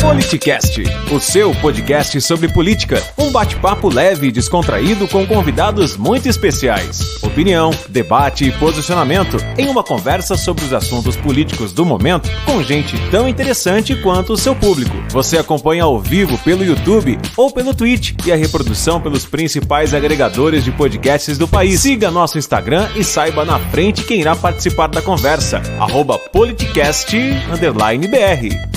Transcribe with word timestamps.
Politicast, 0.00 0.82
o 1.12 1.20
seu 1.20 1.54
podcast 1.56 2.18
sobre 2.22 2.48
política. 2.48 3.02
Um 3.18 3.30
bate-papo 3.30 3.92
leve 3.92 4.28
e 4.28 4.32
descontraído 4.32 5.06
com 5.06 5.26
convidados 5.26 5.94
muito 5.94 6.26
especiais. 6.26 7.22
Opinião, 7.22 7.70
debate 7.86 8.46
e 8.46 8.52
posicionamento 8.52 9.36
em 9.58 9.68
uma 9.68 9.84
conversa 9.84 10.38
sobre 10.38 10.64
os 10.64 10.72
assuntos 10.72 11.16
políticos 11.16 11.74
do 11.74 11.84
momento 11.84 12.30
com 12.46 12.62
gente 12.62 12.96
tão 13.10 13.28
interessante 13.28 13.94
quanto 13.94 14.32
o 14.32 14.38
seu 14.38 14.56
público. 14.56 14.96
Você 15.10 15.36
acompanha 15.36 15.84
ao 15.84 16.00
vivo 16.00 16.38
pelo 16.38 16.64
YouTube 16.64 17.18
ou 17.36 17.52
pelo 17.52 17.74
Twitch 17.74 18.14
e 18.24 18.32
a 18.32 18.36
reprodução 18.36 19.02
pelos 19.02 19.26
principais 19.26 19.92
agregadores 19.92 20.64
de 20.64 20.72
podcasts 20.72 21.36
do 21.36 21.46
país. 21.46 21.80
Siga 21.82 22.10
nosso 22.10 22.38
Instagram 22.38 22.88
e 22.96 23.04
saiba 23.04 23.44
na 23.44 23.58
frente 23.58 24.02
quem 24.04 24.20
irá 24.20 24.34
participar 24.34 24.86
da 24.86 25.02
conversa. 25.02 25.60
Arroba 25.78 26.18
politicast_br. 26.18 27.10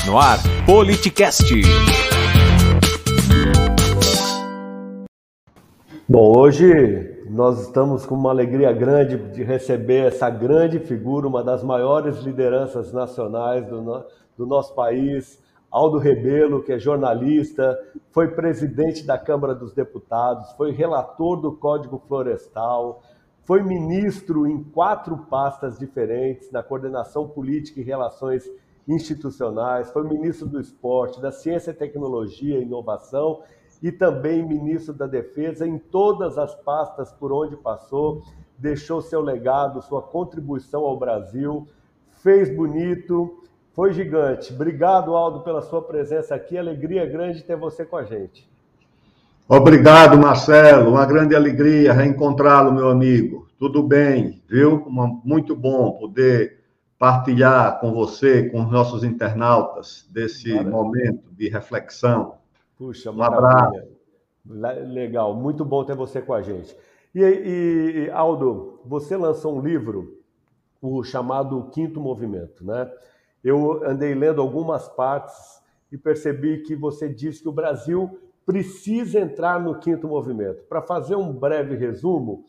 No 0.06 0.20
ar, 0.20 0.38
Politicast. 0.66 1.13
Bom, 6.10 6.36
hoje 6.40 7.24
nós 7.30 7.62
estamos 7.62 8.04
com 8.04 8.16
uma 8.16 8.32
alegria 8.32 8.72
grande 8.74 9.18
de 9.32 9.44
receber 9.44 10.08
essa 10.08 10.28
grande 10.28 10.80
figura, 10.80 11.28
uma 11.28 11.44
das 11.44 11.64
maiores 11.64 12.18
lideranças 12.22 12.92
nacionais 12.92 13.64
do, 13.68 13.80
no, 13.80 14.04
do 14.36 14.48
nosso 14.48 14.74
país, 14.74 15.40
Aldo 15.70 16.00
Rebelo, 16.00 16.64
que 16.64 16.74
é 16.74 16.80
jornalista, 16.80 17.78
foi 18.10 18.30
presidente 18.30 19.06
da 19.06 19.18
Câmara 19.18 19.54
dos 19.54 19.72
Deputados, 19.72 20.52
foi 20.54 20.72
relator 20.72 21.40
do 21.40 21.52
Código 21.52 22.02
Florestal, 22.08 23.04
foi 23.44 23.62
ministro 23.62 24.48
em 24.48 24.64
quatro 24.64 25.16
pastas 25.30 25.78
diferentes 25.78 26.52
na 26.52 26.64
coordenação 26.64 27.28
política 27.28 27.80
e 27.80 27.84
relações 27.84 28.50
institucionais, 28.88 29.92
foi 29.92 30.04
ministro 30.04 30.48
do 30.48 30.60
esporte, 30.60 31.22
da 31.22 31.32
ciência, 31.32 31.72
e 31.72 31.74
tecnologia 31.74 32.60
e 32.60 32.64
inovação 32.64 33.42
e 33.82 33.92
também 33.92 34.48
ministro 34.48 34.94
da 34.94 35.06
defesa 35.06 35.68
em 35.68 35.78
todas 35.78 36.38
as 36.38 36.56
pastas 36.56 37.12
por 37.12 37.34
onde 37.34 37.58
passou, 37.58 38.24
deixou 38.58 39.02
seu 39.02 39.22
legado, 39.22 39.82
sua 39.82 40.02
contribuição 40.02 40.86
ao 40.86 40.98
Brasil, 40.98 41.68
fez 42.22 42.50
bonito, 42.56 43.44
foi 43.74 43.92
gigante. 43.92 44.54
Obrigado, 44.54 45.14
Aldo, 45.16 45.42
pela 45.42 45.62
sua 45.62 45.82
presença 45.82 46.34
aqui. 46.34 46.58
Alegria 46.58 47.06
grande 47.06 47.44
ter 47.44 47.58
você 47.58 47.84
com 47.84 47.98
a 47.98 48.04
gente. 48.04 48.50
Obrigado, 49.50 50.18
Marcelo. 50.18 50.92
Uma 50.92 51.06
grande 51.06 51.36
alegria 51.36 51.92
reencontrá-lo, 51.92 52.72
meu 52.72 52.88
amigo. 52.90 53.48
Tudo 53.60 53.84
bem, 53.84 54.42
viu? 54.48 54.86
muito 55.26 55.56
bom 55.56 55.92
poder 55.92 56.63
partilhar 57.04 57.82
com 57.82 57.92
você, 57.92 58.50
com 58.50 58.64
os 58.64 58.72
nossos 58.72 59.04
internautas, 59.04 60.08
desse 60.10 60.48
maravilha. 60.52 60.72
momento 60.72 61.30
de 61.34 61.50
reflexão. 61.50 62.36
Puxa, 62.78 63.12
um 63.12 63.22
abraço. 63.22 63.84
Legal, 64.46 65.36
muito 65.36 65.66
bom 65.66 65.84
ter 65.84 65.98
você 65.98 66.22
com 66.22 66.34
a 66.34 66.42
gente. 66.42 66.74
E, 67.14 67.20
e, 67.20 68.10
Aldo, 68.10 68.80
você 68.86 69.18
lançou 69.18 69.58
um 69.58 69.60
livro, 69.60 70.18
o 70.82 71.04
chamado 71.04 71.70
Quinto 71.74 72.00
Movimento, 72.00 72.66
né? 72.66 72.90
Eu 73.44 73.84
andei 73.84 74.16
lendo 74.16 74.40
algumas 74.40 74.88
partes 74.88 75.36
e 75.92 75.98
percebi 75.98 76.60
que 76.60 76.74
você 76.74 77.10
disse 77.10 77.42
que 77.42 77.50
o 77.50 77.54
Brasil 77.54 78.18
precisa 78.46 79.20
entrar 79.20 79.60
no 79.60 79.78
quinto 79.78 80.08
movimento. 80.08 80.64
Para 80.70 80.82
fazer 80.82 81.18
um 81.18 81.34
breve 81.34 81.76
resumo, 81.76 82.46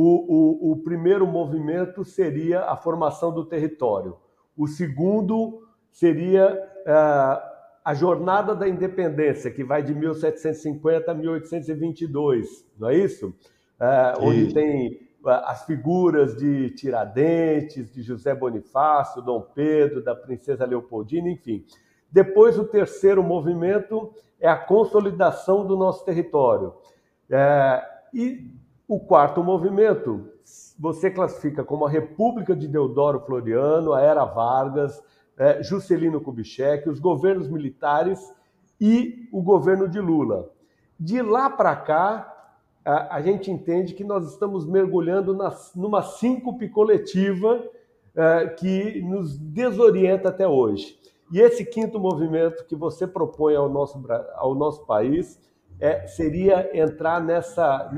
o, 0.00 0.68
o, 0.68 0.72
o 0.72 0.76
primeiro 0.76 1.26
movimento 1.26 2.04
seria 2.04 2.60
a 2.60 2.76
formação 2.76 3.34
do 3.34 3.44
território. 3.44 4.16
O 4.56 4.68
segundo 4.68 5.66
seria 5.90 6.54
uh, 6.86 7.42
a 7.84 7.94
jornada 7.94 8.54
da 8.54 8.68
independência, 8.68 9.50
que 9.50 9.64
vai 9.64 9.82
de 9.82 9.92
1750 9.92 11.10
a 11.10 11.14
1822, 11.14 12.64
não 12.78 12.90
é 12.90 12.96
isso? 12.96 13.34
Uh, 13.80 14.22
onde 14.22 14.54
tem 14.54 15.00
uh, 15.24 15.30
as 15.46 15.64
figuras 15.64 16.36
de 16.36 16.70
Tiradentes, 16.70 17.92
de 17.92 18.00
José 18.00 18.32
Bonifácio, 18.36 19.20
Dom 19.20 19.40
Pedro, 19.52 20.00
da 20.00 20.14
princesa 20.14 20.64
Leopoldina, 20.64 21.28
enfim. 21.28 21.64
Depois, 22.08 22.56
o 22.56 22.64
terceiro 22.64 23.20
movimento 23.20 24.12
é 24.38 24.48
a 24.48 24.56
consolidação 24.56 25.66
do 25.66 25.76
nosso 25.76 26.04
território. 26.04 26.72
É, 27.28 27.84
e 28.14 28.56
o 28.88 28.98
quarto 28.98 29.44
movimento 29.44 30.30
você 30.78 31.10
classifica 31.10 31.62
como 31.62 31.84
a 31.84 31.90
República 31.90 32.56
de 32.56 32.66
Deodoro 32.66 33.20
Floriano, 33.20 33.92
a 33.92 34.00
Era 34.00 34.24
Vargas, 34.24 35.02
é, 35.36 35.62
Juscelino 35.62 36.20
Kubitschek, 36.20 36.88
os 36.88 36.98
governos 36.98 37.48
militares 37.48 38.32
e 38.80 39.28
o 39.30 39.42
governo 39.42 39.86
de 39.86 40.00
Lula. 40.00 40.50
De 40.98 41.20
lá 41.20 41.50
para 41.50 41.76
cá, 41.76 42.34
a, 42.84 43.16
a, 43.16 43.22
gente 43.22 43.50
entende 43.50 43.92
que 43.92 44.04
nós 44.04 44.30
estamos 44.32 44.64
mergulhando 44.66 45.36
na, 45.36 45.54
numa 45.76 46.02
síncope 46.02 46.68
coletiva 46.70 47.62
é, 48.16 48.46
que 48.48 49.02
nos 49.02 49.36
desorienta 49.36 50.30
até 50.30 50.48
hoje. 50.48 50.98
E 51.30 51.40
esse 51.40 51.64
quinto 51.64 52.00
movimento 52.00 52.64
que 52.64 52.74
você 52.74 53.06
propõe 53.06 53.54
ao 53.54 53.68
nosso, 53.68 54.02
ao 54.36 54.54
nosso 54.54 54.86
país 54.86 55.38
é, 55.80 56.06
seria 56.06 56.70
entrar 56.76 57.22
nessa, 57.22 57.90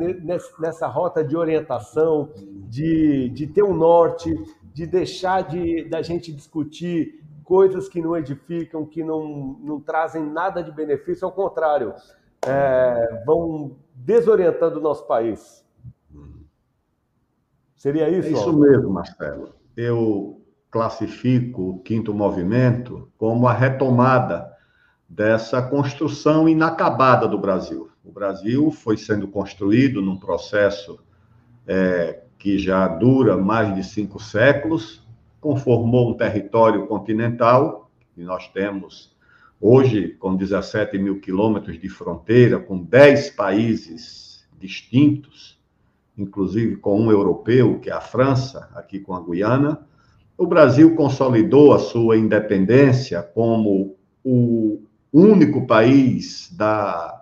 nessa 0.58 0.86
rota 0.86 1.24
de 1.24 1.36
orientação, 1.36 2.30
de, 2.68 3.30
de 3.30 3.46
ter 3.46 3.62
um 3.62 3.74
norte, 3.74 4.34
de 4.72 4.86
deixar 4.86 5.42
de 5.42 5.84
da 5.88 6.02
gente 6.02 6.32
discutir 6.32 7.20
coisas 7.42 7.88
que 7.88 8.00
não 8.00 8.16
edificam, 8.16 8.86
que 8.86 9.02
não, 9.02 9.58
não 9.60 9.80
trazem 9.80 10.24
nada 10.24 10.62
de 10.62 10.70
benefício, 10.70 11.26
ao 11.26 11.32
contrário, 11.32 11.94
é, 12.46 13.22
vão 13.26 13.76
desorientando 13.94 14.78
o 14.78 14.82
nosso 14.82 15.06
país. 15.06 15.64
Seria 17.76 18.08
isso? 18.08 18.28
É 18.28 18.32
isso 18.32 18.52
mesmo, 18.52 18.90
Marcelo. 18.90 19.54
Eu 19.76 20.40
classifico 20.70 21.70
o 21.70 21.78
quinto 21.80 22.14
movimento 22.14 23.10
como 23.18 23.48
a 23.48 23.52
retomada 23.52 24.49
dessa 25.10 25.60
construção 25.60 26.48
inacabada 26.48 27.26
do 27.26 27.36
Brasil. 27.36 27.90
O 28.04 28.12
Brasil 28.12 28.70
foi 28.70 28.96
sendo 28.96 29.26
construído 29.26 30.00
num 30.00 30.16
processo 30.16 31.00
é, 31.66 32.22
que 32.38 32.56
já 32.56 32.86
dura 32.86 33.36
mais 33.36 33.74
de 33.74 33.82
cinco 33.82 34.22
séculos, 34.22 35.04
conformou 35.40 36.10
um 36.10 36.16
território 36.16 36.86
continental, 36.86 37.90
e 38.16 38.22
nós 38.22 38.46
temos 38.48 39.16
hoje 39.60 40.10
com 40.20 40.36
17 40.36 40.96
mil 40.96 41.20
quilômetros 41.20 41.78
de 41.78 41.88
fronteira, 41.88 42.60
com 42.60 42.78
10 42.78 43.30
países 43.30 44.48
distintos, 44.60 45.60
inclusive 46.16 46.76
com 46.76 47.00
um 47.00 47.10
europeu, 47.10 47.80
que 47.80 47.90
é 47.90 47.92
a 47.92 48.00
França, 48.00 48.70
aqui 48.74 49.00
com 49.00 49.12
a 49.12 49.20
Guiana. 49.20 49.86
O 50.38 50.46
Brasil 50.46 50.94
consolidou 50.94 51.72
a 51.72 51.78
sua 51.80 52.16
independência 52.16 53.22
como 53.22 53.96
o 54.24 54.82
único 55.12 55.66
país 55.66 56.52
da, 56.56 57.20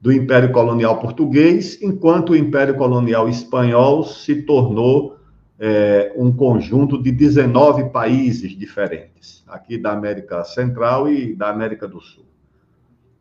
do 0.00 0.12
Império 0.12 0.52
Colonial 0.52 0.98
Português, 0.98 1.80
enquanto 1.82 2.30
o 2.30 2.36
Império 2.36 2.76
Colonial 2.76 3.28
Espanhol 3.28 4.04
se 4.04 4.42
tornou 4.42 5.16
é, 5.58 6.12
um 6.16 6.32
conjunto 6.32 7.02
de 7.02 7.10
19 7.10 7.90
países 7.90 8.56
diferentes, 8.56 9.44
aqui 9.48 9.76
da 9.76 9.92
América 9.92 10.44
Central 10.44 11.10
e 11.10 11.34
da 11.34 11.50
América 11.50 11.88
do 11.88 12.00
Sul. 12.00 12.24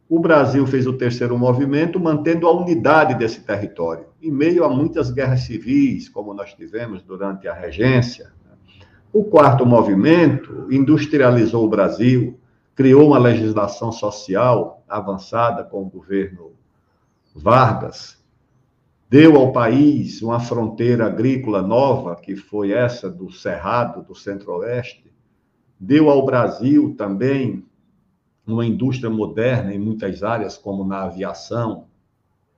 O 0.09 0.19
Brasil 0.19 0.65
fez 0.65 0.87
o 0.87 0.93
terceiro 0.93 1.37
movimento, 1.37 1.99
mantendo 1.99 2.47
a 2.47 2.51
unidade 2.51 3.15
desse 3.15 3.41
território, 3.41 4.05
em 4.21 4.31
meio 4.31 4.63
a 4.63 4.69
muitas 4.69 5.11
guerras 5.11 5.41
civis, 5.41 6.07
como 6.07 6.33
nós 6.33 6.53
tivemos 6.53 7.01
durante 7.03 7.47
a 7.47 7.53
regência. 7.53 8.31
O 9.11 9.23
quarto 9.23 9.65
movimento 9.65 10.67
industrializou 10.71 11.65
o 11.65 11.69
Brasil, 11.69 12.39
criou 12.77 13.07
uma 13.07 13.17
legislação 13.17 13.91
social 13.91 14.83
avançada 14.87 15.63
com 15.63 15.81
o 15.81 15.89
governo 15.89 16.51
Vargas, 17.33 18.23
deu 19.09 19.35
ao 19.35 19.51
país 19.51 20.21
uma 20.21 20.39
fronteira 20.39 21.07
agrícola 21.07 21.63
nova, 21.63 22.15
que 22.15 22.35
foi 22.35 22.71
essa 22.71 23.09
do 23.09 23.31
Cerrado, 23.31 24.03
do 24.03 24.13
Centro-Oeste, 24.13 25.11
deu 25.79 26.07
ao 26.07 26.23
Brasil 26.23 26.93
também 26.95 27.65
uma 28.45 28.63
indústria 28.63 29.09
moderna 29.09 29.73
em 29.73 29.79
muitas 29.79 30.21
áreas, 30.21 30.55
como 30.55 30.85
na 30.85 31.01
aviação 31.01 31.85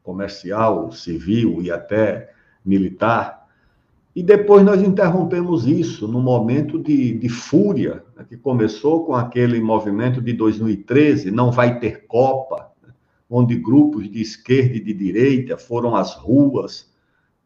comercial, 0.04 0.92
civil 0.92 1.62
e 1.62 1.72
até 1.72 2.34
militar, 2.66 3.48
e 4.14 4.22
depois 4.22 4.66
nós 4.66 4.82
interrompemos 4.82 5.66
isso 5.66 6.06
no 6.06 6.20
momento 6.20 6.78
de, 6.78 7.18
de 7.18 7.30
fúria, 7.30 8.04
que 8.24 8.38
começou 8.38 9.06
com 9.06 9.16
aquele 9.16 9.60
movimento 9.62 10.22
de 10.22 10.34
2013, 10.34 11.32
Não 11.32 11.52
Vai 11.52 11.80
Ter 11.80 12.06
Copa, 12.08 12.72
né, 12.82 12.94
onde 13.30 13.56
grupos 13.56 14.10
de 14.10 14.22
esquerda 14.22 14.76
e 14.76 14.80
de 14.80 14.94
direita 14.94 15.58
foram 15.58 15.96
às 15.96 16.16
ruas 16.16 16.90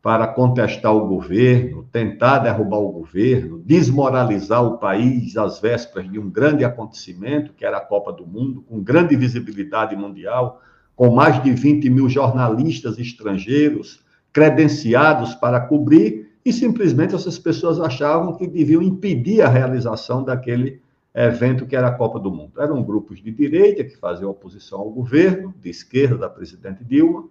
para 0.01 0.27
contestar 0.27 0.93
o 0.93 1.07
governo, 1.07 1.87
tentar 1.89 2.39
derrubar 2.39 2.79
o 2.79 2.91
governo, 2.91 3.61
desmoralizar 3.65 4.61
o 4.61 4.77
país 4.77 5.37
às 5.37 5.61
vésperas 5.61 6.11
de 6.11 6.19
um 6.19 6.29
grande 6.29 6.65
acontecimento, 6.65 7.53
que 7.53 7.65
era 7.65 7.77
a 7.77 7.85
Copa 7.85 8.11
do 8.11 8.27
Mundo, 8.27 8.61
com 8.63 8.83
grande 8.83 9.15
visibilidade 9.15 9.95
mundial, 9.95 10.61
com 10.93 11.09
mais 11.15 11.41
de 11.41 11.53
20 11.53 11.89
mil 11.89 12.09
jornalistas 12.09 12.99
estrangeiros 12.99 14.03
credenciados 14.33 15.35
para 15.35 15.61
cobrir, 15.61 16.32
e 16.45 16.51
simplesmente 16.51 17.15
essas 17.15 17.39
pessoas 17.39 17.79
achavam 17.79 18.35
que 18.35 18.47
deviam 18.47 18.81
impedir 18.81 19.41
a 19.41 19.49
realização 19.49 20.23
daquele 20.23 20.81
evento 21.15 21.65
que 21.65 21.75
era 21.75 21.87
a 21.87 21.95
Copa 21.95 22.19
do 22.19 22.31
Mundo. 22.31 22.59
Eram 22.59 22.83
grupos 22.83 23.21
de 23.21 23.31
direita 23.31 23.83
que 23.83 23.95
faziam 23.97 24.31
oposição 24.31 24.79
ao 24.79 24.89
governo, 24.89 25.53
de 25.61 25.69
esquerda 25.69 26.17
da 26.17 26.29
presidente 26.29 26.83
Dilma, 26.83 27.25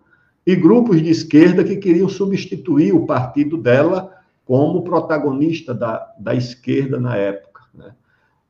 e 0.47 0.56
grupos 0.56 1.03
de 1.03 1.11
esquerda 1.11 1.64
que 1.64 1.76
queriam 1.76 2.09
substituir 2.09 2.94
o 2.94 3.06
partido 3.06 3.56
dela 3.56 4.12
como 4.44 4.82
protagonista 4.82 5.75
da, 5.75 6.12
da 6.19 6.35
esquerda 6.35 6.99
na 6.99 7.17
época. 7.17 7.62
Né? 7.75 7.93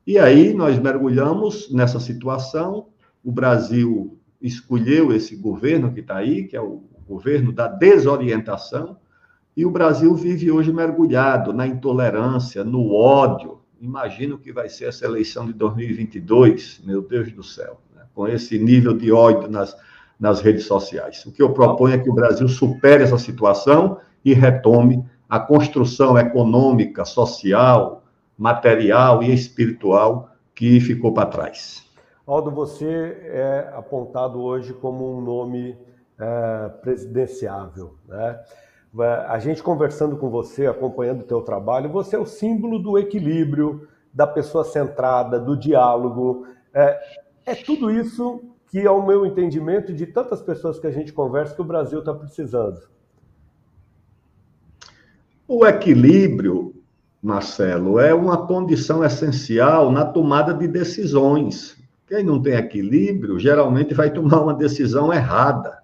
E 0.06 0.19
aí 0.19 0.55
nós 0.55 0.79
mergulhamos 0.79 1.70
nessa 1.73 2.00
situação, 2.00 2.87
o 3.25 3.31
Brasil 3.31 4.19
escolheu 4.41 5.12
esse 5.12 5.37
governo 5.37 5.93
que 5.93 6.00
está 6.00 6.17
aí, 6.17 6.44
que 6.44 6.56
é 6.56 6.61
o 6.61 6.82
governo 7.06 7.53
da 7.53 7.69
desorientação, 7.69 8.97
e 9.56 9.66
o 9.66 9.70
Brasil 9.70 10.14
vive 10.14 10.50
hoje 10.50 10.72
mergulhado 10.72 11.52
na 11.52 11.66
intolerância, 11.66 12.64
no 12.64 12.93
ódio. 12.93 13.60
Imagino 13.81 14.38
que 14.38 14.52
vai 14.52 14.69
ser 14.69 14.87
essa 14.87 15.04
eleição 15.04 15.46
de 15.46 15.52
2022, 15.52 16.81
meu 16.84 17.02
Deus 17.02 17.31
do 17.32 17.43
céu, 17.43 17.78
né? 17.94 18.02
com 18.14 18.26
esse 18.26 18.58
nível 18.58 18.96
de 18.96 19.12
ódio 19.12 19.50
nas, 19.50 19.76
nas 20.19 20.40
redes 20.40 20.64
sociais. 20.64 21.25
O 21.26 21.32
que 21.32 21.43
eu 21.43 21.52
proponho 21.52 21.94
é 21.94 21.99
que 21.99 22.08
o 22.08 22.14
Brasil 22.14 22.49
supere 22.49 23.02
essa 23.02 23.19
situação 23.19 23.99
e 24.25 24.32
retome 24.32 25.04
a 25.28 25.38
construção 25.38 26.16
econômica, 26.19 27.04
social, 27.04 28.04
material 28.38 29.22
e 29.22 29.32
espiritual 29.32 30.31
que 30.54 30.81
ficou 30.81 31.12
para 31.12 31.26
trás. 31.26 31.82
Aldo, 32.26 32.50
você 32.50 32.87
é 33.25 33.72
apontado 33.75 34.40
hoje 34.40 34.72
como 34.72 35.19
um 35.19 35.20
nome 35.20 35.76
é, 36.19 36.69
presidenciável, 36.81 37.96
né? 38.08 38.40
A 39.00 39.39
gente 39.39 39.62
conversando 39.62 40.17
com 40.19 40.29
você, 40.29 40.67
acompanhando 40.67 41.23
o 41.23 41.27
teu 41.27 41.41
trabalho, 41.41 41.89
você 41.89 42.15
é 42.15 42.19
o 42.19 42.27
símbolo 42.27 42.79
do 42.79 42.99
equilíbrio, 42.99 43.89
da 44.12 44.27
pessoa 44.27 44.65
centrada, 44.65 45.41
do 45.41 45.56
diálogo. 45.56 46.47
É, 46.75 47.00
é 47.47 47.55
tudo 47.55 47.91
isso 47.91 48.43
que, 48.69 48.87
ao 48.87 49.06
meu 49.06 49.25
entendimento, 49.25 49.94
de 49.94 50.06
tantas 50.06 50.43
pessoas 50.43 50.79
que 50.79 50.87
a 50.87 50.91
gente 50.91 51.12
conversa, 51.12 51.55
que 51.55 51.62
o 51.62 51.65
Brasil 51.65 52.00
está 52.00 52.12
precisando. 52.12 52.81
O 55.49 55.67
equilíbrio, 55.67 56.75
Marcelo, 57.23 57.99
é 57.99 58.12
uma 58.12 58.47
condição 58.47 59.03
essencial 59.03 59.91
na 59.91 60.05
tomada 60.05 60.53
de 60.53 60.69
decisões. 60.69 61.83
Quem 62.06 62.23
não 62.23 62.41
tem 62.41 62.55
equilíbrio, 62.55 63.38
geralmente 63.38 63.95
vai 63.95 64.11
tomar 64.11 64.43
uma 64.43 64.55
decisão 64.55 65.12
errada. 65.12 65.81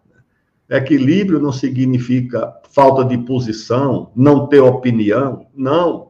Equilíbrio 0.70 1.40
não 1.40 1.50
significa 1.50 2.52
falta 2.70 3.02
de 3.04 3.16
posição, 3.16 4.12
não 4.14 4.46
ter 4.46 4.60
opinião. 4.60 5.46
Não. 5.54 6.08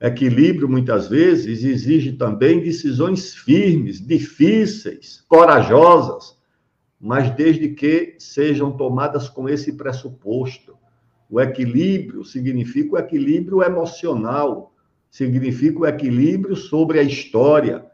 Equilíbrio, 0.00 0.68
muitas 0.68 1.08
vezes, 1.08 1.62
exige 1.62 2.12
também 2.12 2.60
decisões 2.60 3.32
firmes, 3.32 4.04
difíceis, 4.04 5.24
corajosas, 5.28 6.36
mas 7.00 7.30
desde 7.36 7.68
que 7.68 8.16
sejam 8.18 8.72
tomadas 8.72 9.28
com 9.28 9.48
esse 9.48 9.74
pressuposto. 9.74 10.76
O 11.30 11.40
equilíbrio 11.40 12.24
significa 12.24 12.96
o 12.96 12.98
equilíbrio 12.98 13.62
emocional, 13.62 14.74
significa 15.08 15.78
o 15.78 15.86
equilíbrio 15.86 16.56
sobre 16.56 16.98
a 16.98 17.02
história, 17.02 17.86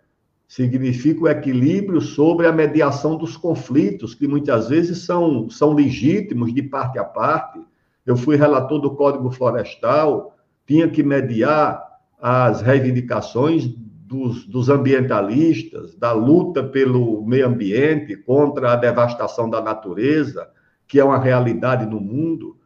significa 0.48 1.24
o 1.24 1.28
equilíbrio 1.28 2.00
sobre 2.00 2.46
a 2.46 2.52
mediação 2.52 3.18
dos 3.18 3.36
conflitos, 3.36 4.14
que 4.14 4.26
muitas 4.26 4.70
vezes 4.70 5.04
são, 5.04 5.50
são 5.50 5.74
legítimos 5.74 6.54
de 6.54 6.62
parte 6.62 6.98
a 6.98 7.04
parte. 7.04 7.60
Eu 8.06 8.16
fui 8.16 8.34
relator 8.34 8.80
do 8.80 8.96
Código 8.96 9.30
Florestal, 9.30 10.34
tinha 10.66 10.88
que 10.88 11.02
mediar 11.02 11.86
as 12.18 12.62
reivindicações 12.62 13.66
dos, 13.66 14.46
dos, 14.46 14.70
ambientalistas, 14.70 15.94
da 15.94 16.12
luta 16.12 16.64
pelo 16.64 17.22
meio 17.26 17.46
ambiente, 17.46 18.16
contra 18.16 18.72
a 18.72 18.76
devastação 18.76 19.50
da 19.50 19.60
natureza, 19.60 20.48
que 20.86 20.98
é 20.98 21.04
uma 21.04 21.18
realidade 21.18 21.84
no 21.84 22.00
mundo, 22.00 22.56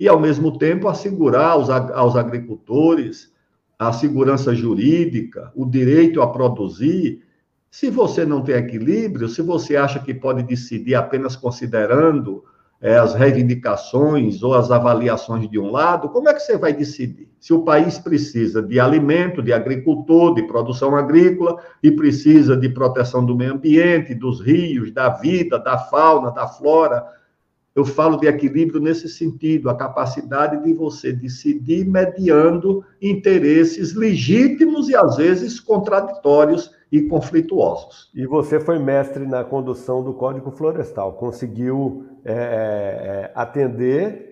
e, 0.00 0.08
ao 0.08 0.18
mesmo 0.18 0.58
tempo, 0.58 0.88
assegurar 0.88 1.52
aos, 1.52 1.70
aos 1.70 2.16
agricultores 2.16 3.32
a 3.78 3.92
segurança 3.92 4.52
jurídica, 4.56 5.52
o 5.54 5.64
direito 5.64 6.20
a 6.20 6.26
produzir. 6.26 7.27
Se 7.70 7.90
você 7.90 8.24
não 8.24 8.42
tem 8.42 8.54
equilíbrio, 8.54 9.28
se 9.28 9.42
você 9.42 9.76
acha 9.76 10.00
que 10.00 10.14
pode 10.14 10.42
decidir 10.42 10.94
apenas 10.94 11.36
considerando 11.36 12.44
é, 12.80 12.96
as 12.96 13.14
reivindicações 13.14 14.42
ou 14.42 14.54
as 14.54 14.70
avaliações 14.70 15.50
de 15.50 15.58
um 15.58 15.70
lado, 15.70 16.08
como 16.08 16.28
é 16.28 16.34
que 16.34 16.40
você 16.40 16.56
vai 16.56 16.72
decidir? 16.72 17.28
Se 17.38 17.52
o 17.52 17.62
país 17.62 17.98
precisa 17.98 18.62
de 18.62 18.80
alimento, 18.80 19.42
de 19.42 19.52
agricultor, 19.52 20.34
de 20.34 20.44
produção 20.44 20.96
agrícola, 20.96 21.58
e 21.82 21.90
precisa 21.90 22.56
de 22.56 22.68
proteção 22.68 23.24
do 23.24 23.36
meio 23.36 23.54
ambiente, 23.54 24.14
dos 24.14 24.40
rios, 24.40 24.92
da 24.92 25.10
vida, 25.10 25.58
da 25.58 25.76
fauna, 25.76 26.30
da 26.30 26.46
flora, 26.46 27.04
eu 27.74 27.84
falo 27.84 28.16
de 28.16 28.26
equilíbrio 28.26 28.80
nesse 28.80 29.08
sentido, 29.08 29.70
a 29.70 29.76
capacidade 29.76 30.64
de 30.64 30.72
você 30.72 31.12
decidir 31.12 31.86
mediando 31.86 32.84
interesses 33.00 33.94
legítimos 33.94 34.88
e 34.88 34.96
às 34.96 35.16
vezes 35.16 35.60
contraditórios 35.60 36.72
e 36.90 37.02
conflituosos. 37.02 38.10
E 38.14 38.26
você 38.26 38.58
foi 38.58 38.78
mestre 38.78 39.26
na 39.26 39.44
condução 39.44 40.02
do 40.02 40.14
Código 40.14 40.50
Florestal, 40.50 41.12
conseguiu 41.14 42.06
é, 42.24 42.32
é, 42.32 42.36
é, 42.36 43.32
atender 43.34 44.28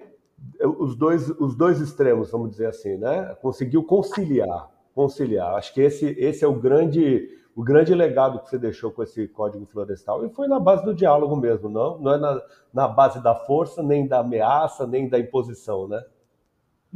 os 0.79 0.97
dois, 0.97 1.29
os 1.31 1.55
dois 1.55 1.81
extremos, 1.81 2.31
vamos 2.31 2.51
dizer 2.51 2.67
assim, 2.67 2.97
né? 2.97 3.37
Conseguiu 3.43 3.83
conciliar, 3.85 4.71
conciliar. 4.95 5.55
Acho 5.55 5.73
que 5.75 5.81
esse, 5.81 6.07
esse 6.19 6.45
é 6.45 6.49
o 6.49 6.55
grande, 6.55 7.29
o 7.55 7.63
grande 7.63 7.95
legado 7.95 8.41
que 8.41 8.49
você 8.49 8.59
deixou 8.59 8.91
com 8.91 9.03
esse 9.03 9.29
Código 9.29 9.67
Florestal 9.67 10.25
e 10.25 10.31
foi 10.31 10.49
na 10.49 10.59
base 10.59 10.85
do 10.85 10.95
diálogo 10.95 11.37
mesmo, 11.37 11.69
não? 11.69 11.99
Não 11.99 12.15
é 12.15 12.19
na, 12.19 12.43
na 12.73 12.89
base 12.89 13.23
da 13.23 13.35
força, 13.35 13.83
nem 13.83 14.07
da 14.07 14.21
ameaça, 14.21 14.87
nem 14.87 15.09
da 15.09 15.19
imposição, 15.19 15.89
né? 15.89 16.03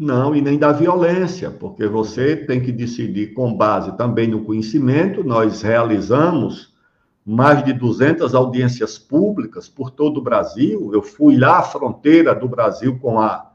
Não, 0.03 0.35
e 0.35 0.41
nem 0.41 0.59
da 0.59 0.73
violência, 0.73 1.51
porque 1.51 1.87
você 1.87 2.35
tem 2.35 2.59
que 2.59 2.73
decidir 2.73 3.35
com 3.35 3.55
base 3.55 3.95
também 3.99 4.27
no 4.27 4.43
conhecimento. 4.47 5.23
Nós 5.23 5.61
realizamos 5.61 6.73
mais 7.23 7.63
de 7.63 7.75
200 7.75 8.35
audiências 8.35 8.99
públicas 8.99 9.69
por 9.69 9.91
todo 9.91 10.17
o 10.17 10.23
Brasil. 10.23 10.91
Eu 10.95 11.03
fui 11.03 11.37
lá 11.37 11.59
à 11.59 11.63
fronteira 11.63 12.35
do 12.35 12.49
Brasil 12.49 12.99
com 12.99 13.21
a, 13.21 13.51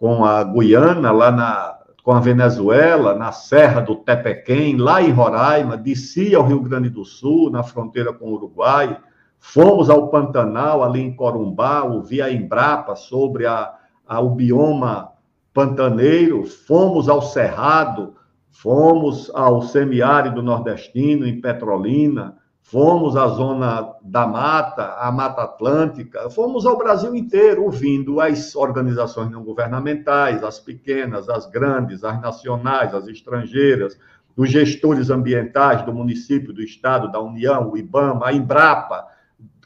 com 0.00 0.24
a 0.24 0.42
Guiana, 0.42 1.12
lá 1.12 1.30
na, 1.30 1.78
com 2.02 2.10
a 2.10 2.18
Venezuela, 2.18 3.14
na 3.14 3.30
Serra 3.30 3.80
do 3.80 3.94
Tepequém, 3.94 4.76
lá 4.76 5.00
em 5.00 5.12
Roraima, 5.12 5.76
desci 5.76 6.34
ao 6.34 6.44
Rio 6.44 6.60
Grande 6.60 6.90
do 6.90 7.04
Sul, 7.04 7.50
na 7.50 7.62
fronteira 7.62 8.12
com 8.12 8.26
o 8.26 8.34
Uruguai, 8.34 8.98
fomos 9.38 9.88
ao 9.88 10.08
Pantanal, 10.08 10.82
ali 10.82 11.00
em 11.00 11.14
Corumbá, 11.14 11.84
ouvi 11.84 12.20
a 12.20 12.32
Embrapa 12.32 12.96
sobre 12.96 13.46
a, 13.46 13.72
a, 14.04 14.18
o 14.18 14.30
bioma 14.30 15.16
Pantaneiro, 15.58 16.46
fomos 16.46 17.08
ao 17.08 17.20
Cerrado, 17.20 18.14
fomos 18.48 19.28
ao 19.34 19.60
semiárido 19.60 20.40
nordestino, 20.40 21.26
em 21.26 21.40
Petrolina, 21.40 22.36
fomos 22.62 23.16
à 23.16 23.26
zona 23.26 23.92
da 24.00 24.24
mata, 24.24 24.94
à 25.00 25.10
Mata 25.10 25.42
Atlântica, 25.42 26.30
fomos 26.30 26.64
ao 26.64 26.78
Brasil 26.78 27.12
inteiro, 27.12 27.64
ouvindo 27.64 28.20
as 28.20 28.54
organizações 28.54 29.32
não 29.32 29.42
governamentais, 29.42 30.44
as 30.44 30.60
pequenas, 30.60 31.28
as 31.28 31.50
grandes, 31.50 32.04
as 32.04 32.20
nacionais, 32.20 32.94
as 32.94 33.08
estrangeiras, 33.08 33.98
os 34.36 34.48
gestores 34.48 35.10
ambientais 35.10 35.82
do 35.82 35.92
município, 35.92 36.52
do 36.52 36.62
estado, 36.62 37.10
da 37.10 37.20
União, 37.20 37.68
o 37.68 37.76
IBAMA, 37.76 38.28
a 38.28 38.32
Embrapa, 38.32 39.08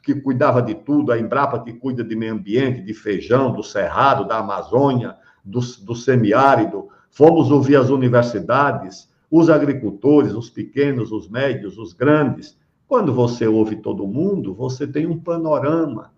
que 0.03 0.15
cuidava 0.15 0.63
de 0.63 0.75
tudo, 0.75 1.13
a 1.13 1.19
Embrapa 1.19 1.63
que 1.63 1.75
cuida 1.75 2.03
de 2.03 2.17
meio 2.17 2.33
ambiente, 2.33 2.81
de 2.81 2.95
feijão, 2.95 3.53
do 3.53 3.63
cerrado, 3.63 4.27
da 4.27 4.39
Amazônia, 4.39 5.21
do, 5.45 5.61
do 5.61 5.95
semiárido, 5.95 6.89
fomos 7.11 7.51
ouvir 7.51 7.77
as 7.77 7.91
universidades, 7.91 9.11
os 9.31 9.49
agricultores, 9.49 10.35
os 10.35 10.51
pequenos, 10.51 11.11
os 11.11 11.29
médios, 11.29 11.79
os 11.79 11.93
grandes. 11.93 12.59
Quando 12.87 13.13
você 13.13 13.47
ouve 13.47 13.77
todo 13.77 14.07
mundo, 14.07 14.55
você 14.55 14.87
tem 14.87 15.07
um 15.07 15.19
panorama 15.19 16.13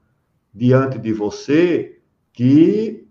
diante 0.53 0.99
de 0.99 1.13
você 1.13 1.99
que 2.33 3.07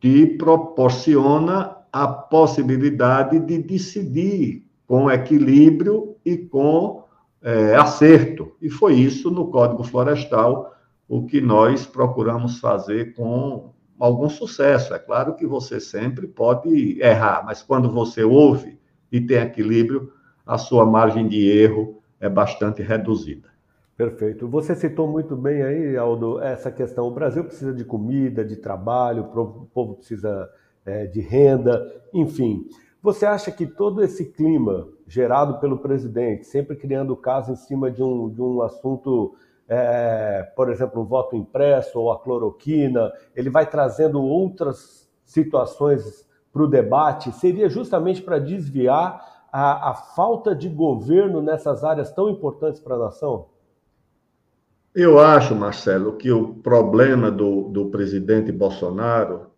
te 0.00 0.26
proporciona 0.26 1.78
a 1.92 2.06
possibilidade 2.06 3.38
de 3.38 3.58
decidir 3.58 4.66
com 4.86 5.10
equilíbrio 5.10 6.16
e 6.24 6.36
com 6.36 7.04
é, 7.40 7.74
acerto. 7.74 8.52
E 8.60 8.68
foi 8.68 8.94
isso 8.94 9.30
no 9.30 9.48
Código 9.48 9.84
Florestal 9.84 10.74
o 11.08 11.26
que 11.26 11.40
nós 11.40 11.86
procuramos 11.86 12.58
fazer 12.58 13.14
com 13.14 13.73
algum 13.98 14.28
sucesso. 14.28 14.94
É 14.94 14.98
claro 14.98 15.34
que 15.34 15.46
você 15.46 15.80
sempre 15.80 16.26
pode 16.26 17.00
errar, 17.00 17.42
mas 17.44 17.62
quando 17.62 17.90
você 17.90 18.22
ouve 18.24 18.78
e 19.10 19.20
tem 19.20 19.38
equilíbrio, 19.38 20.12
a 20.46 20.58
sua 20.58 20.84
margem 20.84 21.26
de 21.26 21.48
erro 21.48 22.02
é 22.20 22.28
bastante 22.28 22.82
reduzida. 22.82 23.48
Perfeito. 23.96 24.48
Você 24.48 24.74
citou 24.74 25.06
muito 25.06 25.36
bem 25.36 25.62
aí, 25.62 25.96
Aldo, 25.96 26.40
essa 26.40 26.70
questão. 26.70 27.06
O 27.06 27.12
Brasil 27.12 27.44
precisa 27.44 27.72
de 27.72 27.84
comida, 27.84 28.44
de 28.44 28.56
trabalho, 28.56 29.22
o 29.22 29.66
povo 29.72 29.94
precisa 29.94 30.50
é, 30.84 31.06
de 31.06 31.20
renda, 31.20 31.92
enfim. 32.12 32.66
Você 33.00 33.24
acha 33.24 33.52
que 33.52 33.66
todo 33.66 34.02
esse 34.02 34.24
clima 34.24 34.88
gerado 35.06 35.60
pelo 35.60 35.78
presidente, 35.78 36.46
sempre 36.46 36.74
criando 36.74 37.14
caso 37.14 37.52
em 37.52 37.56
cima 37.56 37.90
de 37.90 38.02
um, 38.02 38.28
de 38.28 38.42
um 38.42 38.62
assunto, 38.62 39.36
é, 39.68 40.42
por 40.54 40.70
exemplo, 40.70 41.02
o 41.02 41.04
voto 41.04 41.36
impresso 41.36 41.98
ou 41.98 42.12
a 42.12 42.20
cloroquina, 42.20 43.12
ele 43.34 43.50
vai 43.50 43.68
trazendo 43.68 44.22
outras 44.22 45.08
situações 45.24 46.28
para 46.52 46.62
o 46.62 46.68
debate, 46.68 47.32
seria 47.32 47.68
justamente 47.68 48.22
para 48.22 48.38
desviar 48.38 49.46
a, 49.50 49.90
a 49.90 49.94
falta 49.94 50.54
de 50.54 50.68
governo 50.68 51.40
nessas 51.40 51.82
áreas 51.82 52.12
tão 52.12 52.28
importantes 52.28 52.80
para 52.80 52.94
a 52.94 52.98
nação? 52.98 53.46
Eu 54.94 55.18
acho, 55.18 55.54
Marcelo, 55.56 56.16
que 56.16 56.30
o 56.30 56.54
problema 56.54 57.30
do, 57.30 57.68
do 57.68 57.86
presidente 57.86 58.52
Bolsonaro 58.52 59.54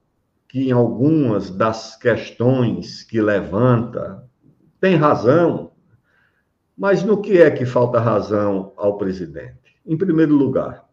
que 0.48 0.68
em 0.68 0.72
algumas 0.72 1.50
das 1.50 1.96
questões 1.96 3.02
que 3.02 3.20
levanta 3.20 4.24
tem 4.80 4.96
razão, 4.96 5.72
mas 6.76 7.02
no 7.02 7.20
que 7.20 7.40
é 7.40 7.50
que 7.50 7.66
falta 7.66 7.98
razão 7.98 8.72
ao 8.76 8.96
presidente? 8.96 9.65
Em 9.86 9.96
primeiro 9.96 10.34
lugar, 10.34 10.84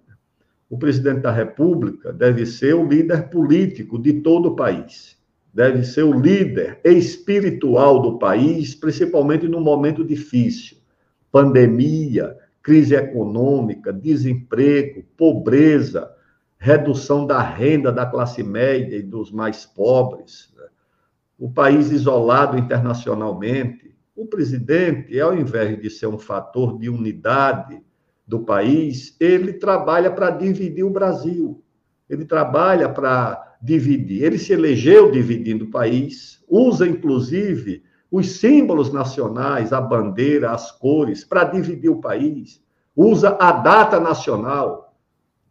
o 0.70 0.78
presidente 0.78 1.22
da 1.22 1.32
República 1.32 2.14
deve 2.14 2.46
ser 2.46 2.76
o 2.76 2.88
líder 2.88 3.30
político 3.30 3.98
de 3.98 4.22
todo 4.22 4.50
o 4.50 4.56
país, 4.56 5.18
deve 5.54 5.84
ser 5.84 6.04
o 6.04 6.20
líder 6.20 6.80
espiritual 6.84 8.02
do 8.02 8.18
país, 8.18 8.76
principalmente 8.76 9.48
no 9.48 9.60
momento 9.60 10.04
difícil 10.04 10.84
pandemia, 11.34 12.38
crise 12.62 12.94
econômica, 12.94 13.92
desemprego, 13.92 15.04
pobreza 15.18 16.14
redução 16.60 17.26
da 17.26 17.42
renda 17.42 17.92
da 17.92 18.06
classe 18.06 18.44
média 18.44 18.96
e 18.96 19.02
dos 19.02 19.32
mais 19.32 19.66
pobres, 19.66 20.54
né? 20.56 20.66
o 21.38 21.50
país 21.52 21.92
isolado 21.92 22.56
internacionalmente. 22.56 23.94
O 24.16 24.28
presidente, 24.28 25.20
ao 25.20 25.36
invés 25.36 25.82
de 25.82 25.90
ser 25.90 26.06
um 26.06 26.20
fator 26.20 26.78
de 26.78 26.88
unidade 26.88 27.82
do 28.26 28.40
país, 28.40 29.16
ele 29.20 29.54
trabalha 29.54 30.10
para 30.12 30.30
dividir 30.30 30.84
o 30.84 30.90
Brasil. 30.90 31.64
Ele 32.10 32.26
trabalha 32.26 32.90
para 32.90 33.58
dividir. 33.62 34.24
Ele 34.24 34.38
se 34.38 34.54
elegeu 34.54 35.12
dividindo 35.12 35.66
o 35.66 35.72
país, 35.72 36.44
usa 36.48 36.88
inclusive 36.88 37.84
os 38.12 38.40
símbolos 38.40 38.94
nacionais, 38.94 39.74
a 39.74 39.82
bandeira, 39.82 40.52
as 40.52 40.72
cores, 40.72 41.24
para 41.24 41.44
dividir 41.46 41.90
o 41.90 42.00
país. 42.00 42.62
Usa 42.96 43.38
a 43.40 43.52
data 43.52 44.00
nacional 44.00 44.84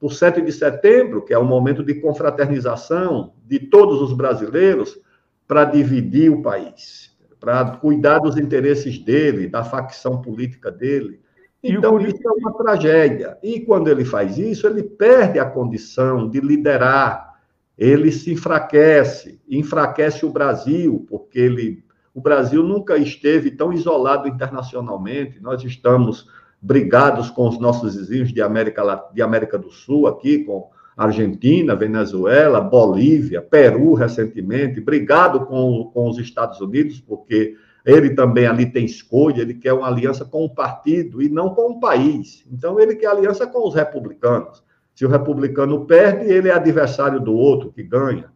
o 0.01 0.11
7 0.11 0.43
de 0.43 0.51
setembro, 0.51 1.25
que 1.25 1.33
é 1.33 1.39
o 1.39 1.45
momento 1.45 1.85
de 1.85 1.95
confraternização 1.95 3.35
de 3.47 3.61
todos 3.61 4.03
os 4.03 4.13
brasileiros, 4.13 4.99
para 5.47 5.65
dividir 5.65 6.31
o 6.31 6.43
país, 6.43 7.17
para 7.39 7.77
cuidar 7.77 8.19
dos 8.19 8.37
interesses 8.37 8.99
dele, 8.99 9.49
da 9.49 9.63
facção 9.63 10.21
política 10.21 10.71
dele. 10.73 11.21
Então, 11.63 12.01
isso 12.01 12.19
é 12.27 12.31
uma 12.33 12.53
tragédia. 12.55 13.39
E 13.43 13.61
quando 13.61 13.89
ele 13.89 14.05
faz 14.05 14.37
isso, 14.37 14.67
ele 14.67 14.83
perde 14.83 15.39
a 15.39 15.45
condição 15.45 16.29
de 16.29 16.41
liderar, 16.41 17.35
ele 17.79 18.11
se 18.11 18.33
enfraquece, 18.33 19.41
enfraquece 19.49 20.27
o 20.27 20.31
Brasil, 20.31 21.07
porque 21.09 21.39
ele, 21.39 21.85
o 22.13 22.21
Brasil 22.21 22.63
nunca 22.65 22.97
esteve 22.97 23.51
tão 23.51 23.73
isolado 23.73 24.27
internacionalmente. 24.27 25.41
Nós 25.41 25.63
estamos 25.63 26.29
brigados 26.61 27.31
com 27.31 27.49
os 27.49 27.59
nossos 27.59 27.95
vizinhos 27.95 28.33
de 28.33 28.43
América, 28.43 29.05
de 29.13 29.23
América 29.23 29.57
do 29.57 29.71
Sul, 29.71 30.07
aqui 30.09 30.45
com 30.45 30.69
Argentina, 30.97 31.75
Venezuela, 31.75 32.61
Bolívia, 32.61 33.41
Peru 33.41 33.95
recentemente, 33.95 34.81
brigado 34.81 35.47
com, 35.47 35.91
com 35.93 36.09
os 36.09 36.19
Estados 36.19 36.61
Unidos, 36.61 37.01
porque 37.01 37.57
ele 37.85 38.11
também 38.11 38.47
ali 38.47 38.67
tem 38.67 38.85
escolha, 38.85 39.43
ele 39.43 39.55
quer 39.55 39.73
uma 39.73 39.89
aliança 39.89 40.25
com 40.25 40.45
o 40.45 40.55
partido 40.55 41.21
e 41.21 41.29
não 41.29 41.55
com 41.55 41.73
o 41.73 41.81
país. 41.81 42.45
Então, 42.51 42.79
ele 42.79 42.95
quer 42.95 43.09
aliança 43.09 43.47
com 43.47 43.67
os 43.67 43.75
republicanos. 43.75 44.63
Se 44.95 45.05
o 45.05 45.09
republicano 45.09 45.85
perde, 45.85 46.31
ele 46.31 46.49
é 46.49 46.53
adversário 46.53 47.19
do 47.19 47.35
outro 47.35 47.73
que 47.73 47.83
ganha. 47.83 48.31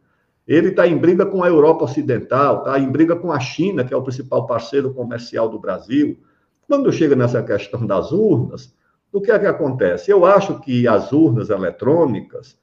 Ele 0.46 0.68
está 0.68 0.86
em 0.86 0.96
briga 0.96 1.26
com 1.26 1.42
a 1.42 1.48
Europa 1.48 1.84
Ocidental, 1.84 2.58
está 2.58 2.78
em 2.78 2.88
briga 2.88 3.16
com 3.16 3.32
a 3.32 3.38
China, 3.38 3.84
que 3.84 3.92
é 3.92 3.96
o 3.96 4.02
principal 4.02 4.46
parceiro 4.46 4.94
comercial 4.94 5.48
do 5.48 5.58
Brasil. 5.58 6.18
Quando 6.66 6.92
chega 6.92 7.14
nessa 7.14 7.42
questão 7.42 7.84
das 7.84 8.12
urnas, 8.12 8.74
o 9.12 9.20
que 9.20 9.30
é 9.30 9.38
que 9.38 9.46
acontece? 9.46 10.10
Eu 10.10 10.24
acho 10.24 10.60
que 10.60 10.86
as 10.86 11.12
urnas 11.12 11.50
eletrônicas 11.50 12.58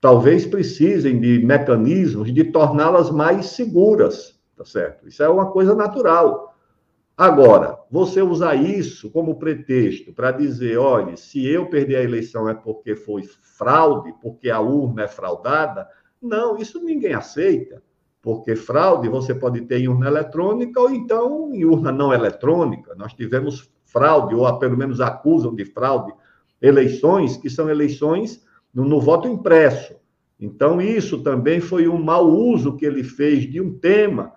talvez 0.00 0.44
precisem 0.44 1.18
de 1.18 1.44
mecanismos 1.44 2.32
de 2.32 2.44
torná-las 2.44 3.10
mais 3.10 3.46
seguras, 3.46 4.33
tá 4.56 4.64
certo? 4.64 5.08
Isso 5.08 5.22
é 5.22 5.28
uma 5.28 5.50
coisa 5.50 5.74
natural. 5.74 6.54
Agora, 7.16 7.78
você 7.90 8.20
usar 8.22 8.54
isso 8.54 9.10
como 9.10 9.38
pretexto 9.38 10.12
para 10.12 10.32
dizer, 10.32 10.78
olha, 10.78 11.16
se 11.16 11.46
eu 11.46 11.68
perder 11.68 11.96
a 11.96 12.02
eleição 12.02 12.48
é 12.48 12.54
porque 12.54 12.96
foi 12.96 13.22
fraude, 13.22 14.12
porque 14.20 14.50
a 14.50 14.60
urna 14.60 15.04
é 15.04 15.08
fraudada, 15.08 15.88
não, 16.20 16.56
isso 16.56 16.82
ninguém 16.82 17.14
aceita 17.14 17.82
porque 18.24 18.56
fraude 18.56 19.06
você 19.06 19.34
pode 19.34 19.60
ter 19.60 19.80
em 19.80 19.88
urna 19.88 20.06
eletrônica 20.06 20.80
ou 20.80 20.90
então 20.90 21.54
em 21.54 21.62
urna 21.66 21.92
não 21.92 22.10
eletrônica. 22.10 22.94
Nós 22.94 23.12
tivemos 23.12 23.70
fraude, 23.84 24.34
ou 24.34 24.58
pelo 24.58 24.78
menos 24.78 24.98
acusam 24.98 25.54
de 25.54 25.66
fraude, 25.66 26.10
eleições 26.60 27.36
que 27.36 27.50
são 27.50 27.68
eleições 27.68 28.42
no, 28.72 28.82
no 28.82 28.98
voto 28.98 29.28
impresso. 29.28 29.94
Então, 30.40 30.80
isso 30.80 31.22
também 31.22 31.60
foi 31.60 31.86
um 31.86 32.02
mau 32.02 32.26
uso 32.26 32.76
que 32.78 32.86
ele 32.86 33.04
fez 33.04 33.42
de 33.42 33.60
um 33.60 33.78
tema 33.78 34.32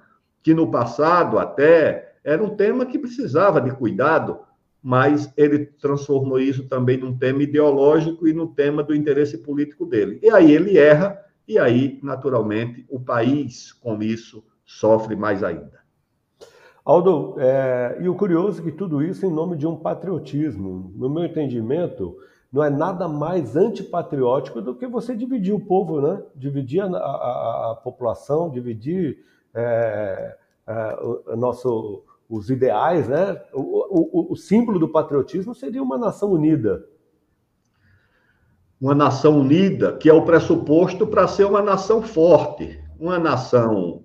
que 0.48 0.54
no 0.54 0.72
passado 0.72 1.38
até 1.38 2.14
era 2.24 2.42
um 2.42 2.56
tema 2.56 2.86
que 2.86 2.98
precisava 2.98 3.60
de 3.60 3.70
cuidado, 3.70 4.40
mas 4.82 5.30
ele 5.36 5.66
transformou 5.66 6.40
isso 6.40 6.70
também 6.70 6.96
num 6.96 7.18
tema 7.18 7.44
ideológico 7.44 8.26
e 8.26 8.32
no 8.32 8.48
tema 8.48 8.82
do 8.82 8.96
interesse 8.96 9.40
político 9.40 9.86
dele. 9.86 10.22
E 10.24 10.30
aí 10.30 10.50
ele 10.50 10.78
erra 10.78 11.22
e 11.46 11.60
aí, 11.60 12.00
naturalmente, 12.02 12.86
o 12.88 12.98
país, 12.98 13.74
com 13.74 14.02
isso, 14.02 14.42
sofre 14.64 15.18
mais 15.18 15.44
ainda. 15.44 15.82
Aldo, 16.86 17.36
é, 17.40 17.98
e 18.00 18.08
o 18.08 18.16
curioso 18.16 18.62
é 18.62 18.64
que 18.64 18.72
tudo 18.72 19.04
isso 19.04 19.26
em 19.26 19.30
nome 19.30 19.58
de 19.58 19.68
um 19.68 19.76
patriotismo. 19.76 20.94
No 20.96 21.10
meu 21.10 21.26
entendimento, 21.26 22.16
não 22.50 22.64
é 22.64 22.70
nada 22.70 23.06
mais 23.10 23.58
antipatriótico 23.58 24.62
do 24.62 24.74
que 24.74 24.88
você 24.88 25.14
dividir 25.14 25.54
o 25.54 25.60
povo, 25.60 26.00
né? 26.00 26.24
Dividir 26.34 26.80
a, 26.80 26.86
a, 26.86 27.72
a 27.72 27.76
população, 27.84 28.50
dividir 28.50 29.28
é, 29.54 30.38
é, 30.68 30.98
o, 31.02 31.36
nosso, 31.36 32.04
os 32.30 32.50
ideais, 32.50 33.08
né? 33.08 33.42
O, 33.54 34.30
o, 34.30 34.34
o 34.34 34.36
símbolo 34.36 34.80
do 34.80 34.90
patriotismo 34.90 35.54
seria 35.56 35.82
uma 35.82 35.98
nação 35.98 36.32
unida 36.32 36.86
uma 38.80 38.94
nação 38.94 39.40
unida, 39.40 39.98
que 39.98 40.10
é 40.10 40.14
o 40.14 40.24
pressuposto 40.24 41.08
para 41.08 41.28
ser 41.28 41.46
uma 41.46 41.62
nação 41.62 42.02
forte, 42.02 42.80
uma 43.00 43.18
nação 43.18 44.04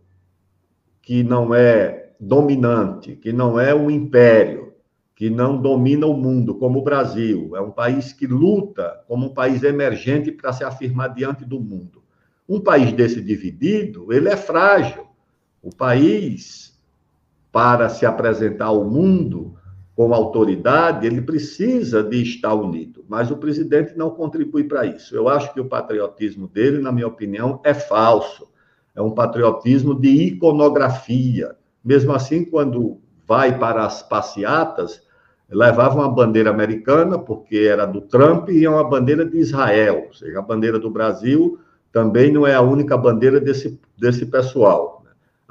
que 1.02 1.22
não 1.22 1.54
é 1.54 2.12
dominante, 2.18 3.16
que 3.16 3.32
não 3.32 3.60
é 3.60 3.74
um 3.74 3.90
império, 3.90 4.72
que 5.14 5.28
não 5.28 5.60
domina 5.60 6.06
o 6.06 6.16
mundo, 6.16 6.54
como 6.54 6.78
o 6.78 6.82
Brasil. 6.82 7.54
É 7.54 7.60
um 7.60 7.70
país 7.70 8.12
que 8.12 8.26
luta 8.26 9.00
como 9.06 9.26
um 9.26 9.34
país 9.34 9.62
emergente 9.62 10.32
para 10.32 10.52
se 10.52 10.64
afirmar 10.64 11.08
diante 11.08 11.44
do 11.44 11.60
mundo. 11.60 12.02
Um 12.48 12.60
país 12.60 12.92
desse 12.92 13.20
dividido, 13.20 14.12
ele 14.12 14.28
é 14.28 14.36
frágil. 14.36 15.06
O 15.62 15.70
país, 15.74 16.76
para 17.52 17.88
se 17.88 18.04
apresentar 18.04 18.66
ao 18.66 18.84
mundo, 18.84 19.56
com 19.94 20.12
autoridade, 20.14 21.06
ele 21.06 21.20
precisa 21.20 22.02
de 22.02 22.22
estar 22.22 22.54
unido, 22.54 23.04
mas 23.08 23.30
o 23.30 23.36
presidente 23.36 23.96
não 23.96 24.10
contribui 24.10 24.64
para 24.64 24.86
isso. 24.86 25.14
Eu 25.14 25.28
acho 25.28 25.52
que 25.52 25.60
o 25.60 25.68
patriotismo 25.68 26.48
dele, 26.48 26.78
na 26.78 26.90
minha 26.90 27.06
opinião, 27.06 27.60
é 27.62 27.74
falso. 27.74 28.48
É 28.94 29.02
um 29.02 29.10
patriotismo 29.10 29.94
de 29.94 30.08
iconografia. 30.08 31.56
Mesmo 31.84 32.12
assim, 32.12 32.44
quando 32.44 32.98
vai 33.26 33.58
para 33.58 33.84
as 33.84 34.02
passeatas, 34.02 35.02
levava 35.48 35.96
uma 35.96 36.08
bandeira 36.08 36.50
americana, 36.50 37.18
porque 37.18 37.58
era 37.58 37.86
do 37.86 38.00
Trump, 38.00 38.48
e 38.48 38.64
é 38.64 38.70
uma 38.70 38.88
bandeira 38.88 39.24
de 39.24 39.38
Israel. 39.38 40.06
Ou 40.08 40.14
seja, 40.14 40.38
a 40.38 40.42
bandeira 40.42 40.78
do 40.78 40.90
Brasil 40.90 41.58
também 41.92 42.32
não 42.32 42.46
é 42.46 42.54
a 42.54 42.62
única 42.62 42.96
bandeira 42.96 43.38
desse, 43.38 43.78
desse 43.98 44.24
pessoal. 44.24 45.01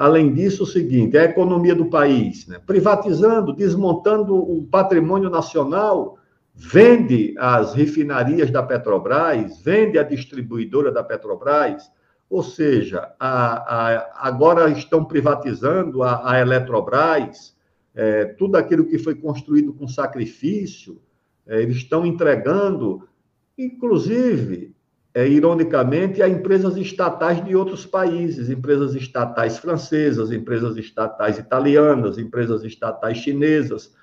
Além 0.02 0.34
disso, 0.34 0.64
o 0.64 0.66
seguinte, 0.66 1.16
é 1.16 1.20
a 1.20 1.26
economia 1.26 1.76
do 1.76 1.86
país, 1.86 2.48
né? 2.48 2.60
privatizando, 2.66 3.54
desmontando 3.54 4.36
o 4.36 4.66
patrimônio 4.66 5.30
nacional, 5.30 6.18
vende 6.56 7.36
as 7.38 7.76
refinarias 7.76 8.50
da 8.50 8.64
Petrobras, 8.64 9.62
vende 9.62 10.00
a 10.00 10.04
distribuidora 10.04 10.92
da 10.92 11.04
Petrobras, 11.04 11.84
ou 12.28 12.42
seja, 12.42 13.14
a, 13.20 13.90
a, 13.92 14.28
agora 14.28 14.72
estão 14.72 15.06
privatizando 15.06 16.02
a, 16.02 16.32
a 16.32 16.40
Eletrobras, 16.40 17.56
é, 17.94 18.26
tudo 18.26 18.56
aquilo 18.56 18.86
que 18.86 18.98
foi 18.98 19.14
construído 19.14 19.72
com 19.72 19.88
sacrifício, 19.88 21.00
é, 21.46 21.62
eles 21.62 21.78
estão 21.78 22.08
entregando, 22.08 23.08
inclusive, 23.56 24.76
é, 25.14 25.28
ironicamente, 25.28 26.22
a 26.22 26.30
empresas 26.30 26.78
estatais 26.78 27.44
de 27.44 27.56
outros 27.56 27.86
países, 27.86 28.50
empresas 28.50 28.96
estatais 28.96 29.58
francesas, 29.58 30.32
empresas 30.32 30.78
estatais 30.78 31.38
italianas, 31.38 32.18
empresas 32.18 32.64
estatais 32.64 33.18
chinesas, 33.18 33.94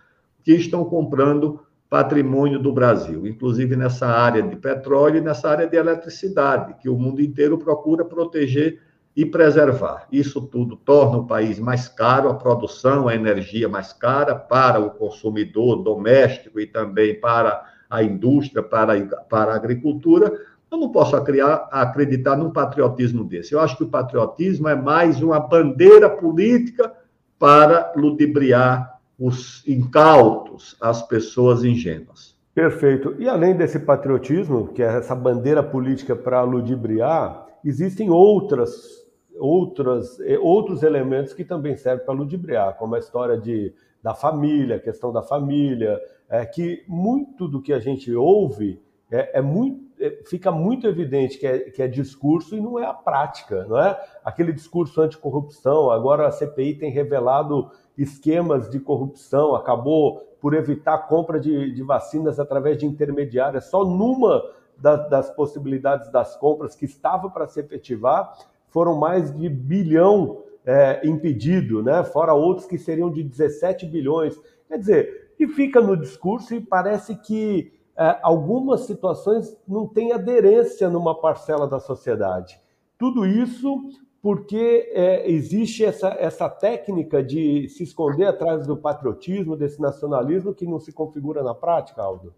que 0.42 0.52
estão 0.52 0.84
comprando 0.84 1.60
patrimônio 1.88 2.58
do 2.58 2.72
Brasil, 2.72 3.26
inclusive 3.26 3.74
nessa 3.74 4.06
área 4.06 4.42
de 4.42 4.56
petróleo 4.56 5.18
e 5.18 5.22
nessa 5.22 5.48
área 5.48 5.66
de 5.66 5.76
eletricidade, 5.76 6.74
que 6.80 6.88
o 6.88 6.98
mundo 6.98 7.22
inteiro 7.22 7.56
procura 7.56 8.04
proteger 8.04 8.82
e 9.16 9.24
preservar. 9.24 10.06
Isso 10.12 10.40
tudo 10.42 10.76
torna 10.76 11.18
o 11.18 11.26
país 11.26 11.58
mais 11.58 11.88
caro, 11.88 12.28
a 12.28 12.34
produção, 12.34 13.08
a 13.08 13.14
energia 13.14 13.68
mais 13.68 13.92
cara 13.92 14.34
para 14.34 14.78
o 14.78 14.90
consumidor 14.90 15.82
doméstico 15.82 16.60
e 16.60 16.66
também 16.66 17.18
para 17.18 17.64
a 17.88 18.02
indústria, 18.02 18.62
para, 18.62 19.00
para 19.28 19.52
a 19.52 19.56
agricultura. 19.56 20.30
Eu 20.70 20.78
não 20.78 20.90
posso 20.90 21.16
acreditar 21.16 22.36
num 22.36 22.50
patriotismo 22.50 23.24
desse. 23.24 23.52
Eu 23.54 23.60
acho 23.60 23.76
que 23.76 23.84
o 23.84 23.88
patriotismo 23.88 24.68
é 24.68 24.74
mais 24.74 25.22
uma 25.22 25.40
bandeira 25.40 26.10
política 26.10 26.92
para 27.38 27.92
ludibriar 27.96 28.98
os 29.18 29.66
incautos, 29.66 30.76
as 30.80 31.02
pessoas 31.02 31.64
ingênuas. 31.64 32.36
Perfeito. 32.54 33.14
E 33.18 33.28
além 33.28 33.56
desse 33.56 33.78
patriotismo, 33.78 34.68
que 34.68 34.82
é 34.82 34.98
essa 34.98 35.14
bandeira 35.14 35.62
política 35.62 36.14
para 36.14 36.42
ludibriar, 36.42 37.46
existem 37.64 38.10
outras, 38.10 39.06
outras, 39.38 40.18
eh, 40.20 40.38
outros 40.38 40.82
elementos 40.82 41.32
que 41.32 41.44
também 41.44 41.76
servem 41.76 42.04
para 42.04 42.14
ludibriar, 42.14 42.76
como 42.76 42.94
a 42.94 42.98
história 42.98 43.38
de, 43.38 43.72
da 44.02 44.14
família, 44.14 44.76
a 44.76 44.80
questão 44.80 45.12
da 45.12 45.22
família, 45.22 46.00
é, 46.28 46.44
que 46.44 46.84
muito 46.86 47.48
do 47.48 47.62
que 47.62 47.72
a 47.72 47.78
gente 47.78 48.12
ouve 48.14 48.82
é, 49.10 49.38
é 49.38 49.42
muito, 49.42 49.87
fica 50.26 50.50
muito 50.50 50.86
evidente 50.86 51.38
que 51.38 51.46
é, 51.46 51.58
que 51.70 51.82
é 51.82 51.88
discurso 51.88 52.56
e 52.56 52.60
não 52.60 52.78
é 52.78 52.86
a 52.86 52.94
prática, 52.94 53.64
não 53.66 53.78
é? 53.78 53.98
Aquele 54.24 54.52
discurso 54.52 55.00
anticorrupção, 55.00 55.90
agora 55.90 56.26
a 56.26 56.30
CPI 56.30 56.74
tem 56.74 56.90
revelado 56.90 57.70
esquemas 57.96 58.68
de 58.68 58.78
corrupção, 58.78 59.54
acabou 59.54 60.20
por 60.40 60.54
evitar 60.54 60.94
a 60.94 60.98
compra 60.98 61.40
de, 61.40 61.72
de 61.72 61.82
vacinas 61.82 62.38
através 62.38 62.78
de 62.78 62.86
intermediárias. 62.86 63.64
Só 63.66 63.84
numa 63.84 64.42
da, 64.78 64.96
das 64.96 65.30
possibilidades 65.30 66.10
das 66.10 66.36
compras 66.36 66.74
que 66.74 66.84
estava 66.84 67.28
para 67.28 67.46
se 67.46 67.60
efetivar, 67.60 68.32
foram 68.68 68.96
mais 68.96 69.34
de 69.34 69.48
bilhão 69.48 70.42
é, 70.64 71.00
impedido, 71.06 71.82
né? 71.82 72.04
fora 72.04 72.34
outros 72.34 72.66
que 72.66 72.78
seriam 72.78 73.10
de 73.10 73.22
17 73.22 73.86
bilhões. 73.86 74.38
Quer 74.68 74.78
dizer, 74.78 75.32
e 75.38 75.46
fica 75.48 75.80
no 75.80 75.96
discurso 75.96 76.54
e 76.54 76.60
parece 76.60 77.16
que 77.16 77.72
é, 77.72 77.77
algumas 78.22 78.82
situações 78.82 79.56
não 79.66 79.86
têm 79.86 80.12
aderência 80.12 80.88
numa 80.88 81.20
parcela 81.20 81.66
da 81.66 81.80
sociedade. 81.80 82.60
Tudo 82.96 83.26
isso 83.26 83.90
porque 84.20 84.90
é, 84.92 85.30
existe 85.30 85.84
essa, 85.84 86.08
essa 86.18 86.48
técnica 86.48 87.22
de 87.22 87.68
se 87.68 87.82
esconder 87.82 88.26
atrás 88.26 88.66
do 88.66 88.76
patriotismo, 88.76 89.56
desse 89.56 89.80
nacionalismo 89.80 90.54
que 90.54 90.66
não 90.66 90.78
se 90.78 90.92
configura 90.92 91.42
na 91.42 91.54
prática, 91.54 92.02
Aldo? 92.02 92.34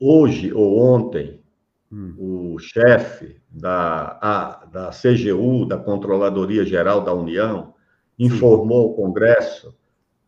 Hoje 0.00 0.52
ou 0.52 0.78
ontem, 0.78 1.42
hum. 1.90 2.54
o 2.54 2.58
chefe 2.58 3.40
da, 3.50 4.18
a, 4.20 4.66
da 4.66 4.90
CGU, 4.90 5.66
da 5.66 5.76
Controladoria 5.76 6.64
Geral 6.64 7.00
da 7.02 7.12
União, 7.12 7.74
informou 8.18 8.88
ao 8.88 8.94
Congresso 8.94 9.76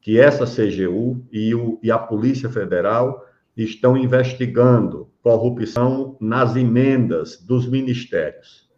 que 0.00 0.18
essa 0.18 0.46
CGU 0.46 1.22
e, 1.30 1.54
o, 1.54 1.78
e 1.82 1.90
a 1.90 1.98
Polícia 1.98 2.48
Federal 2.48 3.24
estão 3.56 3.96
investigando 3.96 5.10
corrupção 5.22 6.16
nas 6.20 6.56
emendas 6.56 7.36
dos 7.40 7.66
ministérios. 7.66 8.68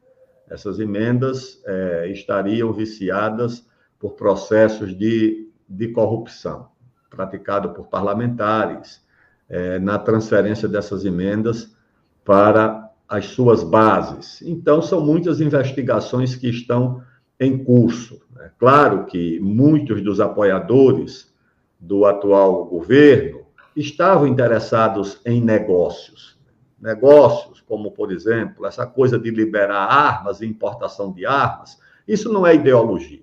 Essas 0.49 0.81
emendas 0.81 1.63
é, 1.65 2.09
estariam 2.09 2.73
viciadas 2.73 3.67
por 3.99 4.13
processos 4.13 4.97
de, 4.97 5.49
de 5.69 5.89
corrupção 5.89 6.73
praticado 7.13 7.71
por 7.71 7.89
parlamentares 7.89 9.05
é, 9.49 9.79
na 9.79 9.99
transferência 9.99 10.67
dessas 10.67 11.05
emendas 11.05 11.77
para 12.25 12.91
as 13.09 13.27
suas 13.27 13.63
bases. 13.63 14.41
Então, 14.43 14.81
são 14.81 15.05
muitas 15.05 15.41
investigações 15.41 16.35
que 16.35 16.49
estão 16.49 17.03
em 17.39 17.63
curso. 17.63 18.23
É 18.41 18.51
claro 18.59 19.05
que 19.05 19.39
muitos 19.41 20.03
dos 20.03 20.21
apoiadores 20.21 21.33
do 21.79 22.07
atual 22.07 22.65
governo 22.65 23.42
estavam 23.77 24.27
interessados 24.27 25.21
em 25.25 25.41
negócios. 25.41 26.39
Negócios 26.81 27.61
como, 27.61 27.93
por 27.93 28.13
exemplo, 28.13 28.67
essa 28.67 28.87
coisa 28.87 29.19
de 29.19 29.31
liberar 29.31 29.87
armas 29.87 30.41
e 30.41 30.47
importação 30.47 31.13
de 31.13 31.25
armas, 31.25 31.79
isso 32.07 32.33
não 32.33 32.47
é 32.47 32.55
ideologia. 32.55 33.23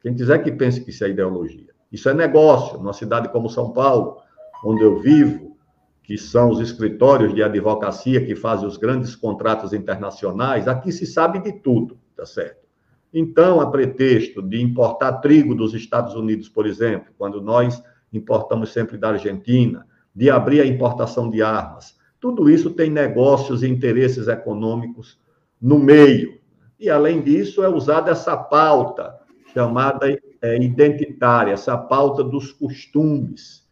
Quem 0.00 0.14
quiser 0.14 0.42
que 0.42 0.52
pense 0.52 0.80
que 0.80 0.90
isso 0.90 1.04
é 1.04 1.08
ideologia. 1.08 1.68
Isso 1.90 2.08
é 2.08 2.14
negócio. 2.14 2.78
Numa 2.78 2.92
cidade 2.92 3.28
como 3.30 3.48
São 3.48 3.72
Paulo, 3.72 4.18
onde 4.64 4.82
eu 4.82 5.00
vivo, 5.00 5.56
que 6.02 6.16
são 6.16 6.50
os 6.50 6.60
escritórios 6.60 7.34
de 7.34 7.42
advocacia 7.42 8.24
que 8.24 8.34
fazem 8.34 8.66
os 8.66 8.76
grandes 8.76 9.16
contratos 9.16 9.72
internacionais, 9.72 10.68
aqui 10.68 10.92
se 10.92 11.04
sabe 11.04 11.38
de 11.40 11.52
tudo, 11.52 11.98
tá 12.16 12.24
certo? 12.24 12.66
Então, 13.12 13.60
a 13.60 13.70
pretexto 13.70 14.42
de 14.42 14.60
importar 14.60 15.14
trigo 15.14 15.54
dos 15.54 15.74
Estados 15.74 16.14
Unidos, 16.14 16.48
por 16.48 16.66
exemplo, 16.66 17.12
quando 17.16 17.40
nós 17.40 17.82
importamos 18.12 18.72
sempre 18.72 18.96
da 18.96 19.10
Argentina, 19.10 19.86
de 20.14 20.30
abrir 20.30 20.60
a 20.60 20.66
importação 20.66 21.30
de 21.30 21.42
armas, 21.42 21.98
tudo 22.20 22.50
isso 22.50 22.70
tem 22.70 22.90
negócios 22.90 23.62
e 23.62 23.68
interesses 23.68 24.26
econômicos 24.26 25.18
no 25.60 25.78
meio. 25.78 26.38
E, 26.78 26.90
além 26.90 27.22
disso, 27.22 27.62
é 27.62 27.68
usada 27.68 28.10
essa 28.10 28.36
pauta 28.36 29.18
chamada 29.52 30.06
é, 30.42 30.56
identitária, 30.56 31.52
essa 31.52 31.76
pauta 31.76 32.22
dos 32.22 32.52
costumes. 32.52 33.66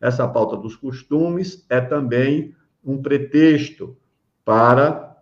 Essa 0.00 0.26
pauta 0.26 0.56
dos 0.56 0.74
costumes 0.74 1.64
é 1.68 1.80
também 1.80 2.54
um 2.84 3.00
pretexto 3.00 3.96
para 4.44 5.16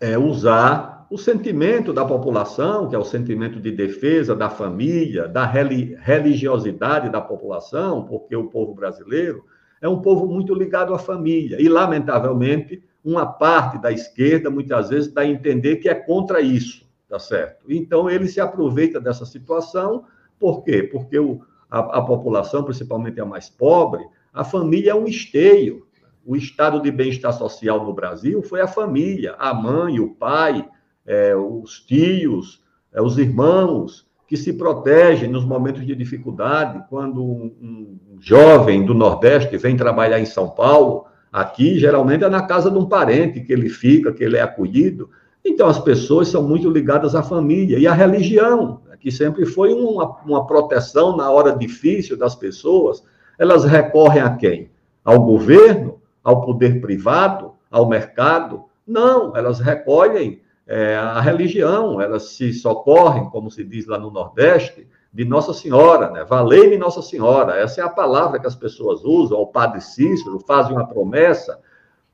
é, 0.00 0.16
usar 0.16 0.89
o 1.10 1.18
sentimento 1.18 1.92
da 1.92 2.04
população, 2.04 2.88
que 2.88 2.94
é 2.94 2.98
o 2.98 3.04
sentimento 3.04 3.58
de 3.58 3.72
defesa 3.72 4.34
da 4.34 4.48
família, 4.48 5.26
da 5.26 5.44
religiosidade 5.44 7.10
da 7.10 7.20
população, 7.20 8.04
porque 8.04 8.36
o 8.36 8.46
povo 8.46 8.72
brasileiro 8.72 9.44
é 9.82 9.88
um 9.88 10.00
povo 10.00 10.28
muito 10.28 10.54
ligado 10.54 10.94
à 10.94 10.98
família. 11.00 11.60
E, 11.60 11.68
lamentavelmente, 11.68 12.80
uma 13.04 13.26
parte 13.26 13.76
da 13.78 13.90
esquerda, 13.90 14.50
muitas 14.50 14.90
vezes, 14.90 15.12
dá 15.12 15.22
a 15.22 15.26
entender 15.26 15.76
que 15.76 15.88
é 15.88 15.94
contra 15.94 16.40
isso, 16.40 16.86
tá 17.08 17.18
certo? 17.18 17.64
Então, 17.68 18.08
ele 18.08 18.28
se 18.28 18.40
aproveita 18.40 19.00
dessa 19.00 19.26
situação, 19.26 20.04
por 20.38 20.62
quê? 20.62 20.84
Porque 20.84 21.18
o, 21.18 21.40
a, 21.68 21.98
a 21.98 22.02
população, 22.02 22.62
principalmente 22.62 23.20
a 23.20 23.24
mais 23.24 23.50
pobre, 23.50 24.04
a 24.32 24.44
família 24.44 24.92
é 24.92 24.94
um 24.94 25.08
esteio. 25.08 25.84
O 26.24 26.36
estado 26.36 26.80
de 26.80 26.92
bem-estar 26.92 27.32
social 27.32 27.84
no 27.84 27.92
Brasil 27.92 28.42
foi 28.42 28.60
a 28.60 28.68
família, 28.68 29.34
a 29.38 29.52
mãe, 29.52 29.98
o 29.98 30.14
pai, 30.14 30.64
é, 31.10 31.34
os 31.34 31.80
tios, 31.80 32.62
é, 32.94 33.02
os 33.02 33.18
irmãos, 33.18 34.08
que 34.28 34.36
se 34.36 34.52
protegem 34.52 35.28
nos 35.28 35.44
momentos 35.44 35.84
de 35.84 35.92
dificuldade, 35.96 36.84
quando 36.88 37.20
um, 37.20 37.52
um 37.60 37.98
jovem 38.20 38.86
do 38.86 38.94
Nordeste 38.94 39.56
vem 39.56 39.76
trabalhar 39.76 40.20
em 40.20 40.24
São 40.24 40.48
Paulo, 40.48 41.06
aqui 41.32 41.80
geralmente 41.80 42.22
é 42.22 42.28
na 42.28 42.42
casa 42.42 42.70
de 42.70 42.78
um 42.78 42.86
parente 42.86 43.40
que 43.40 43.52
ele 43.52 43.68
fica, 43.68 44.12
que 44.12 44.22
ele 44.22 44.36
é 44.36 44.40
acolhido. 44.40 45.10
Então 45.44 45.66
as 45.66 45.80
pessoas 45.80 46.28
são 46.28 46.44
muito 46.46 46.70
ligadas 46.70 47.16
à 47.16 47.24
família 47.24 47.76
e 47.76 47.88
à 47.88 47.92
religião, 47.92 48.80
né, 48.88 48.96
que 48.96 49.10
sempre 49.10 49.44
foi 49.44 49.72
uma, 49.74 50.16
uma 50.24 50.46
proteção 50.46 51.16
na 51.16 51.28
hora 51.28 51.56
difícil 51.56 52.16
das 52.16 52.36
pessoas. 52.36 53.02
Elas 53.36 53.64
recorrem 53.64 54.22
a 54.22 54.30
quem? 54.36 54.70
Ao 55.04 55.20
governo? 55.24 56.00
Ao 56.22 56.42
poder 56.42 56.80
privado? 56.80 57.54
Ao 57.68 57.88
mercado? 57.88 58.66
Não, 58.86 59.36
elas 59.36 59.58
recolhem 59.58 60.40
é, 60.72 60.96
a 60.96 61.20
religião, 61.20 62.00
elas 62.00 62.30
se 62.30 62.52
socorrem, 62.52 63.28
como 63.30 63.50
se 63.50 63.64
diz 63.64 63.88
lá 63.88 63.98
no 63.98 64.08
Nordeste, 64.08 64.86
de 65.12 65.24
Nossa 65.24 65.52
Senhora, 65.52 66.12
né? 66.12 66.24
Valei-me 66.24 66.78
Nossa 66.78 67.02
Senhora. 67.02 67.56
Essa 67.56 67.80
é 67.80 67.84
a 67.84 67.88
palavra 67.88 68.38
que 68.38 68.46
as 68.46 68.54
pessoas 68.54 69.02
usam, 69.04 69.40
o 69.40 69.48
padre 69.48 69.80
Cícero 69.80 70.38
faz 70.46 70.70
uma 70.70 70.86
promessa. 70.86 71.58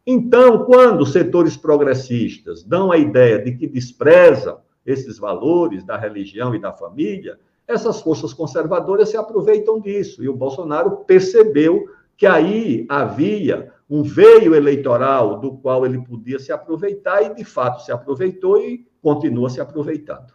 Então, 0.06 0.64
quando 0.64 1.04
setores 1.04 1.54
progressistas 1.54 2.62
dão 2.62 2.90
a 2.90 2.96
ideia 2.96 3.38
de 3.38 3.52
que 3.52 3.66
desprezam 3.66 4.60
esses 4.86 5.18
valores 5.18 5.84
da 5.84 5.98
religião 5.98 6.54
e 6.54 6.58
da 6.58 6.72
família, 6.72 7.38
essas 7.68 8.00
forças 8.00 8.32
conservadoras 8.32 9.10
se 9.10 9.18
aproveitam 9.18 9.78
disso. 9.78 10.24
E 10.24 10.30
o 10.30 10.34
Bolsonaro 10.34 11.04
percebeu 11.06 11.90
que 12.16 12.26
aí 12.26 12.86
havia 12.88 13.70
um 13.88 14.03
veio 14.03 14.55
eleitoral 14.55 15.38
do 15.38 15.57
qual 15.59 15.87
ele 15.87 16.03
podia 16.03 16.38
se 16.38 16.53
aproveitar 16.53 17.22
e, 17.22 17.35
de 17.35 17.44
fato, 17.44 17.83
se 17.83 17.92
aproveitou 17.92 18.59
e 18.59 18.87
continua 19.01 19.49
se 19.49 19.61
aproveitando. 19.61 20.35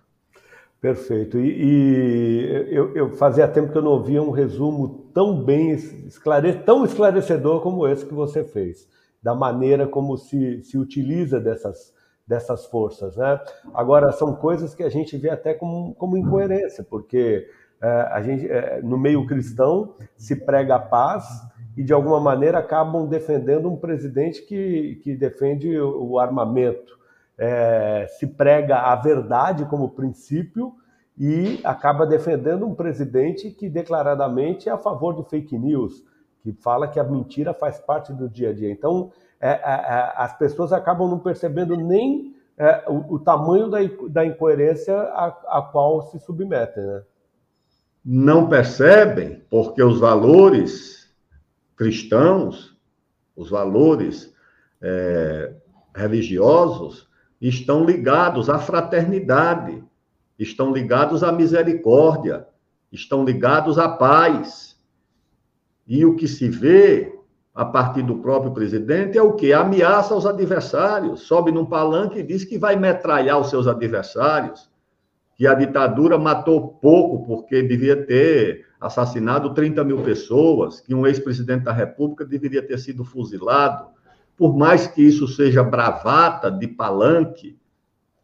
Perfeito. 0.80 1.38
E, 1.38 1.48
e 1.48 2.76
eu, 2.76 2.96
eu, 2.96 3.10
fazia 3.12 3.48
tempo 3.48 3.72
que 3.72 3.78
eu 3.78 3.84
não 3.84 3.92
ouvia 3.92 4.24
um 4.24 4.32
resumo 4.32 5.10
tão 5.14 5.44
bem 5.44 5.72
esclare, 5.72 6.54
tão 6.64 6.84
esclarecedor 6.84 7.62
como 7.62 7.88
esse 7.88 8.06
que 8.06 8.14
você 8.14 8.44
fez, 8.44 8.88
da 9.22 9.36
maneira 9.36 9.88
como 9.88 10.18
se, 10.18 10.64
se 10.64 10.80
utiliza 10.80 11.40
dessas, 11.40 11.94
dessas 12.26 12.66
forças. 12.66 13.16
Né? 13.16 13.40
Agora, 13.76 14.12
são 14.12 14.34
coisas 14.34 14.74
que 14.74 14.82
a 14.82 14.90
gente 14.90 15.16
vê 15.18 15.30
até 15.30 15.54
como, 15.54 15.94
como 15.96 16.18
incoerência, 16.18 16.84
porque 16.84 17.48
é, 17.80 17.88
a 18.12 18.22
gente, 18.24 18.50
é, 18.50 18.82
no 18.82 18.98
meio 18.98 19.28
cristão 19.28 19.94
se 20.18 20.36
prega 20.36 20.76
a 20.76 20.80
paz 20.80 21.26
e, 21.76 21.84
de 21.84 21.94
alguma 21.94 22.20
maneira, 22.20 22.60
acabam 22.60 23.08
defendendo 23.08 23.70
um 23.70 23.78
presidente 23.78 24.42
que, 24.44 25.00
que 25.04 25.16
defende 25.16 25.80
o 25.80 26.20
armamento 26.20 27.02
é, 27.42 28.06
se 28.20 28.28
prega 28.28 28.78
a 28.78 28.96
verdade 28.96 29.66
como 29.66 29.90
princípio 29.90 30.76
e 31.18 31.60
acaba 31.64 32.06
defendendo 32.06 32.68
um 32.68 32.76
presidente 32.76 33.50
que 33.50 33.68
declaradamente 33.68 34.70
é 34.70 34.72
a 34.72 34.78
favor 34.78 35.14
do 35.14 35.24
fake 35.24 35.58
news, 35.58 36.04
que 36.44 36.52
fala 36.54 36.88
que 36.88 37.00
a 37.00 37.04
mentira 37.04 37.52
faz 37.52 37.80
parte 37.80 38.14
do 38.14 38.30
dia 38.30 38.52
a 38.52 38.54
dia. 38.54 38.72
Então, 38.72 39.12
é, 39.40 39.50
é, 39.50 39.54
é 39.54 40.14
as 40.18 40.38
pessoas 40.38 40.72
acabam 40.72 41.10
não 41.10 41.18
percebendo 41.18 41.76
nem 41.76 42.36
é, 42.56 42.84
o, 42.88 43.16
o, 43.16 43.20
tamanho 43.20 43.70
da, 43.70 43.80
da 44.08 44.24
incoerência 44.24 44.96
a, 44.96 45.28
a, 45.48 45.62
qual 45.64 46.04
se 46.04 46.20
submetem. 46.20 46.84
Né? 46.84 47.02
Não 48.06 48.48
percebem, 48.48 49.42
porque 49.50 49.82
os 49.82 50.00
valores 50.00 51.01
cristãos, 51.82 52.78
os 53.36 53.50
valores 53.50 54.32
é, 54.80 55.52
religiosos, 55.96 57.10
estão 57.42 57.84
ligados 57.84 58.52
à 58.52 58.60
fraternidade, 58.60 59.84
estão 60.38 60.72
ligados 60.72 61.24
à 61.24 61.32
misericórdia, 61.32 62.46
estão 62.92 63.26
ligados 63.26 63.80
à 63.80 63.90
paz. 63.90 64.80
E 65.88 66.06
o 66.06 66.16
que 66.16 66.28
se 66.28 66.48
vê 66.48 67.20
a 67.52 67.66
partir 67.66 68.04
do 68.04 68.20
próprio 68.20 68.54
presidente 68.54 69.18
é 69.18 69.24
o 69.24 69.34
que? 69.34 69.52
Ameaça 69.52 70.14
aos 70.14 70.28
adversários, 70.28 71.22
sobe 71.22 71.52
num 71.52 71.66
palanque 71.66 72.20
e 72.20 72.24
diz 72.24 72.44
que 72.44 72.60
vai 72.60 72.76
metralhar 72.76 73.40
os 73.40 73.50
seus 73.50 73.66
adversários, 73.66 74.70
que 75.42 75.48
a 75.48 75.56
ditadura 75.56 76.20
matou 76.20 76.68
pouco 76.68 77.26
porque 77.26 77.64
devia 77.64 78.06
ter 78.06 78.68
assassinado 78.80 79.56
30 79.56 79.84
mil 79.84 80.04
pessoas, 80.04 80.80
que 80.80 80.94
um 80.94 81.08
ex-presidente 81.08 81.64
da 81.64 81.74
República 81.74 82.24
deveria 82.24 82.62
ter 82.62 82.78
sido 82.78 83.04
fuzilado 83.04 83.88
por 84.38 84.56
mais 84.56 84.86
que 84.86 85.02
isso 85.02 85.28
seja 85.28 85.64
bravata 85.64 86.52
de 86.52 86.68
palanque 86.68 87.58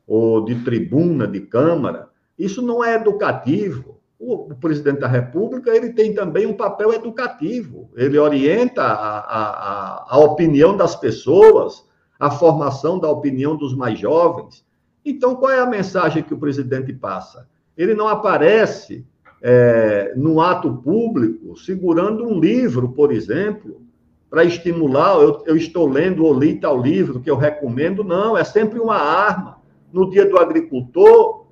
ou 0.05 0.45
de 0.45 0.63
tribuna 0.63 1.27
de 1.27 1.41
câmara, 1.41 2.09
isso 2.37 2.61
não 2.61 2.85
é 2.85 2.93
educativo. 2.93 3.99
O, 4.19 4.53
presidente 4.53 4.99
da 4.99 5.07
República 5.07 5.75
ele 5.75 5.93
tem 5.93 6.13
também 6.13 6.45
um 6.45 6.53
papel 6.53 6.93
educativo. 6.93 7.89
Ele 7.95 8.19
orienta 8.19 8.83
a, 8.83 9.19
a, 9.19 10.05
a 10.07 10.19
opinião 10.19 10.77
das 10.77 10.95
pessoas, 10.95 11.83
a 12.19 12.29
formação 12.29 12.99
da 12.99 13.09
opinião 13.09 13.55
dos 13.55 13.75
mais 13.75 13.97
jovens. 13.97 14.66
Então, 15.09 15.37
qual 15.37 15.53
é 15.53 15.59
a 15.61 15.65
mensagem 15.65 16.21
que 16.21 16.33
o 16.33 16.37
presidente 16.37 16.91
passa? 16.91 17.47
Ele 17.77 17.93
não 17.93 18.09
aparece 18.09 19.07
é, 19.41 20.11
no 20.17 20.41
ato 20.41 20.81
público 20.83 21.55
segurando 21.55 22.25
um 22.27 22.37
livro, 22.37 22.89
por 22.89 23.09
exemplo, 23.13 23.81
para 24.29 24.43
estimular, 24.43 25.15
eu, 25.21 25.41
eu, 25.45 25.55
estou 25.55 25.87
lendo 25.87 26.25
ou 26.25 26.37
li 26.37 26.59
tal 26.59 26.81
livro 26.81 27.21
que 27.21 27.31
eu 27.31 27.37
recomendo, 27.37 28.03
não, 28.03 28.37
é 28.37 28.43
sempre 28.43 28.79
uma 28.79 28.97
arma. 28.97 29.61
No 29.93 30.09
dia 30.09 30.27
do 30.27 30.37
agricultor, 30.37 31.45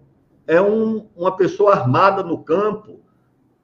é 0.46 0.62
um, 0.62 1.08
uma 1.16 1.38
pessoa 1.38 1.76
armada 1.76 2.24
no 2.24 2.44
campo. 2.44 3.00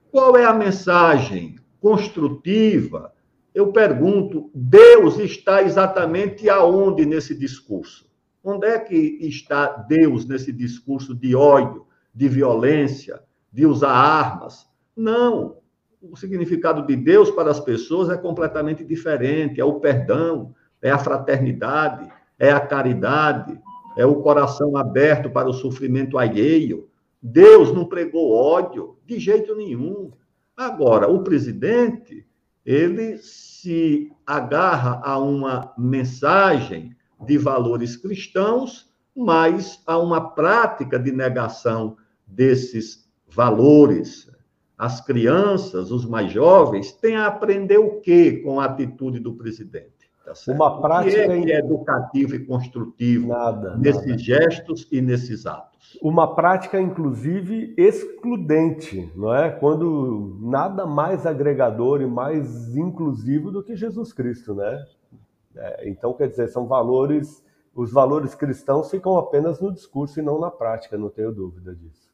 Qual 0.10 0.38
é 0.38 0.46
a 0.46 0.54
mensagem 0.54 1.58
construtiva? 1.82 3.12
Eu 3.54 3.74
pergunto, 3.74 4.50
Deus 4.56 5.20
está 5.20 5.62
exatamente 5.62 6.50
aonde 6.50 7.06
nesse 7.06 7.38
discurso? 7.38 8.10
Onde 8.44 8.68
é 8.68 8.80
que 8.80 8.96
está 8.96 9.68
Deus 9.68 10.26
nesse 10.26 10.52
discurso 10.52 11.14
de 11.14 11.36
ódio, 11.36 11.86
de 12.14 12.28
violência, 12.28 13.22
de 13.52 13.66
usar 13.66 13.92
armas? 13.92 14.68
Não 14.96 15.62
o 16.02 16.16
significado 16.16 16.86
de 16.86 16.96
Deus 16.96 17.30
para 17.30 17.52
as 17.52 17.60
pessoas 17.60 18.10
é 18.10 18.18
completamente 18.18 18.84
diferente. 18.84 19.62
É 19.62 19.66
o 19.66 19.80
perdão, 19.80 20.54
é 20.82 20.90
a 20.90 20.98
fraternidade, 20.98 22.12
é 22.40 22.52
a 22.52 22.60
caridade, 22.60 23.60
é 23.96 24.06
o 24.06 24.22
coração 24.22 24.76
aberto 24.76 25.30
para 25.30 25.50
o 25.50 25.54
sofrimento 25.54 26.18
alheio. 26.18 26.90
Deus 27.22 27.72
não 27.72 27.86
pregou 27.86 28.34
ódio 28.34 28.98
de 29.06 29.20
jeito 29.20 29.56
nenhum. 29.56 30.12
Agora, 30.58 31.08
o 31.08 31.24
presidente, 31.24 32.26
ele 32.66 33.18
se 33.18 34.12
agarra 34.26 35.02
a 35.04 35.20
uma 35.20 35.72
mensagem 35.78 36.96
de 37.26 37.38
valores 37.38 37.96
cristãos, 37.96 38.90
mas 39.16 39.82
a 39.86 39.98
uma 39.98 40.32
prática 40.32 40.98
de 40.98 41.12
negação 41.12 41.98
desses 42.28 43.10
valores 43.28 44.32
as 44.82 45.00
crianças, 45.00 45.92
os 45.92 46.08
mais 46.08 46.32
jovens, 46.32 46.92
têm 46.92 47.16
a 47.16 47.28
aprender 47.28 47.78
o 47.78 48.02
quê 48.02 48.42
com 48.44 48.60
a 48.60 48.66
atitude 48.66 49.20
do 49.20 49.36
presidente? 49.36 50.10
Tá 50.26 50.34
Uma 50.48 50.82
prática 50.82 51.22
o 51.22 51.26
que 51.28 51.32
é, 51.32 51.42
que 51.44 51.52
é 51.52 51.60
educativo 51.60 52.36
e 52.36 52.46
construtivo 52.46 53.28
nada, 53.28 53.78
nesses 53.78 54.08
nada. 54.08 54.18
gestos 54.18 54.88
e 54.92 55.00
nesses 55.00 55.46
atos. 55.46 56.00
Uma 56.02 56.34
prática, 56.34 56.82
inclusive, 56.82 57.76
excludente, 57.78 59.12
não 59.16 59.32
é? 59.32 59.52
Quando 59.52 60.40
nada 60.42 60.84
mais 60.88 61.28
agregador 61.28 62.02
e 62.02 62.08
mais 62.08 62.76
inclusivo 62.76 63.52
do 63.52 63.62
que 63.62 63.76
Jesus 63.76 64.12
Cristo, 64.12 64.56
né? 64.56 64.84
É, 65.56 65.90
então, 65.90 66.14
quer 66.14 66.28
dizer, 66.28 66.48
são 66.50 66.68
valores, 66.68 67.44
os 67.76 67.92
valores 67.92 68.36
cristãos 68.36 68.90
ficam 68.90 69.18
apenas 69.18 69.60
no 69.60 69.72
discurso 69.72 70.20
e 70.20 70.24
não 70.24 70.40
na 70.40 70.50
prática, 70.50 70.98
não 70.98 71.10
tenho 71.10 71.32
dúvida 71.32 71.76
disso. 71.76 72.12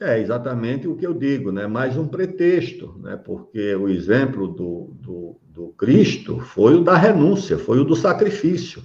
É 0.00 0.18
exatamente 0.18 0.88
o 0.88 0.96
que 0.96 1.06
eu 1.06 1.14
digo, 1.14 1.52
né? 1.52 1.66
Mais 1.66 1.96
um 1.96 2.08
pretexto, 2.08 2.98
né? 2.98 3.16
Porque 3.16 3.74
o 3.76 3.88
exemplo 3.88 4.48
do, 4.48 4.90
do, 4.94 5.36
do 5.44 5.68
Cristo 5.78 6.40
foi 6.40 6.74
o 6.74 6.82
da 6.82 6.96
renúncia, 6.96 7.56
foi 7.56 7.78
o 7.78 7.84
do 7.84 7.94
sacrifício, 7.94 8.82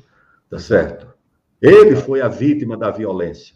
tá 0.49 0.59
certo? 0.59 1.07
Ele 1.59 1.95
foi 1.95 2.21
a 2.21 2.27
vítima 2.27 2.77
da 2.77 2.91
violência. 2.91 3.55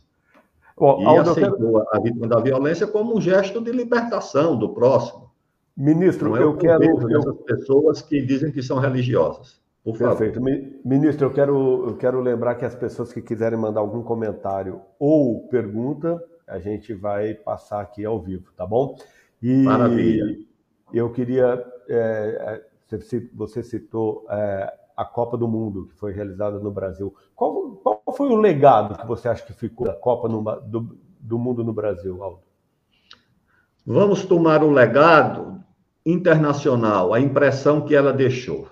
Bom, 0.75 0.99
e 0.99 1.17
aceitou 1.19 1.85
a 1.91 1.99
vítima 1.99 2.27
da 2.27 2.39
violência 2.39 2.87
como 2.87 3.15
um 3.15 3.21
gesto 3.21 3.61
de 3.61 3.71
libertação 3.71 4.57
do 4.57 4.73
próximo. 4.73 5.29
Ministro, 5.77 6.35
é 6.35 6.41
eu 6.41 6.57
quero. 6.57 6.83
Essas 7.15 7.37
pessoas 7.43 8.01
que 8.01 8.19
dizem 8.21 8.51
que 8.51 8.63
são 8.63 8.79
religiosas. 8.79 9.60
Por 9.83 9.97
Perfeito. 9.97 10.39
Favor. 10.39 10.61
Ministro, 10.85 11.27
eu 11.27 11.33
quero, 11.33 11.89
eu 11.89 11.97
quero 11.97 12.19
lembrar 12.21 12.55
que 12.55 12.65
as 12.65 12.75
pessoas 12.75 13.11
que 13.11 13.21
quiserem 13.21 13.57
mandar 13.57 13.79
algum 13.79 14.03
comentário 14.03 14.81
ou 14.99 15.47
pergunta, 15.47 16.23
a 16.47 16.59
gente 16.59 16.93
vai 16.93 17.33
passar 17.33 17.81
aqui 17.81 18.05
ao 18.05 18.21
vivo, 18.21 18.51
tá 18.55 18.65
bom? 18.65 18.95
E 19.41 19.63
Maravilha. 19.63 20.37
Eu 20.93 21.11
queria, 21.11 21.65
é, 21.89 22.61
é 22.91 22.97
você 23.33 23.63
citou 23.63 24.25
é, 24.29 24.73
a 24.95 25.05
Copa 25.05 25.37
do 25.37 25.47
Mundo 25.47 25.87
que 25.87 25.95
foi 25.95 26.11
realizada 26.11 26.59
no 26.59 26.69
Brasil. 26.69 27.15
Qual, 27.35 27.71
qual, 27.77 28.03
foi 28.15 28.27
o 28.27 28.35
legado 28.35 28.99
que 28.99 29.07
você 29.07 29.29
acha 29.29 29.43
que 29.43 29.53
ficou 29.53 29.87
da 29.87 29.93
Copa 29.93 30.27
no, 30.27 30.43
do, 30.61 30.97
do 31.19 31.39
Mundo 31.39 31.63
no 31.63 31.73
Brasil, 31.73 32.21
Aldo? 32.21 32.41
Vamos 33.85 34.25
tomar 34.25 34.63
o 34.63 34.69
legado 34.69 35.63
internacional, 36.05 37.13
a 37.13 37.19
impressão 37.19 37.81
que 37.81 37.95
ela 37.95 38.13
deixou. 38.13 38.67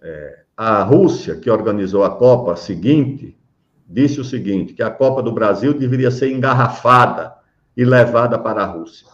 É, 0.00 0.44
a 0.56 0.82
Rússia, 0.82 1.36
que 1.36 1.50
organizou 1.50 2.04
a 2.04 2.16
Copa 2.16 2.56
seguinte, 2.56 3.36
disse 3.86 4.20
o 4.20 4.24
seguinte: 4.24 4.72
que 4.72 4.82
a 4.82 4.90
Copa 4.90 5.22
do 5.22 5.32
Brasil 5.32 5.74
deveria 5.74 6.10
ser 6.10 6.30
engarrafada 6.30 7.34
e 7.76 7.84
levada 7.84 8.38
para 8.38 8.62
a 8.62 8.66
Rússia, 8.66 9.06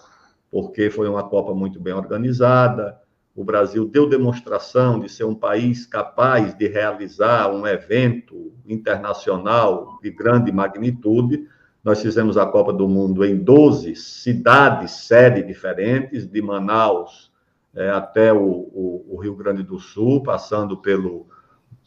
porque 0.50 0.90
foi 0.90 1.08
uma 1.08 1.24
Copa 1.24 1.54
muito 1.54 1.80
bem 1.80 1.92
organizada. 1.92 3.00
O 3.34 3.44
Brasil 3.44 3.88
deu 3.88 4.08
demonstração 4.08 5.00
de 5.00 5.08
ser 5.08 5.24
um 5.24 5.34
país 5.34 5.86
capaz 5.86 6.54
de 6.54 6.68
realizar 6.68 7.50
um 7.50 7.66
evento 7.66 8.52
internacional 8.66 9.98
de 10.02 10.10
grande 10.10 10.52
magnitude. 10.52 11.48
Nós 11.82 12.02
fizemos 12.02 12.36
a 12.36 12.44
Copa 12.44 12.72
do 12.72 12.86
Mundo 12.86 13.24
em 13.24 13.36
12 13.36 13.96
cidades, 13.96 14.90
sede 14.90 15.42
diferentes, 15.42 16.26
de 16.26 16.42
Manaus 16.42 17.31
é, 17.74 17.90
até 17.90 18.32
o, 18.32 18.38
o, 18.38 19.06
o 19.10 19.20
Rio 19.20 19.34
Grande 19.34 19.62
do 19.62 19.78
Sul, 19.78 20.22
passando 20.22 20.76
pelo 20.76 21.26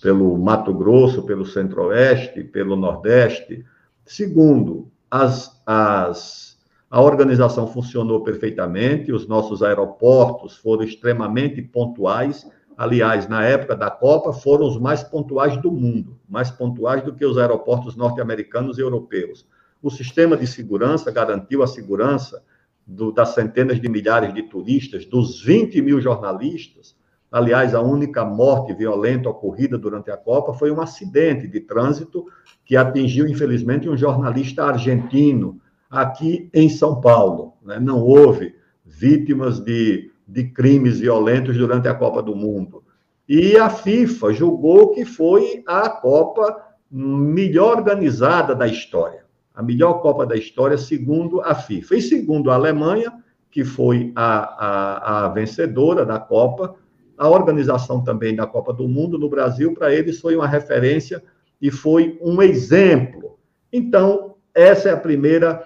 pelo 0.01 0.37
Mato 0.37 0.73
Grosso, 0.73 1.23
pelo 1.23 1.45
Centro-Oeste, 1.45 2.43
pelo 2.43 2.75
Nordeste. 2.75 3.65
Segundo, 4.05 4.91
as, 5.09 5.61
as, 5.65 6.57
a 6.89 7.01
organização 7.01 7.67
funcionou 7.67 8.23
perfeitamente, 8.23 9.11
os 9.11 9.27
nossos 9.27 9.63
aeroportos 9.63 10.57
foram 10.57 10.83
extremamente 10.83 11.61
pontuais, 11.61 12.49
aliás, 12.77 13.27
na 13.27 13.43
época 13.43 13.75
da 13.75 13.89
Copa, 13.89 14.33
foram 14.33 14.67
os 14.67 14.79
mais 14.79 15.01
pontuais 15.03 15.57
do 15.61 15.71
mundo, 15.71 16.17
mais 16.27 16.51
pontuais 16.51 17.01
do 17.03 17.13
que 17.13 17.25
os 17.25 17.37
aeroportos 17.37 17.95
norte-americanos 17.95 18.77
e 18.77 18.81
europeus. 18.81 19.47
O 19.81 19.89
sistema 19.89 20.35
de 20.35 20.47
segurança 20.47 21.11
garantiu 21.11 21.63
a 21.63 21.67
segurança 21.67 22.43
do, 22.85 23.11
das 23.11 23.29
centenas 23.29 23.81
de 23.81 23.89
milhares 23.89 24.33
de 24.33 24.43
turistas, 24.43 25.05
dos 25.05 25.41
20 25.41 25.81
mil 25.81 25.99
jornalistas. 25.99 26.95
Aliás, 27.31 27.73
a 27.73 27.81
única 27.81 28.23
morte 28.23 28.73
violenta 28.73 29.29
ocorrida 29.29 29.77
durante 29.77 30.11
a 30.11 30.17
Copa 30.17 30.53
foi 30.53 30.71
um 30.71 30.79
acidente 30.79 31.47
de 31.47 31.59
trânsito 31.59 32.25
que 32.63 32.77
atingiu, 32.77 33.27
infelizmente, 33.27 33.89
um 33.89 33.97
jornalista 33.97 34.63
argentino 34.63 35.59
aqui 35.89 36.49
em 36.53 36.69
São 36.69 37.01
Paulo. 37.01 37.53
Né? 37.63 37.79
Não 37.79 38.01
houve 38.01 38.55
vítimas 38.85 39.59
de, 39.59 40.11
de 40.27 40.45
crimes 40.45 40.99
violentos 40.99 41.57
durante 41.57 41.87
a 41.87 41.95
Copa 41.95 42.21
do 42.21 42.35
Mundo. 42.35 42.83
E 43.27 43.57
a 43.57 43.69
FIFA 43.69 44.31
julgou 44.31 44.91
que 44.91 45.03
foi 45.03 45.63
a 45.65 45.89
Copa 45.89 46.63
melhor 46.91 47.77
organizada 47.77 48.53
da 48.53 48.67
história 48.67 49.24
a 49.55 49.63
melhor 49.63 50.01
Copa 50.01 50.25
da 50.25 50.35
história, 50.35 50.77
segundo 50.77 51.41
a 51.41 51.55
FIFA. 51.55 51.95
E 51.95 52.01
segundo 52.01 52.51
a 52.51 52.55
Alemanha, 52.55 53.13
que 53.49 53.63
foi 53.63 54.11
a, 54.15 54.65
a, 54.65 55.25
a 55.25 55.29
vencedora 55.29 56.05
da 56.05 56.19
Copa, 56.19 56.75
a 57.17 57.29
organização 57.29 58.03
também 58.03 58.35
da 58.35 58.45
Copa 58.45 58.73
do 58.73 58.87
Mundo 58.87 59.17
no 59.17 59.29
Brasil, 59.29 59.73
para 59.73 59.93
eles 59.93 60.19
foi 60.19 60.35
uma 60.35 60.45
referência 60.47 61.23
e 61.61 61.71
foi 61.71 62.19
um 62.21 62.41
exemplo. 62.41 63.39
Então, 63.71 64.35
essa 64.53 64.89
é 64.89 64.91
a 64.91 64.97
primeira, 64.97 65.63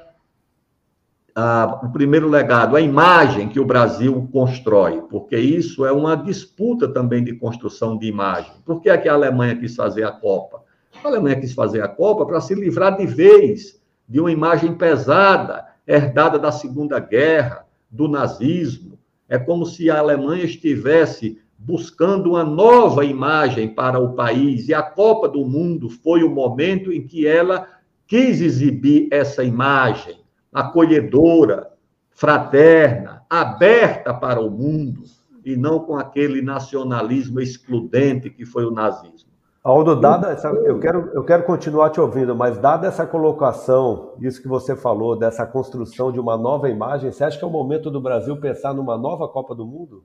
a, 1.34 1.82
o 1.84 1.92
primeiro 1.92 2.30
legado, 2.30 2.76
a 2.76 2.82
imagem 2.82 3.50
que 3.50 3.60
o 3.60 3.66
Brasil 3.66 4.30
constrói, 4.32 5.02
porque 5.10 5.38
isso 5.38 5.84
é 5.84 5.92
uma 5.92 6.16
disputa 6.16 6.88
também 6.88 7.24
de 7.24 7.34
construção 7.34 7.98
de 7.98 8.06
imagem. 8.06 8.52
Por 8.64 8.82
que 8.82 8.90
é 8.90 8.98
que 8.98 9.10
a 9.10 9.14
Alemanha 9.14 9.56
quis 9.56 9.76
fazer 9.76 10.04
a 10.04 10.12
Copa? 10.12 10.62
A 11.04 11.08
Alemanha 11.08 11.40
quis 11.40 11.54
fazer 11.54 11.82
a 11.82 11.88
Copa 11.88 12.26
para 12.26 12.42
se 12.42 12.54
livrar 12.54 12.98
de 12.98 13.08
vez 13.08 13.79
de 14.10 14.20
uma 14.20 14.32
imagem 14.32 14.74
pesada, 14.74 15.68
herdada 15.86 16.40
da 16.40 16.52
Segunda 16.52 17.00
Guerra, 17.00 17.66
do 17.92 18.08
nazismo. 18.08 18.98
É 19.28 19.38
como 19.38 19.68
se 19.68 19.92
a 19.92 20.00
Alemanha 20.00 20.44
estivesse 20.44 21.40
buscando 21.56 22.32
uma 22.32 22.44
nova 22.44 23.06
imagem 23.06 23.70
para 23.70 24.00
o 24.00 24.14
país, 24.14 24.68
e 24.68 24.74
a 24.74 24.82
Copa 24.82 25.30
do 25.30 25.46
Mundo 25.46 25.90
foi 25.90 26.24
o 26.24 26.30
momento 26.30 26.92
em 26.92 27.06
que 27.06 27.28
ela 27.28 27.68
quis 28.08 28.42
exibir 28.42 29.08
essa 29.12 29.44
imagem 29.44 30.20
acolhedora, 30.52 31.70
fraterna, 32.10 33.24
aberta 33.30 34.14
para 34.14 34.42
o 34.42 34.50
mundo, 34.50 35.04
e 35.46 35.56
não 35.56 35.80
com 35.80 35.96
aquele 35.96 36.42
nacionalismo 36.42 37.40
excludente 37.40 38.30
que 38.30 38.46
foi 38.46 38.66
o 38.66 38.72
nazismo. 38.72 39.29
Aldo, 39.62 39.96
dada 39.96 40.30
essa, 40.30 40.48
eu 40.48 40.80
quero, 40.80 41.12
eu 41.14 41.24
quero 41.24 41.44
continuar 41.44 41.90
te 41.90 42.00
ouvindo, 42.00 42.34
mas 42.34 42.58
dada 42.58 42.88
essa 42.88 43.06
colocação, 43.06 44.14
isso 44.22 44.42
que 44.42 44.48
você 44.48 44.74
falou, 44.74 45.18
dessa 45.18 45.46
construção 45.46 46.14
de 46.14 46.20
uma 46.20 46.38
nova 46.38 46.70
imagem, 46.70 47.12
você 47.12 47.26
acha 47.26 47.38
que 47.38 47.44
é 47.44 47.48
o 47.48 47.52
momento 47.52 47.92
do 47.92 48.00
Brasil 48.00 48.38
pensar 48.38 48.74
numa 48.74 48.98
nova 48.98 49.28
Copa 49.28 49.54
do 49.54 49.66
Mundo? 49.66 50.04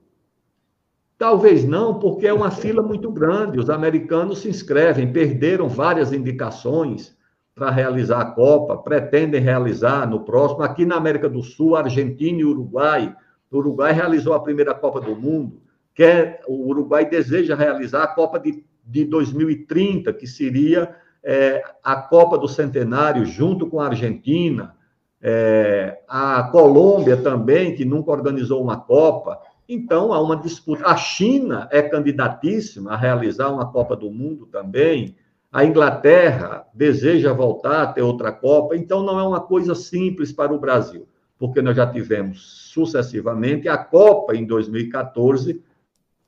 Talvez 1.17 1.63
não, 1.63 1.97
porque 1.97 2.27
é 2.27 2.33
uma 2.33 2.51
fila 2.51 2.83
muito 2.83 3.09
grande. 3.09 3.57
Os 3.57 3.69
americanos 3.69 4.39
se 4.39 4.49
inscrevem, 4.49 5.13
perderam 5.13 5.69
várias 5.69 6.11
indicações 6.11 7.15
para 7.55 7.71
realizar 7.71 8.19
a 8.19 8.25
Copa, 8.25 8.77
pretendem 8.77 9.39
realizar 9.39 10.05
no 10.09 10.25
próximo. 10.25 10.63
Aqui 10.63 10.85
na 10.85 10.97
América 10.97 11.29
do 11.29 11.41
Sul, 11.41 11.77
Argentina 11.77 12.41
e 12.41 12.43
Uruguai. 12.43 13.15
O 13.49 13.57
Uruguai 13.59 13.93
realizou 13.93 14.33
a 14.33 14.41
primeira 14.41 14.73
Copa 14.73 14.99
do 14.99 15.15
Mundo. 15.15 15.61
Quer, 15.93 16.41
o 16.49 16.67
Uruguai 16.67 17.05
deseja 17.05 17.55
realizar 17.55 18.03
a 18.03 18.07
Copa 18.07 18.37
de 18.37 18.65
de 18.85 19.03
2030, 19.05 20.13
que 20.13 20.27
seria 20.27 20.95
é, 21.23 21.63
a 21.83 21.95
Copa 21.95 22.37
do 22.37 22.47
Centenário, 22.47 23.25
junto 23.25 23.65
com 23.67 23.79
a 23.79 23.87
Argentina, 23.87 24.75
é, 25.19 25.99
a 26.07 26.43
Colômbia 26.43 27.17
também, 27.17 27.73
que 27.73 27.83
nunca 27.83 28.11
organizou 28.11 28.61
uma 28.61 28.77
Copa. 28.77 29.39
Então, 29.67 30.13
há 30.13 30.21
uma 30.21 30.35
disputa. 30.35 30.85
A 30.85 30.95
China 30.95 31.67
é 31.71 31.81
candidatíssima 31.81 32.91
a 32.91 32.95
realizar 32.95 33.49
uma 33.51 33.71
Copa 33.71 33.95
do 33.95 34.11
Mundo 34.11 34.45
também. 34.45 35.15
A 35.51 35.65
Inglaterra 35.65 36.67
deseja 36.71 37.33
voltar 37.33 37.81
a 37.81 37.87
ter 37.87 38.03
outra 38.03 38.31
Copa. 38.31 38.75
Então, 38.75 39.01
não 39.01 39.19
é 39.19 39.23
uma 39.23 39.41
coisa 39.41 39.73
simples 39.73 40.31
para 40.31 40.53
o 40.53 40.59
Brasil, 40.59 41.07
porque 41.39 41.59
nós 41.59 41.75
já 41.75 41.87
tivemos 41.87 42.69
sucessivamente 42.71 43.67
a 43.67 43.77
Copa 43.77 44.35
em 44.35 44.45
2014 44.45 45.63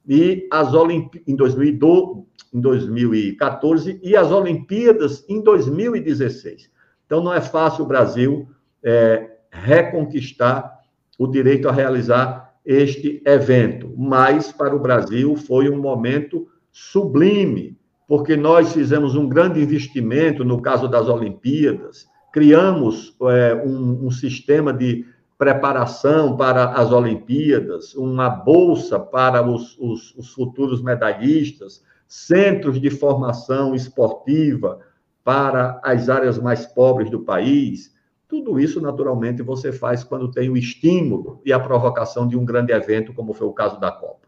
e 0.08 0.48
as 0.52 0.74
Olimpíadas 0.74 1.28
em 1.28 1.36
2012, 1.36 2.24
em 2.54 2.62
2014 2.62 4.00
e 4.02 4.16
as 4.16 4.32
Olimpíadas 4.32 5.26
em 5.28 5.42
2016. 5.42 6.70
Então, 7.06 7.24
não 7.24 7.34
é 7.34 7.42
fácil 7.42 7.84
o 7.84 7.88
Brasil 7.88 8.48
é, 8.84 9.38
reconquistar 9.52 10.80
o 11.18 11.28
direito 11.28 11.68
a 11.68 11.72
realizar 11.72 12.54
este 12.66 13.22
evento, 13.26 13.94
mas 13.98 14.52
para 14.52 14.76
o 14.76 14.80
Brasil 14.80 15.36
foi 15.36 15.70
um 15.70 15.80
momento 15.80 16.48
sublime, 16.72 17.78
porque 18.08 18.36
nós 18.36 18.74
fizemos 18.74 19.16
um 19.16 19.28
grande 19.28 19.62
investimento 19.62 20.44
no 20.44 20.62
caso 20.62 20.88
das 20.88 21.08
Olimpíadas, 21.08 22.08
criamos 22.32 23.16
é, 23.24 23.56
um, 23.56 24.08
um 24.08 24.12
sistema 24.12 24.74
de 24.74 25.06
preparação 25.38 26.36
para 26.36 26.72
as 26.72 26.92
Olimpíadas, 26.92 27.94
uma 27.94 28.30
bolsa 28.30 29.00
para 29.00 29.48
os, 29.48 29.78
os, 29.78 30.16
os 30.16 30.34
futuros 30.34 30.82
medalhistas, 30.82 31.84
centros 32.08 32.82
de 32.82 32.90
formação 32.90 33.76
esportiva 33.76 34.80
para 35.24 35.80
as 35.84 36.10
áreas 36.10 36.40
mais 36.40 36.66
pobres 36.66 37.10
do 37.12 37.20
país. 37.20 37.96
Tudo 38.28 38.60
isso, 38.60 38.82
naturalmente, 38.82 39.44
você 39.44 39.72
faz 39.72 40.04
quando 40.04 40.32
tem 40.32 40.50
o 40.50 40.58
estímulo 40.58 41.40
e 41.46 41.54
a 41.54 41.60
provocação 41.60 42.28
de 42.28 42.38
um 42.38 42.44
grande 42.44 42.74
evento, 42.74 43.14
como 43.14 43.34
foi 43.34 43.48
o 43.48 43.54
caso 43.54 43.80
da 43.80 43.92
Copa. 43.92 44.28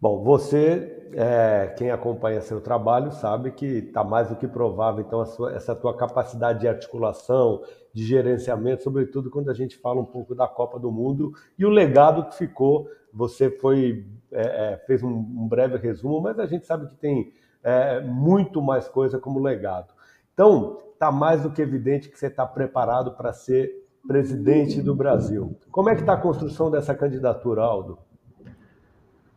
Bom, 0.00 0.22
você, 0.22 1.10
é, 1.12 1.74
quem 1.76 1.90
acompanha 1.90 2.40
seu 2.40 2.60
trabalho, 2.60 3.12
sabe 3.12 3.50
que 3.50 3.66
está 3.66 4.02
mais 4.02 4.28
do 4.28 4.36
que 4.36 4.48
provável, 4.48 5.04
então, 5.06 5.24
sua, 5.26 5.52
essa 5.52 5.74
tua 5.74 5.94
capacidade 5.94 6.60
de 6.60 6.68
articulação, 6.68 7.62
de 7.92 8.04
gerenciamento, 8.04 8.82
sobretudo 8.82 9.30
quando 9.30 9.50
a 9.50 9.54
gente 9.54 9.76
fala 9.76 10.00
um 10.00 10.04
pouco 10.04 10.34
da 10.34 10.46
Copa 10.46 10.78
do 10.78 10.90
Mundo 10.92 11.32
e 11.58 11.64
o 11.64 11.70
legado 11.70 12.28
que 12.28 12.36
ficou. 12.36 12.88
Você 13.12 13.50
foi 13.50 14.06
é, 14.32 14.74
é, 14.74 14.76
fez 14.86 15.02
um, 15.02 15.08
um, 15.08 15.48
breve 15.48 15.76
resumo, 15.76 16.20
mas 16.20 16.38
a 16.38 16.46
gente 16.46 16.64
sabe 16.66 16.86
que 16.88 16.94
tem 16.96 17.32
é, 17.62 18.00
muito 18.00 18.62
mais 18.62 18.86
coisa 18.88 19.18
como 19.18 19.40
legado. 19.40 19.92
Então, 20.32 20.78
está 20.92 21.10
mais 21.10 21.42
do 21.42 21.50
que 21.50 21.60
evidente 21.60 22.08
que 22.08 22.18
você 22.18 22.28
está 22.28 22.46
preparado 22.46 23.12
para 23.12 23.32
ser 23.32 23.88
presidente 24.06 24.80
do 24.80 24.94
Brasil. 24.94 25.56
Como 25.70 25.88
é 25.88 25.94
que 25.94 26.02
está 26.02 26.14
a 26.14 26.20
construção 26.20 26.70
dessa 26.70 26.94
candidatura, 26.94 27.62
Aldo? 27.62 27.98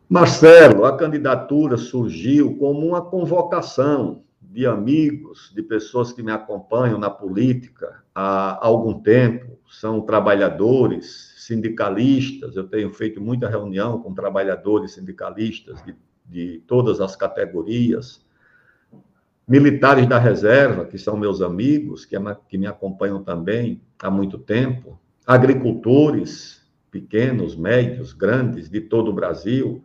Marcelo, 0.08 0.84
a 0.84 0.96
candidatura 0.96 1.76
surgiu 1.76 2.56
como 2.56 2.86
uma 2.86 3.02
convocação 3.02 4.22
de 4.54 4.66
amigos, 4.66 5.52
de 5.52 5.60
pessoas 5.64 6.12
que 6.12 6.22
me 6.22 6.30
acompanham 6.30 6.96
na 6.96 7.10
política 7.10 8.04
há 8.14 8.64
algum 8.64 9.00
tempo, 9.00 9.58
são 9.68 10.00
trabalhadores, 10.00 11.34
sindicalistas, 11.38 12.54
eu 12.54 12.62
tenho 12.62 12.92
feito 12.92 13.20
muita 13.20 13.48
reunião 13.48 14.00
com 14.00 14.14
trabalhadores 14.14 14.92
sindicalistas 14.92 15.82
de, 15.82 15.96
de 16.24 16.62
todas 16.68 17.00
as 17.00 17.16
categorias, 17.16 18.24
militares 19.46 20.06
da 20.06 20.20
reserva, 20.20 20.84
que 20.84 20.98
são 20.98 21.16
meus 21.16 21.42
amigos, 21.42 22.04
que, 22.04 22.14
que 22.48 22.56
me 22.56 22.68
acompanham 22.68 23.24
também 23.24 23.82
há 23.98 24.08
muito 24.08 24.38
tempo, 24.38 24.96
agricultores 25.26 26.64
pequenos, 26.92 27.56
médios, 27.56 28.12
grandes, 28.12 28.70
de 28.70 28.80
todo 28.80 29.10
o 29.10 29.14
Brasil, 29.14 29.84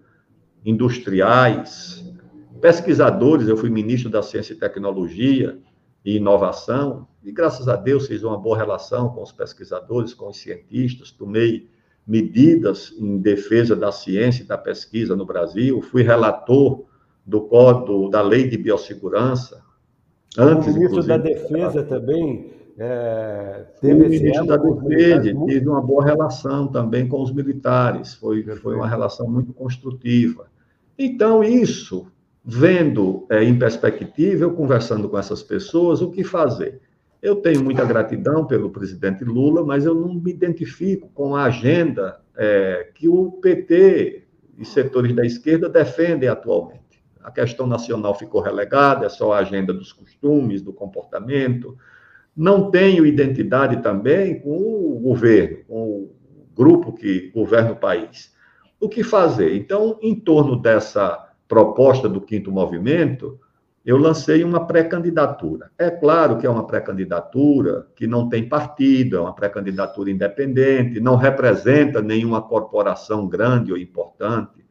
industriais, 0.64 2.06
pesquisadores, 2.60 3.48
eu 3.48 3.58
fui 3.58 3.70
ministro 3.70 4.10
da 4.10 4.22
Ciência 4.22 4.54
e 4.54 4.58
Tecnologia 4.58 5.58
e 6.04 6.18
Inovação, 6.18 7.08
e 7.24 7.32
graças 7.32 7.68
a 7.68 7.76
Deus 7.76 8.08
fiz 8.08 8.24
uma 8.24 8.38
boa 8.38 8.58
relação 8.58 9.10
com 9.10 9.22
os 9.22 9.32
pesquisadores, 9.32 10.14
com 10.14 10.30
os 10.30 10.38
cientistas, 10.38 11.12
tomei 11.12 11.70
medidas 12.08 12.94
em 12.98 13.18
defesa 13.18 13.76
da 13.76 13.92
ciência 13.92 14.44
e 14.44 14.48
da 14.48 14.58
pesquisa 14.58 15.16
no 15.16 15.26
Brasil, 15.26 15.82
fui 15.82 16.02
relator 16.02 16.86
do 17.26 17.42
código 17.42 18.10
da 18.10 18.22
Lei 18.22 18.48
de 18.48 18.58
Biossegurança. 18.58 19.62
Antes, 20.38 20.68
o 20.68 20.74
ministro 20.74 21.04
da 21.04 21.18
Defesa 21.18 21.84
também 21.84 22.52
é, 22.78 23.66
teve 23.82 24.06
o 24.06 24.10
ministro 24.10 24.46
da 24.46 24.58
Defesa 24.58 25.36
teve 25.46 25.68
uma 25.68 25.82
boa 25.82 26.04
relação 26.04 26.68
também 26.68 27.08
com 27.08 27.22
os 27.22 27.32
militares, 27.32 28.16
foi, 28.16 28.42
foi 28.44 28.76
uma 28.76 28.88
relação 28.88 29.30
muito 29.30 29.54
construtiva. 29.54 30.48
Então, 30.98 31.44
isso, 31.44 32.08
vendo 32.44 33.26
é, 33.30 33.44
em 33.44 33.58
perspectiva, 33.58 34.44
eu 34.44 34.54
conversando 34.54 35.10
com 35.10 35.18
essas 35.18 35.44
pessoas, 35.44 36.02
o 36.02 36.12
que 36.12 36.24
fazer? 36.24 36.82
Eu 37.22 37.36
tenho 37.38 37.64
muita 37.64 37.84
gratidão 37.84 38.46
pelo 38.46 38.70
presidente 38.70 39.24
Lula, 39.26 39.64
mas 39.66 39.86
eu 39.86 39.94
não 39.94 40.14
me 40.14 40.32
identifico 40.32 41.10
com 41.10 41.36
a 41.36 41.44
agenda 41.44 42.22
é, 42.38 42.92
que 42.96 43.10
o 43.10 43.34
PT 43.34 44.24
e 44.58 44.66
setores 44.66 45.14
da 45.14 45.26
esquerda 45.26 45.68
defendem 45.68 46.30
atualmente. 46.30 47.04
A 47.22 47.30
questão 47.30 47.68
nacional 47.68 48.16
ficou 48.16 48.42
relegada, 48.42 49.06
é 49.06 49.10
só 49.10 49.34
a 49.34 49.40
agenda 49.40 49.74
dos 49.74 49.92
costumes, 49.92 50.62
do 50.62 50.72
comportamento. 50.72 51.78
Não 52.36 52.72
tenho 52.72 53.06
identidade 53.06 53.84
também 53.84 54.40
com 54.40 54.58
o 54.58 55.00
governo, 55.00 55.58
com 55.68 55.84
o 55.90 56.16
grupo 56.56 56.94
que 56.94 57.32
governa 57.36 57.72
o 57.72 57.76
país. 57.76 58.34
O 58.80 58.88
que 58.88 59.04
fazer? 59.04 59.56
Então, 59.56 60.00
em 60.02 60.16
torno 60.16 60.62
dessa 60.62 61.29
proposta 61.50 62.08
do 62.08 62.22
quinto 62.22 62.52
movimento, 62.52 63.38
eu 63.86 63.98
lancei 63.98 64.44
uma 64.44 64.68
pré-candidatura. 64.68 65.72
É 65.78 65.90
claro 65.90 66.38
que 66.38 66.46
é 66.46 66.50
uma 66.50 66.68
pré-candidatura 66.68 67.88
que 67.96 68.06
não 68.06 68.30
tem 68.30 68.48
partido, 68.48 69.18
é 69.18 69.20
uma 69.20 69.34
pré-candidatura 69.34 70.12
independente, 70.12 71.00
não 71.00 71.16
representa 71.16 72.02
nenhuma 72.02 72.42
corporação 72.42 73.28
grande 73.28 73.72
ou 73.72 73.78
importante, 73.78 74.64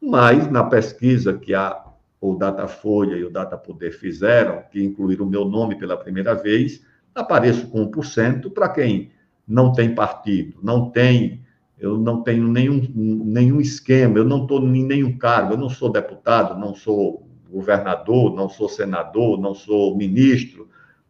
mas 0.00 0.50
na 0.50 0.64
pesquisa 0.64 1.34
que 1.34 1.54
a, 1.54 1.84
o 2.20 2.34
Datafolha 2.34 3.16
e 3.16 3.24
o 3.24 3.30
Datapoder 3.30 3.92
fizeram, 3.92 4.62
que 4.70 4.82
incluíram 4.82 5.26
o 5.26 5.30
meu 5.30 5.44
nome 5.44 5.76
pela 5.76 5.96
primeira 5.96 6.34
vez, 6.34 6.82
apareço 7.14 7.68
com 7.68 7.90
1% 7.90 8.50
para 8.52 8.70
quem 8.70 9.12
não 9.46 9.72
tem 9.72 9.94
partido, 9.94 10.58
não 10.62 10.88
tem, 10.88 11.41
eu 11.82 11.98
não 11.98 12.22
tenho 12.22 12.46
nenhum, 12.46 12.80
nenhum 12.94 13.60
esquema, 13.60 14.16
eu 14.16 14.24
não 14.24 14.42
estou 14.42 14.62
em 14.62 14.86
nenhum 14.86 15.18
cargo, 15.18 15.54
eu 15.54 15.58
não 15.58 15.68
sou 15.68 15.90
deputado, 15.90 16.56
não 16.56 16.76
sou 16.76 17.28
governador, 17.50 18.32
não 18.32 18.48
sou 18.48 18.68
senador, 18.68 19.40
não 19.40 19.52
sou 19.52 19.96
ministro. 19.96 20.68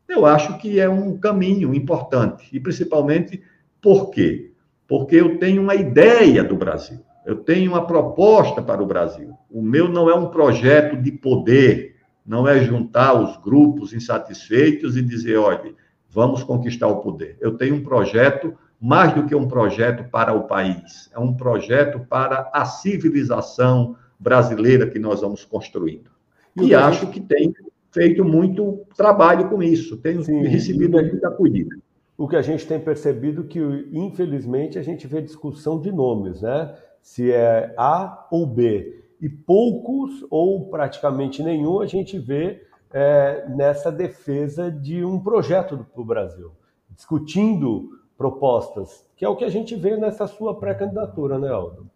Eu 0.08 0.24
acho 0.24 0.56
que 0.56 0.80
é 0.80 0.88
um 0.88 1.18
caminho 1.18 1.74
importante, 1.74 2.48
e 2.50 2.58
principalmente 2.58 3.42
por 3.82 4.10
quê? 4.10 4.52
Porque 4.88 5.16
eu 5.16 5.38
tenho 5.38 5.60
uma 5.60 5.74
ideia 5.74 6.42
do 6.42 6.56
Brasil, 6.56 7.00
eu 7.26 7.36
tenho 7.36 7.70
uma 7.70 7.86
proposta 7.86 8.62
para 8.62 8.82
o 8.82 8.86
Brasil. 8.86 9.34
O 9.50 9.60
meu 9.60 9.88
não 9.88 10.08
é 10.08 10.14
um 10.14 10.30
projeto 10.30 10.96
de 10.96 11.12
poder, 11.12 11.96
não 12.24 12.48
é 12.48 12.64
juntar 12.64 13.12
os 13.12 13.36
grupos 13.36 13.92
insatisfeitos 13.92 14.96
e 14.96 15.02
dizer, 15.02 15.36
olha, 15.36 15.74
vamos 16.08 16.42
conquistar 16.42 16.88
o 16.88 17.02
poder. 17.02 17.36
Eu 17.42 17.58
tenho 17.58 17.74
um 17.74 17.82
projeto 17.82 18.54
mais 18.82 19.14
do 19.14 19.24
que 19.24 19.32
um 19.32 19.46
projeto 19.46 20.10
para 20.10 20.34
o 20.34 20.42
país, 20.42 21.08
é 21.14 21.18
um 21.20 21.32
projeto 21.32 22.00
para 22.00 22.50
a 22.52 22.64
civilização 22.64 23.94
brasileira 24.18 24.90
que 24.90 24.98
nós 24.98 25.20
vamos 25.20 25.44
construindo. 25.44 26.10
E, 26.56 26.66
e 26.66 26.74
acho 26.74 27.06
que 27.06 27.20
tem 27.20 27.54
feito 27.92 28.24
muito 28.24 28.84
trabalho 28.96 29.48
com 29.48 29.62
isso, 29.62 29.96
tenho 29.98 30.24
Sim, 30.24 30.42
recebido 30.42 31.00
muita 31.00 31.28
acolhida. 31.28 31.76
O 32.18 32.26
que 32.26 32.34
a 32.34 32.42
gente 32.42 32.66
tem 32.66 32.80
percebido 32.80 33.44
que, 33.44 33.60
infelizmente, 33.92 34.76
a 34.80 34.82
gente 34.82 35.06
vê 35.06 35.22
discussão 35.22 35.80
de 35.80 35.92
nomes, 35.92 36.42
né? 36.42 36.74
Se 37.00 37.30
é 37.30 37.72
A 37.78 38.26
ou 38.32 38.44
B. 38.46 39.00
E 39.20 39.28
poucos, 39.28 40.26
ou 40.28 40.68
praticamente 40.68 41.40
nenhum, 41.40 41.80
a 41.80 41.86
gente 41.86 42.18
vê 42.18 42.62
é, 42.92 43.46
nessa 43.48 43.92
defesa 43.92 44.72
de 44.72 45.04
um 45.04 45.20
projeto 45.20 45.86
para 45.92 46.02
o 46.02 46.04
Brasil, 46.04 46.50
discutindo 46.90 48.01
propostas, 48.16 49.06
que 49.16 49.24
é 49.24 49.28
o 49.28 49.36
que 49.36 49.44
a 49.44 49.48
gente 49.48 49.74
vê 49.74 49.96
nessa 49.96 50.26
sua 50.26 50.58
pré-candidatura, 50.58 51.38
né, 51.38 51.48
Aldo? 51.48 51.90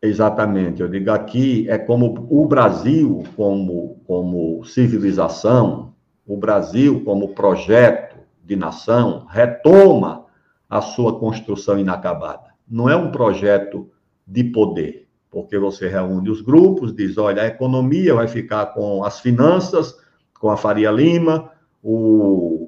Exatamente. 0.00 0.82
Eu 0.82 0.88
digo 0.88 1.10
aqui 1.10 1.68
é 1.68 1.78
como 1.78 2.26
o 2.30 2.46
Brasil 2.46 3.24
como 3.36 4.00
como 4.06 4.62
civilização, 4.64 5.94
o 6.26 6.36
Brasil 6.36 7.02
como 7.04 7.34
projeto 7.34 8.18
de 8.44 8.54
nação 8.54 9.24
retoma 9.26 10.26
a 10.68 10.80
sua 10.80 11.18
construção 11.18 11.78
inacabada. 11.78 12.52
Não 12.68 12.88
é 12.88 12.96
um 12.96 13.10
projeto 13.10 13.90
de 14.26 14.44
poder, 14.44 15.06
porque 15.30 15.58
você 15.58 15.88
reúne 15.88 16.30
os 16.30 16.40
grupos, 16.40 16.94
diz, 16.94 17.16
olha, 17.16 17.42
a 17.42 17.46
economia 17.46 18.14
vai 18.14 18.28
ficar 18.28 18.66
com 18.66 19.04
as 19.04 19.20
finanças, 19.20 19.94
com 20.38 20.50
a 20.50 20.56
Faria 20.56 20.90
Lima, 20.90 21.50
o, 21.82 22.63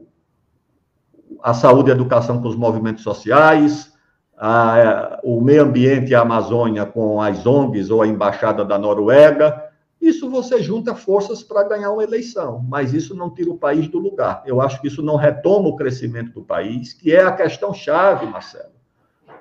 a 1.43 1.55
saúde 1.55 1.91
e 1.91 1.93
a 1.93 1.95
educação 1.95 2.41
com 2.41 2.49
os 2.49 2.57
movimentos 2.57 3.03
sociais, 3.03 3.93
a, 4.37 5.21
o 5.23 5.41
meio 5.41 5.63
ambiente 5.63 6.11
e 6.11 6.15
a 6.15 6.21
Amazônia 6.21 6.85
com 6.85 7.21
as 7.21 7.47
ONGs 7.47 7.91
ou 7.91 8.03
a 8.03 8.07
Embaixada 8.07 8.65
da 8.65 8.79
Noruega. 8.79 9.65
Isso 10.01 10.31
você 10.31 10.63
junta 10.63 10.95
forças 10.95 11.43
para 11.43 11.65
ganhar 11.65 11.91
uma 11.91 12.05
eleição, 12.05 12.65
mas 12.69 12.93
isso 12.93 13.15
não 13.15 13.31
tira 13.31 13.51
o 13.51 13.59
país 13.59 13.89
do 13.89 13.99
lugar. 13.99 14.43
Eu 14.45 14.61
acho 14.61 14.81
que 14.81 14.89
isso 14.89 15.03
não 15.03 15.17
retoma 15.17 15.69
o 15.69 15.77
crescimento 15.77 16.33
do 16.33 16.43
país, 16.43 16.93
que 16.93 17.13
é 17.15 17.23
a 17.23 17.33
questão 17.33 17.73
chave, 17.73 18.27
Marcelo. 18.27 18.77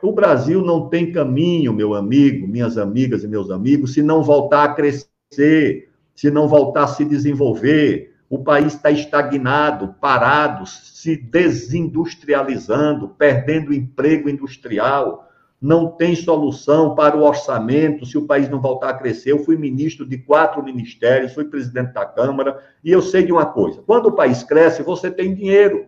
O 0.02 0.12
Brasil 0.12 0.62
não 0.62 0.88
tem 0.88 1.12
caminho, 1.12 1.74
meu 1.74 1.94
amigo, 1.94 2.48
minhas 2.48 2.78
amigas 2.78 3.24
e 3.24 3.28
meus 3.28 3.52
amigos, 3.52 3.94
se 3.94 4.02
não 4.02 4.24
voltar 4.24 4.64
a 4.64 4.74
crescer, 4.74 5.90
se 6.16 6.32
não 6.32 6.48
voltar 6.48 6.84
a 6.84 6.88
se 6.88 7.04
desenvolver. 7.04 8.15
O 8.30 8.44
país 8.44 8.74
está 8.74 8.90
estagnado, 8.90 9.96
parado, 10.02 10.66
se 10.66 11.16
desindustrializando, 11.16 13.10
perdendo 13.10 13.74
emprego 13.74 14.30
industrial. 14.30 15.30
Não 15.62 15.88
tem 15.88 16.16
solução 16.16 16.96
para 16.96 17.16
o 17.16 17.24
orçamento 17.24 18.06
se 18.06 18.18
o 18.18 18.26
país 18.26 18.50
não 18.50 18.60
voltar 18.60 18.90
a 18.90 18.94
crescer. 18.94 19.32
Eu 19.32 19.44
fui 19.44 19.56
ministro 19.58 20.06
de 20.06 20.18
quatro 20.18 20.64
ministérios, 20.64 21.34
fui 21.34 21.46
presidente 21.46 21.94
da 21.94 22.06
Câmara, 22.06 22.60
e 22.84 22.92
eu 22.92 23.02
sei 23.02 23.24
de 23.24 23.32
uma 23.32 23.46
coisa: 23.46 23.82
quando 23.86 24.08
o 24.08 24.12
país 24.12 24.44
cresce, 24.44 24.84
você 24.84 25.10
tem 25.12 25.34
dinheiro. 25.34 25.86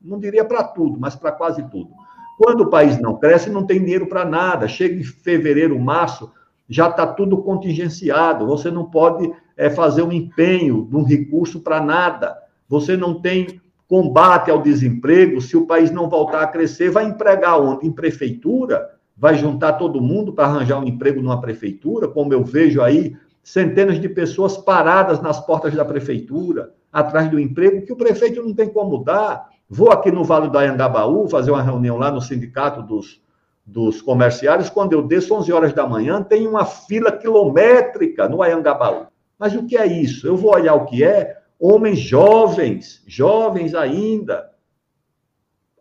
Não 0.00 0.18
diria 0.18 0.44
para 0.44 0.64
tudo, 0.64 0.98
mas 0.98 1.14
para 1.14 1.32
quase 1.32 1.62
tudo. 1.70 1.90
Quando 2.38 2.62
o 2.62 2.70
país 2.70 3.00
não 3.00 3.16
cresce, 3.16 3.50
não 3.50 3.66
tem 3.66 3.80
dinheiro 3.80 4.06
para 4.06 4.24
nada. 4.24 4.68
Chega 4.68 4.94
em 4.94 5.04
fevereiro, 5.04 5.78
março, 5.78 6.30
já 6.68 6.88
está 6.88 7.06
tudo 7.06 7.42
contingenciado. 7.42 8.46
Você 8.46 8.70
não 8.70 8.84
pode 8.84 9.32
é, 9.56 9.70
fazer 9.70 10.02
um 10.02 10.12
empenho 10.12 10.86
de 10.88 10.96
um 10.96 11.02
recurso 11.02 11.60
para 11.60 11.80
nada. 11.80 12.36
Você 12.68 12.96
não 12.96 13.20
tem 13.20 13.60
combate 13.88 14.50
ao 14.50 14.62
desemprego. 14.62 15.40
Se 15.40 15.56
o 15.56 15.66
país 15.66 15.90
não 15.90 16.08
voltar 16.08 16.42
a 16.42 16.46
crescer, 16.46 16.90
vai 16.90 17.06
empregar 17.06 17.60
onde? 17.60 17.86
Em 17.86 17.92
prefeitura? 17.92 18.90
Vai 19.16 19.36
juntar 19.36 19.74
todo 19.74 20.00
mundo 20.00 20.32
para 20.32 20.46
arranjar 20.46 20.78
um 20.78 20.86
emprego 20.86 21.22
numa 21.22 21.40
prefeitura? 21.40 22.08
Como 22.08 22.32
eu 22.32 22.44
vejo 22.44 22.82
aí, 22.82 23.16
centenas 23.42 24.00
de 24.00 24.08
pessoas 24.08 24.56
paradas 24.56 25.22
nas 25.22 25.40
portas 25.40 25.74
da 25.74 25.84
prefeitura, 25.84 26.74
atrás 26.92 27.30
do 27.30 27.40
emprego, 27.40 27.86
que 27.86 27.92
o 27.92 27.96
prefeito 27.96 28.42
não 28.42 28.52
tem 28.52 28.68
como 28.68 29.02
dar. 29.02 29.48
Vou 29.68 29.90
aqui 29.90 30.10
no 30.10 30.24
Vale 30.24 30.50
do 30.50 30.58
Anhangabaú 30.58 31.28
fazer 31.28 31.50
uma 31.50 31.62
reunião 31.62 31.96
lá 31.96 32.10
no 32.10 32.20
sindicato 32.20 32.82
dos, 32.82 33.20
dos 33.64 34.02
comerciários. 34.02 34.68
Quando 34.68 34.92
eu 34.92 35.02
desço 35.02 35.34
11 35.34 35.52
horas 35.52 35.72
da 35.72 35.86
manhã, 35.86 36.22
tem 36.22 36.46
uma 36.46 36.64
fila 36.64 37.10
quilométrica 37.10 38.28
no 38.28 38.42
Anhangabaú. 38.42 39.06
Mas 39.38 39.54
o 39.54 39.66
que 39.66 39.76
é 39.76 39.86
isso? 39.86 40.26
Eu 40.26 40.36
vou 40.36 40.54
olhar 40.54 40.74
o 40.74 40.86
que 40.86 41.04
é 41.04 41.38
homens 41.58 41.98
jovens, 41.98 43.02
jovens 43.06 43.74
ainda, 43.74 44.50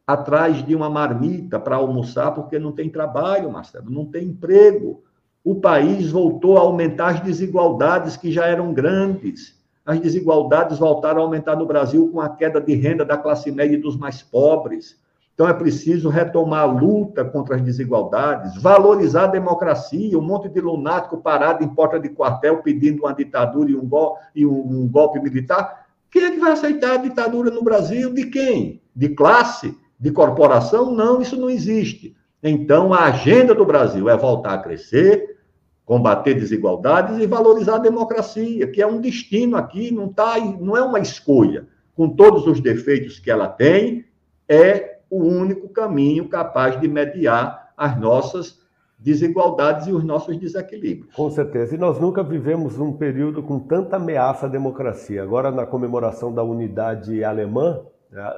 atrás 0.06 0.64
de 0.66 0.76
uma 0.76 0.90
marmita 0.90 1.60
para 1.60 1.78
almoçar 1.78 2.32
porque 2.32 2.60
não 2.60 2.72
tem 2.72 2.90
trabalho, 2.90 3.52
Marcelo, 3.52 3.90
não 3.90 4.06
tem 4.06 4.28
emprego. 4.28 5.04
O 5.44 5.56
país 5.56 6.12
voltou 6.12 6.58
a 6.58 6.62
aumentar 6.62 7.08
as 7.08 7.20
desigualdades 7.20 8.18
que 8.18 8.32
já 8.32 8.46
eram 8.46 8.74
grandes. 8.74 9.56
As 9.86 10.00
desigualdades 10.00 10.80
voltaram 10.80 11.22
a 11.22 11.24
aumentar 11.24 11.56
no 11.56 11.66
Brasil 11.66 12.10
com 12.12 12.20
a 12.20 12.30
queda 12.30 12.60
de 12.60 12.74
renda 12.76 13.06
da 13.06 13.18
classe 13.18 13.52
média 13.52 13.76
e 13.76 13.82
dos 13.82 13.98
mais 13.98 14.22
pobres. 14.22 15.00
Então 15.36 15.50
é 15.50 15.54
preciso 15.54 16.08
retomar 16.08 16.62
a 16.62 16.66
luta 16.66 17.26
contra 17.26 17.58
as 17.58 17.62
desigualdades, 17.62 18.56
valorizar 18.62 19.26
a 19.26 19.28
democracia, 19.28 20.18
um 20.18 20.22
monte 20.22 20.48
de 20.48 20.62
lunático 20.62 21.18
parado 21.18 21.62
em 21.62 21.68
porta 21.68 22.00
de 22.00 22.08
quartel 22.08 22.64
pedindo 22.64 23.04
uma 23.04 23.14
ditadura 23.14 23.70
e 23.70 23.76
um, 23.76 23.86
gol, 23.86 24.18
e 24.34 24.46
um, 24.46 24.84
um 24.84 24.88
golpe 24.88 25.20
militar. 25.20 25.88
Quem 26.10 26.24
é 26.24 26.32
que 26.32 26.40
vai 26.40 26.54
aceitar 26.54 26.94
a 26.94 26.98
ditadura 26.98 27.52
no 27.52 27.62
Brasil? 27.62 28.14
De 28.14 28.28
quem? 28.28 28.82
De 28.96 29.10
classe? 29.10 29.78
De 30.00 30.10
corporação? 30.10 30.90
Não, 30.96 31.22
isso 31.22 31.36
não 31.36 31.50
existe. 31.50 32.16
Então 32.42 32.94
a 32.94 33.04
agenda 33.04 33.54
do 33.54 33.66
Brasil 33.66 34.10
é 34.10 34.16
voltar 34.16 34.54
a 34.54 34.60
crescer, 34.60 35.38
combater 35.84 36.36
desigualdades 36.36 37.18
e 37.18 37.28
valorizar 37.28 37.76
a 37.76 37.80
democracia, 37.80 38.68
que 38.68 38.82
é 38.82 38.88
um 38.88 39.02
destino 39.02 39.58
aqui, 39.58 39.92
não, 39.92 40.08
tá, 40.08 40.40
não 40.40 40.78
é 40.78 40.82
uma 40.82 41.00
escolha. 41.00 41.68
Com 41.94 42.08
todos 42.08 42.48
os 42.48 42.62
defeitos 42.62 43.20
que 43.20 43.30
ela 43.30 43.50
tem, 43.50 44.06
é 44.48 44.95
o 45.18 45.26
único 45.26 45.70
caminho 45.70 46.28
capaz 46.28 46.80
de 46.80 46.88
mediar 46.88 47.74
as 47.78 48.00
nossas 48.00 48.60
desigualdades 48.98 49.88
e 49.88 49.92
os 49.92 50.04
nossos 50.04 50.38
desequilíbrios. 50.38 51.14
Com 51.14 51.30
certeza. 51.30 51.76
E 51.76 51.78
nós 51.78 52.00
nunca 52.00 52.24
vivemos 52.24 52.80
um 52.80 52.94
período 52.94 53.44
com 53.44 53.60
tanta 53.60 53.98
ameaça 53.98 54.46
à 54.46 54.50
democracia. 54.50 55.22
Agora, 55.22 55.52
na 55.52 55.66
comemoração 55.66 56.34
da 56.34 56.44
unidade 56.44 57.24
alemã, 57.24 57.82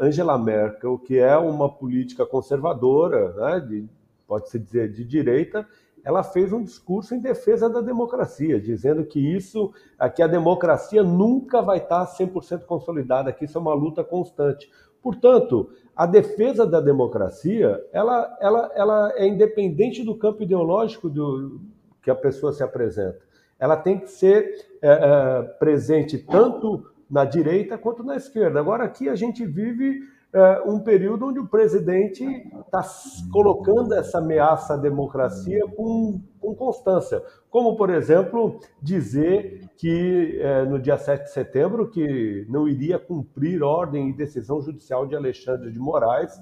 Angela 0.01 0.37
Merkel, 0.37 0.97
que 0.97 1.17
é 1.19 1.37
uma 1.37 1.69
política 1.69 2.25
conservadora, 2.25 3.33
né, 3.33 3.59
de, 3.59 3.89
pode-se 4.27 4.57
dizer 4.59 4.91
de 4.91 5.05
direita, 5.05 5.65
ela 6.03 6.23
fez 6.23 6.53
um 6.53 6.63
discurso 6.63 7.13
em 7.13 7.19
defesa 7.19 7.69
da 7.69 7.81
democracia, 7.81 8.59
dizendo 8.59 9.03
que 9.03 9.19
isso, 9.19 9.73
que 10.15 10.21
a 10.21 10.27
democracia 10.27 11.03
nunca 11.03 11.61
vai 11.61 11.79
estar 11.79 12.05
100% 12.05 12.61
consolidada, 12.61 13.31
que 13.33 13.45
isso 13.45 13.57
é 13.57 13.61
uma 13.61 13.73
luta 13.73 14.03
constante. 14.03 14.69
Portanto, 15.01 15.69
a 15.97 16.05
defesa 16.05 16.63
da 16.63 16.79
democracia, 16.79 17.83
ela, 17.91 18.37
ela, 18.39 18.71
ela 18.75 19.13
é 19.15 19.25
independente 19.25 20.03
do 20.03 20.15
campo 20.15 20.43
ideológico 20.43 21.09
do, 21.09 21.59
que 22.03 22.11
a 22.11 22.15
pessoa 22.15 22.53
se 22.53 22.61
apresenta. 22.61 23.19
Ela 23.57 23.75
tem 23.75 23.97
que 23.97 24.07
ser 24.07 24.67
é, 24.79 24.89
é, 24.89 25.41
presente 25.57 26.19
tanto 26.19 26.85
na 27.09 27.25
direita 27.25 27.79
quanto 27.79 28.03
na 28.03 28.15
esquerda. 28.15 28.59
Agora, 28.59 28.83
aqui 28.83 29.09
a 29.09 29.15
gente 29.15 29.43
vive 29.43 30.01
é, 30.33 30.61
um 30.65 30.79
período 30.79 31.27
onde 31.27 31.39
o 31.39 31.47
presidente 31.47 32.23
está 32.23 32.83
colocando 33.31 33.93
essa 33.93 34.17
ameaça 34.17 34.73
à 34.73 34.77
democracia 34.77 35.65
com, 35.75 36.21
com 36.39 36.53
constância. 36.53 37.23
Como, 37.49 37.75
por 37.77 37.89
exemplo, 37.89 38.59
dizer 38.81 39.69
que 39.77 40.37
é, 40.41 40.65
no 40.65 40.79
dia 40.79 40.97
7 40.97 41.23
de 41.23 41.31
setembro 41.31 41.89
que 41.89 42.45
não 42.49 42.67
iria 42.67 42.99
cumprir 42.99 43.63
ordem 43.63 44.09
e 44.09 44.13
decisão 44.13 44.61
judicial 44.61 45.07
de 45.07 45.15
Alexandre 45.15 45.71
de 45.71 45.79
Moraes, 45.79 46.33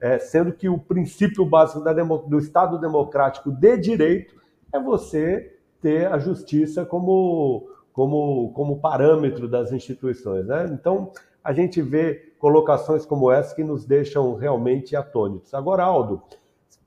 é, 0.00 0.18
sendo 0.18 0.52
que 0.52 0.68
o 0.68 0.78
princípio 0.78 1.44
básico 1.44 1.80
do 2.28 2.38
Estado 2.38 2.78
democrático 2.78 3.50
de 3.50 3.76
direito 3.76 4.40
é 4.72 4.80
você 4.80 5.58
ter 5.80 6.06
a 6.06 6.18
justiça 6.18 6.84
como, 6.84 7.68
como, 7.92 8.52
como 8.52 8.80
parâmetro 8.80 9.48
das 9.48 9.72
instituições. 9.72 10.46
Né? 10.46 10.70
Então, 10.72 11.12
a 11.42 11.52
gente 11.52 11.80
vê 11.82 12.32
colocações 12.38 13.06
como 13.06 13.30
essa 13.30 13.54
que 13.54 13.64
nos 13.64 13.84
deixam 13.84 14.34
realmente 14.34 14.96
atônitos. 14.96 15.54
Agora, 15.54 15.84
Aldo, 15.84 16.22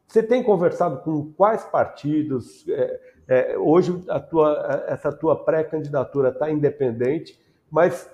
você 0.08 0.22
tem 0.22 0.44
conversado 0.44 1.02
com 1.02 1.32
quais 1.34 1.64
partidos? 1.66 2.68
É, 2.68 3.00
é, 3.28 3.58
hoje 3.58 3.92
tua, 4.30 4.86
essa 4.88 5.12
tua 5.12 5.36
pré-candidatura 5.44 6.30
está 6.30 6.50
independente, 6.52 7.40
mas 7.72 8.10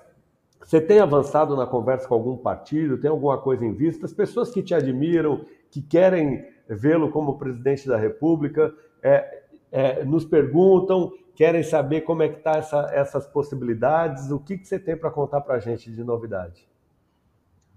você 0.64 0.80
tem 0.80 1.00
avançado 1.00 1.56
na 1.56 1.66
conversa 1.66 2.06
com 2.06 2.14
algum 2.14 2.36
partido? 2.36 2.98
Tem 2.98 3.10
alguma 3.10 3.38
coisa 3.38 3.64
em 3.64 3.72
vista? 3.72 4.06
As 4.06 4.12
pessoas 4.12 4.50
que 4.50 4.62
te 4.62 4.74
admiram, 4.74 5.44
que 5.70 5.82
querem 5.82 6.46
vê-lo 6.68 7.10
como 7.10 7.38
presidente 7.38 7.88
da 7.88 7.96
República, 7.96 8.72
é, 9.02 9.42
é, 9.70 10.04
nos 10.04 10.24
perguntam, 10.24 11.12
querem 11.34 11.62
saber 11.62 12.02
como 12.02 12.22
é 12.22 12.28
que 12.28 12.40
tá 12.40 12.52
essa, 12.52 12.90
essas 12.92 13.26
possibilidades. 13.26 14.30
O 14.30 14.38
que, 14.38 14.58
que 14.58 14.66
você 14.66 14.78
tem 14.78 14.96
para 14.96 15.10
contar 15.10 15.40
para 15.40 15.56
a 15.56 15.58
gente 15.58 15.90
de 15.90 16.04
novidade? 16.04 16.68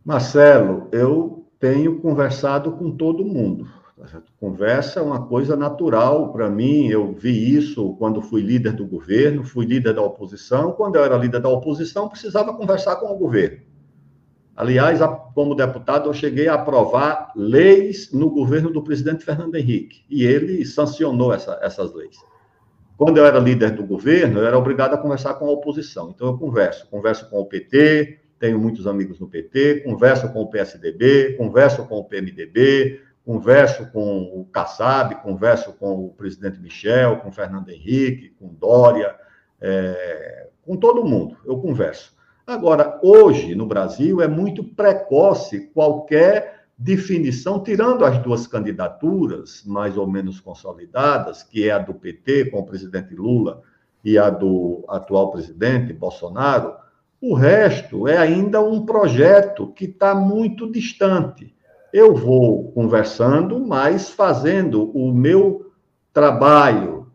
Marcelo, 0.03 0.88
eu 0.91 1.45
tenho 1.60 1.99
conversado 1.99 2.72
com 2.74 2.91
todo 2.91 3.26
mundo. 3.26 3.68
Conversa 4.39 4.99
é 4.99 5.03
uma 5.03 5.26
coisa 5.26 5.56
natural 5.56 6.32
para 6.32 6.49
mim. 6.49 6.88
Eu 6.88 7.14
vi 7.14 7.56
isso 7.56 7.95
quando 7.97 8.22
fui 8.22 8.41
líder 8.41 8.74
do 8.74 8.86
governo, 8.86 9.43
fui 9.43 9.66
líder 9.66 9.93
da 9.93 10.01
oposição. 10.01 10.74
Quando 10.74 10.97
eu 10.97 11.03
era 11.03 11.18
líder 11.18 11.39
da 11.39 11.49
oposição, 11.49 12.10
precisava 12.10 12.53
conversar 12.53 12.97
com 12.97 13.08
o 13.08 13.18
governo. 13.18 13.60
Aliás, 14.56 14.99
como 15.34 15.53
deputado, 15.53 16.08
eu 16.08 16.14
cheguei 16.14 16.47
a 16.47 16.53
aprovar 16.53 17.34
leis 17.36 18.12
no 18.14 18.30
governo 18.30 18.72
do 18.72 18.82
presidente 18.82 19.26
Fernando 19.26 19.56
Henrique, 19.56 20.06
e 20.10 20.24
ele 20.24 20.64
sancionou 20.66 21.34
essa, 21.34 21.60
essas 21.62 21.93
leis. 21.93 22.16
Quando 22.98 23.18
eu 23.18 23.26
era 23.26 23.39
líder 23.39 23.72
do 23.72 23.86
governo, 23.86 24.39
eu 24.39 24.48
era 24.48 24.58
obrigado 24.58 24.93
a 24.93 24.98
conversar 24.98 25.34
com 25.36 25.46
a 25.46 25.52
oposição. 25.52 26.12
Então, 26.16 26.28
eu 26.28 26.38
converso. 26.38 26.88
Converso 26.89 27.30
com 27.30 27.39
o 27.39 27.46
PT, 27.46 28.20
tenho 28.39 28.60
muitos 28.60 28.88
amigos 28.88 29.20
no 29.20 29.28
PT, 29.28 29.82
converso 29.82 30.32
com 30.32 30.41
o 30.41 30.50
PSDB, 30.50 31.34
converso 31.38 31.86
com 31.88 31.98
o 31.98 32.04
PMDB, 32.06 33.02
converso 33.26 33.89
com 33.91 34.24
o 34.39 34.46
Kassab, 34.46 35.16
converso 35.16 35.74
com 35.74 36.06
o 36.06 36.10
presidente 36.10 36.60
Michel, 36.60 37.18
com 37.18 37.30
o 37.30 37.32
Fernando 37.32 37.70
Henrique, 37.70 38.36
com 38.39 38.48
Dória, 38.54 39.16
é, 39.60 40.48
com 40.62 40.78
todo 40.78 41.04
mundo. 41.04 41.38
Eu 41.46 41.58
converso. 41.58 42.16
Agora, 42.46 43.00
hoje, 43.02 43.56
no 43.56 43.66
Brasil, 43.66 44.22
é 44.22 44.28
muito 44.28 44.64
precoce 44.64 45.72
qualquer 45.74 46.55
definição, 46.78 47.63
tirando 47.63 48.03
as 48.03 48.17
duas 48.19 48.47
candidaturas 48.47 49.63
mais 49.65 49.97
ou 49.97 50.07
menos 50.07 50.39
consolidadas, 50.39 51.41
que 51.41 51.67
é 51.67 51.71
a 51.71 51.80
do 51.80 51.93
PT 51.93 52.51
com 52.51 52.59
o 52.59 52.65
presidente 52.65 53.15
Lula 53.15 53.61
e 54.03 54.17
a 54.17 54.30
do 54.30 54.84
atual 54.88 55.32
presidente 55.32 55.93
Bolsonaro, 55.93 56.76
o 57.21 57.34
resto 57.34 58.07
é 58.07 58.17
ainda 58.17 58.61
um 58.61 58.86
projeto 58.86 59.67
que 59.67 59.86
está 59.86 60.13
muito 60.13 60.69
distante. 60.71 61.55
Eu 61.93 62.13
vou 62.13 62.71
conversando, 62.73 63.59
mas 63.59 64.09
fazendo 64.09 64.91
o 64.91 65.13
meu 65.13 65.71
trabalho 66.13 67.07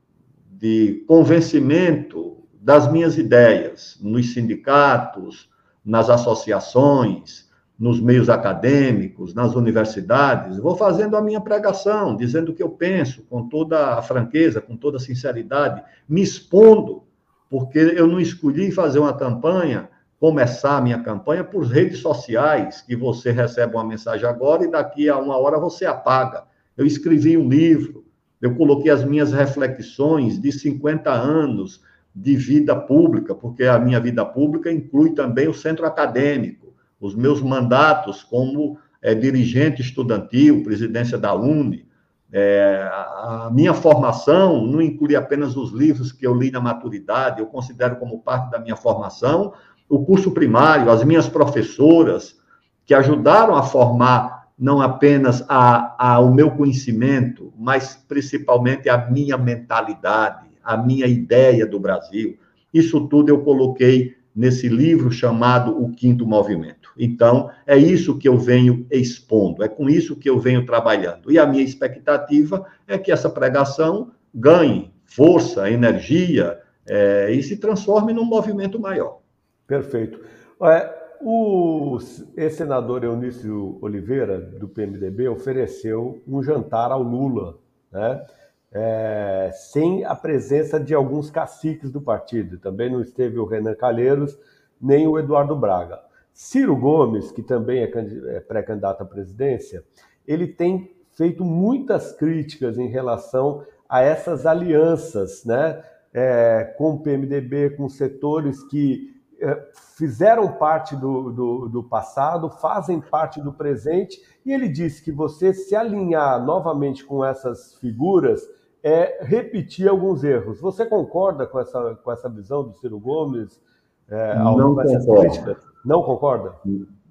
de 0.50 1.04
convencimento 1.06 2.38
das 2.52 2.90
minhas 2.90 3.18
ideias 3.18 3.98
nos 4.00 4.32
sindicatos, 4.32 5.50
nas 5.84 6.10
associações, 6.10 7.49
nos 7.80 7.98
meios 7.98 8.28
acadêmicos, 8.28 9.32
nas 9.32 9.54
universidades, 9.54 10.58
vou 10.58 10.76
fazendo 10.76 11.16
a 11.16 11.22
minha 11.22 11.40
pregação, 11.40 12.14
dizendo 12.14 12.52
o 12.52 12.54
que 12.54 12.62
eu 12.62 12.68
penso, 12.68 13.22
com 13.22 13.48
toda 13.48 13.94
a 13.94 14.02
franqueza, 14.02 14.60
com 14.60 14.76
toda 14.76 14.98
a 14.98 15.00
sinceridade, 15.00 15.82
me 16.06 16.20
expondo, 16.20 17.04
porque 17.48 17.78
eu 17.78 18.06
não 18.06 18.20
escolhi 18.20 18.70
fazer 18.70 18.98
uma 18.98 19.16
campanha, 19.16 19.88
começar 20.18 20.76
a 20.76 20.80
minha 20.82 21.02
campanha 21.02 21.42
por 21.42 21.64
redes 21.64 22.00
sociais, 22.00 22.82
que 22.82 22.94
você 22.94 23.30
recebe 23.30 23.74
uma 23.74 23.84
mensagem 23.84 24.28
agora 24.28 24.62
e 24.62 24.70
daqui 24.70 25.08
a 25.08 25.16
uma 25.16 25.38
hora 25.38 25.58
você 25.58 25.86
apaga. 25.86 26.44
Eu 26.76 26.84
escrevi 26.84 27.34
um 27.38 27.48
livro, 27.48 28.04
eu 28.42 28.54
coloquei 28.56 28.90
as 28.90 29.02
minhas 29.02 29.32
reflexões 29.32 30.38
de 30.38 30.52
50 30.52 31.10
anos 31.10 31.82
de 32.14 32.36
vida 32.36 32.76
pública, 32.76 33.34
porque 33.34 33.64
a 33.64 33.78
minha 33.78 33.98
vida 33.98 34.22
pública 34.22 34.70
inclui 34.70 35.12
também 35.12 35.48
o 35.48 35.54
centro 35.54 35.86
acadêmico, 35.86 36.59
os 37.00 37.14
meus 37.14 37.40
mandatos 37.40 38.22
como 38.22 38.78
é, 39.00 39.14
dirigente 39.14 39.80
estudantil, 39.80 40.62
presidência 40.62 41.16
da 41.16 41.34
UNE, 41.34 41.88
é, 42.32 42.88
a 42.92 43.50
minha 43.52 43.74
formação 43.74 44.64
não 44.64 44.80
inclui 44.80 45.16
apenas 45.16 45.56
os 45.56 45.72
livros 45.72 46.12
que 46.12 46.26
eu 46.26 46.34
li 46.34 46.50
na 46.50 46.60
maturidade, 46.60 47.40
eu 47.40 47.46
considero 47.46 47.96
como 47.96 48.20
parte 48.20 48.50
da 48.50 48.58
minha 48.60 48.76
formação 48.76 49.52
o 49.90 50.04
curso 50.04 50.30
primário, 50.30 50.88
as 50.88 51.02
minhas 51.02 51.28
professoras, 51.28 52.38
que 52.86 52.94
ajudaram 52.94 53.56
a 53.56 53.62
formar 53.64 54.48
não 54.56 54.80
apenas 54.80 55.44
a, 55.48 55.96
a, 55.98 56.20
o 56.20 56.32
meu 56.32 56.52
conhecimento, 56.52 57.52
mas 57.58 57.96
principalmente 58.08 58.88
a 58.88 59.10
minha 59.10 59.36
mentalidade, 59.36 60.48
a 60.62 60.76
minha 60.76 61.06
ideia 61.06 61.66
do 61.66 61.80
Brasil. 61.80 62.38
Isso 62.72 63.08
tudo 63.08 63.30
eu 63.30 63.40
coloquei 63.40 64.14
nesse 64.40 64.68
livro 64.68 65.12
chamado 65.12 65.84
O 65.84 65.92
Quinto 65.92 66.26
Movimento. 66.26 66.90
Então, 66.98 67.50
é 67.66 67.76
isso 67.76 68.16
que 68.16 68.26
eu 68.26 68.38
venho 68.38 68.86
expondo, 68.90 69.62
é 69.62 69.68
com 69.68 69.86
isso 69.86 70.16
que 70.16 70.30
eu 70.30 70.40
venho 70.40 70.64
trabalhando. 70.64 71.30
E 71.30 71.38
a 71.38 71.46
minha 71.46 71.62
expectativa 71.62 72.64
é 72.88 72.96
que 72.96 73.12
essa 73.12 73.28
pregação 73.28 74.12
ganhe 74.34 74.90
força, 75.04 75.70
energia 75.70 76.58
é, 76.88 77.30
e 77.30 77.42
se 77.42 77.58
transforme 77.58 78.14
num 78.14 78.24
movimento 78.24 78.80
maior. 78.80 79.18
Perfeito. 79.66 80.18
É, 80.62 80.90
o 81.20 81.98
ex-senador 82.34 83.04
Eunício 83.04 83.76
Oliveira, 83.82 84.40
do 84.40 84.66
PMDB, 84.66 85.28
ofereceu 85.28 86.22
um 86.26 86.42
jantar 86.42 86.90
ao 86.90 87.02
Lula, 87.02 87.58
né? 87.92 88.24
É, 88.72 89.50
sem 89.52 90.04
a 90.04 90.14
presença 90.14 90.78
de 90.78 90.94
alguns 90.94 91.30
caciques 91.30 91.90
do 91.90 92.00
partido. 92.00 92.58
Também 92.58 92.90
não 92.90 93.00
esteve 93.00 93.38
o 93.38 93.44
Renan 93.44 93.74
Calheiros, 93.74 94.38
nem 94.80 95.06
o 95.06 95.18
Eduardo 95.18 95.56
Braga. 95.56 96.00
Ciro 96.32 96.76
Gomes, 96.76 97.32
que 97.32 97.42
também 97.42 97.82
é, 97.82 97.90
é 98.36 98.40
pré-candidato 98.40 99.02
à 99.02 99.04
presidência, 99.04 99.84
ele 100.26 100.46
tem 100.46 100.94
feito 101.12 101.44
muitas 101.44 102.12
críticas 102.12 102.78
em 102.78 102.88
relação 102.88 103.64
a 103.88 104.00
essas 104.00 104.46
alianças 104.46 105.44
né, 105.44 105.82
é, 106.14 106.74
com 106.78 106.92
o 106.92 107.02
PMDB, 107.02 107.70
com 107.70 107.88
setores 107.88 108.62
que 108.64 109.20
é, 109.40 109.68
fizeram 109.96 110.52
parte 110.52 110.94
do, 110.94 111.30
do, 111.32 111.68
do, 111.68 111.82
passado, 111.82 112.48
fazem 112.48 113.00
parte 113.00 113.40
do 113.40 113.52
presente, 113.52 114.20
e 114.44 114.52
ele 114.52 114.68
disse 114.68 115.02
que 115.02 115.10
você 115.10 115.52
se 115.52 115.74
alinhar 115.74 116.44
novamente 116.44 117.04
com 117.04 117.24
essas 117.24 117.74
figuras 117.76 118.48
é 118.82 119.24
repetir 119.24 119.88
alguns 119.88 120.24
erros. 120.24 120.60
Você 120.60 120.86
concorda 120.86 121.46
com 121.46 121.58
essa, 121.60 121.98
com 122.02 122.12
essa 122.12 122.28
visão 122.28 122.64
do 122.64 122.74
Ciro 122.74 122.98
Gomes? 122.98 123.60
É, 124.08 124.36
não 124.38 124.74
concordo. 124.74 125.56
Não 125.84 126.02
concorda? 126.02 126.54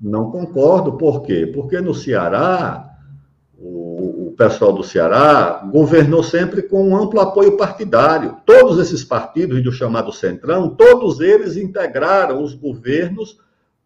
Não 0.02 0.32
concordo, 0.32 0.94
por 0.94 1.22
quê? 1.22 1.50
Porque 1.54 1.80
no 1.80 1.94
Ceará, 1.94 2.90
o, 3.58 4.28
o 4.28 4.34
pessoal 4.38 4.74
do 4.74 4.84
Ceará 4.84 5.68
governou 5.72 6.24
sempre 6.24 6.64
com 6.64 6.90
um 6.90 6.96
amplo 6.96 7.20
apoio 7.20 7.58
partidário. 7.58 8.38
Todos 8.46 8.80
esses 8.80 9.04
partidos 9.04 9.64
do 9.64 9.72
chamado 9.72 10.12
Centrão, 10.12 10.70
todos 10.70 11.20
eles 11.20 11.58
integraram 11.58 12.42
os 12.42 12.54
governos 12.54 13.38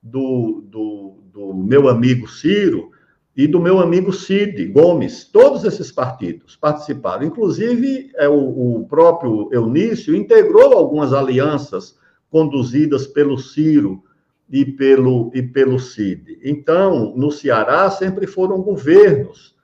do, 0.01 0.63
do, 0.67 1.13
do 1.31 1.53
meu 1.53 1.87
amigo 1.87 2.27
Ciro, 2.27 2.91
e 3.35 3.47
do 3.47 3.59
meu 3.59 3.79
amigo 3.79 4.13
Cid 4.13 4.67
Gomes. 4.67 5.25
Todos 5.25 5.63
esses 5.63 5.91
partidos 5.91 6.55
participaram. 6.55 7.25
Inclusive, 7.25 8.11
é, 8.15 8.29
o, 8.29 8.81
o 8.81 8.87
próprio 8.87 9.49
Eunício 9.51 10.15
integrou 10.15 10.73
algumas 10.73 11.13
alianças 11.13 11.97
conduzidas 12.29 13.07
pelo 13.07 13.37
Ciro 13.37 14.03
e 14.49 14.63
pelo, 14.65 15.31
e 15.33 15.41
pelo 15.41 15.79
Cid. 15.79 16.39
Então, 16.43 17.13
no 17.15 17.31
Ceará, 17.31 17.89
sempre 17.89 18.27
foram 18.27 18.61
governos 18.61 19.55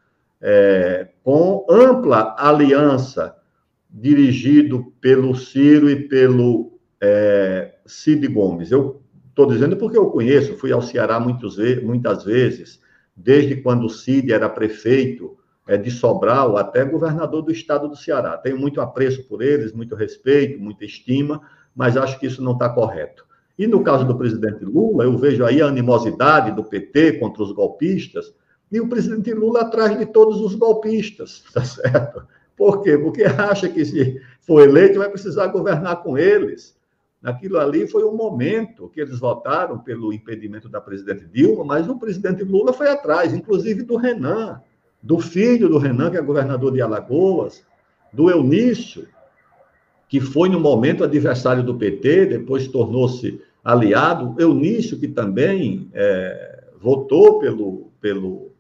é, 0.42 1.10
com 1.24 1.66
ampla 1.70 2.36
aliança 2.38 3.36
dirigido 3.90 4.94
pelo 5.00 5.36
Ciro 5.36 5.90
e 5.90 6.08
pelo 6.08 6.80
é, 7.02 7.76
Cid 7.86 8.28
Gomes. 8.28 8.72
Eu 8.72 9.02
estou 9.30 9.46
dizendo 9.46 9.78
porque 9.78 9.98
eu 9.98 10.10
conheço, 10.10 10.56
fui 10.56 10.72
ao 10.72 10.82
Ceará 10.82 11.20
muitos, 11.20 11.58
muitas 11.84 12.24
vezes, 12.24 12.80
desde 13.20 13.58
quando 13.58 13.86
o 13.86 13.90
Cid 13.90 14.32
era 14.32 14.48
prefeito 14.48 15.38
é, 15.68 15.78
de 15.78 15.92
Sobral 15.92 16.58
até 16.58 16.86
governador 16.86 17.42
do 17.42 17.52
estado 17.52 17.88
do 17.88 17.96
Ceará. 17.96 18.38
Tenho 18.38 18.58
muito 18.58 18.82
apreço 18.82 19.24
por 19.28 19.42
eles, 19.42 19.74
muito 19.74 19.94
respeito, 19.96 20.60
muita 20.60 20.86
estima, 20.86 21.42
mas 21.76 21.98
acho 21.98 22.20
que 22.20 22.28
isso 22.28 22.42
não 22.42 22.54
está 22.54 22.70
correto. 22.70 23.26
E 23.58 23.68
no 23.68 23.84
caso 23.84 24.06
do 24.06 24.18
presidente 24.18 24.64
Lula, 24.64 25.04
eu 25.04 25.18
vejo 25.18 25.44
aí 25.44 25.62
a 25.62 25.68
animosidade 25.68 26.56
do 26.56 26.64
PT 26.64 27.20
contra 27.20 27.44
os 27.44 27.52
golpistas, 27.52 28.34
e 28.72 28.80
o 28.80 28.88
presidente 28.88 29.34
Lula 29.34 29.62
atrás 29.62 29.98
de 29.98 30.06
todos 30.06 30.40
os 30.40 30.56
golpistas, 30.56 31.44
tá 31.54 31.64
certo? 31.64 32.26
Por 32.56 32.82
quê? 32.82 32.98
Porque 32.98 33.24
acha 33.24 33.68
que 33.68 33.84
se 33.84 34.22
for 34.42 34.62
eleito 34.62 35.00
vai 35.00 35.10
precisar 35.10 35.48
governar 35.48 36.04
com 36.04 36.18
eles. 36.18 36.79
Aquilo 37.24 37.60
ali 37.60 37.88
foi 37.88 38.04
um 38.06 38.16
momento 38.16 38.90
que 38.90 39.02
eles 39.02 39.20
votaram 39.20 39.80
pelo 39.80 40.14
impedimento 40.14 40.70
da 40.70 40.80
presidente 40.80 41.26
Dilma, 41.26 41.66
mas 41.66 41.90
o 41.90 41.98
presidente 41.98 42.44
Lula 42.44 42.72
foi 42.72 42.90
atrás, 42.90 43.34
inclusive 43.34 43.84
do 43.84 43.98
Renan 43.98 44.62
do 45.02 45.20
filho 45.20 45.70
do 45.70 45.78
Renan, 45.78 46.12
que 46.12 46.18
é 46.18 46.22
governador 46.22 46.74
de 46.74 46.82
Alagoas, 46.82 47.64
do 48.12 48.30
Eunício, 48.30 49.08
que 50.08 50.20
foi 50.20 50.50
no 50.50 50.60
momento 50.60 51.04
adversário 51.04 51.64
do 51.64 51.76
PT, 51.76 52.26
depois 52.26 52.68
tornou-se 52.68 53.42
aliado, 53.64 54.36
Eunício, 54.40 55.00
que 55.00 55.08
também 55.08 55.90
é, 55.94 56.64
votou 56.82 57.40
pelo, 57.40 57.92
pelo, 58.02 58.52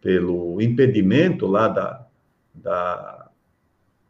pelo 0.00 0.60
impedimento 0.60 1.46
lá 1.46 1.68
da, 1.68 2.06
da, 2.54 3.30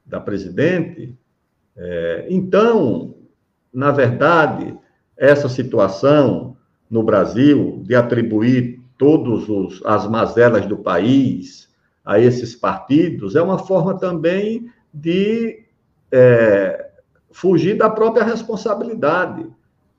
da 0.07 0.20
presidente. 0.20 1.14
É, 1.76 2.26
então, 2.30 3.14
na 3.72 3.90
verdade, 3.90 4.76
essa 5.16 5.48
situação 5.48 6.56
no 6.90 7.02
Brasil 7.02 7.82
de 7.84 7.94
atribuir 7.94 8.80
todas 8.98 9.44
as 9.84 10.06
mazelas 10.06 10.66
do 10.66 10.76
país 10.76 11.68
a 12.04 12.18
esses 12.18 12.56
partidos, 12.56 13.36
é 13.36 13.42
uma 13.42 13.58
forma 13.58 13.98
também 13.98 14.70
de 14.92 15.64
é, 16.10 16.90
fugir 17.30 17.76
da 17.78 17.88
própria 17.88 18.24
responsabilidade. 18.24 19.46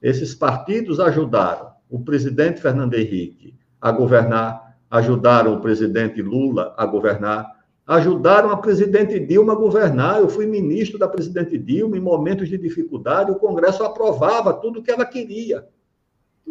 Esses 0.01 0.35
partidos 0.35 0.99
ajudaram 0.99 1.71
o 1.89 1.99
presidente 1.99 2.61
Fernando 2.61 2.93
Henrique 2.93 3.55
a 3.79 3.91
governar, 3.91 4.75
ajudaram 4.89 5.55
o 5.55 5.61
presidente 5.61 6.21
Lula 6.21 6.73
a 6.77 6.85
governar, 6.85 7.49
ajudaram 7.85 8.51
a 8.51 8.57
presidente 8.57 9.19
Dilma 9.19 9.53
a 9.53 9.55
governar. 9.55 10.19
Eu 10.19 10.29
fui 10.29 10.45
ministro 10.45 10.97
da 10.97 11.07
presidente 11.07 11.57
Dilma 11.57 11.97
em 11.97 12.01
momentos 12.01 12.47
de 12.47 12.57
dificuldade, 12.57 13.31
o 13.31 13.35
Congresso 13.35 13.83
aprovava 13.83 14.53
tudo 14.53 14.79
o 14.79 14.83
que 14.83 14.91
ela 14.91 15.05
queria. 15.05 15.65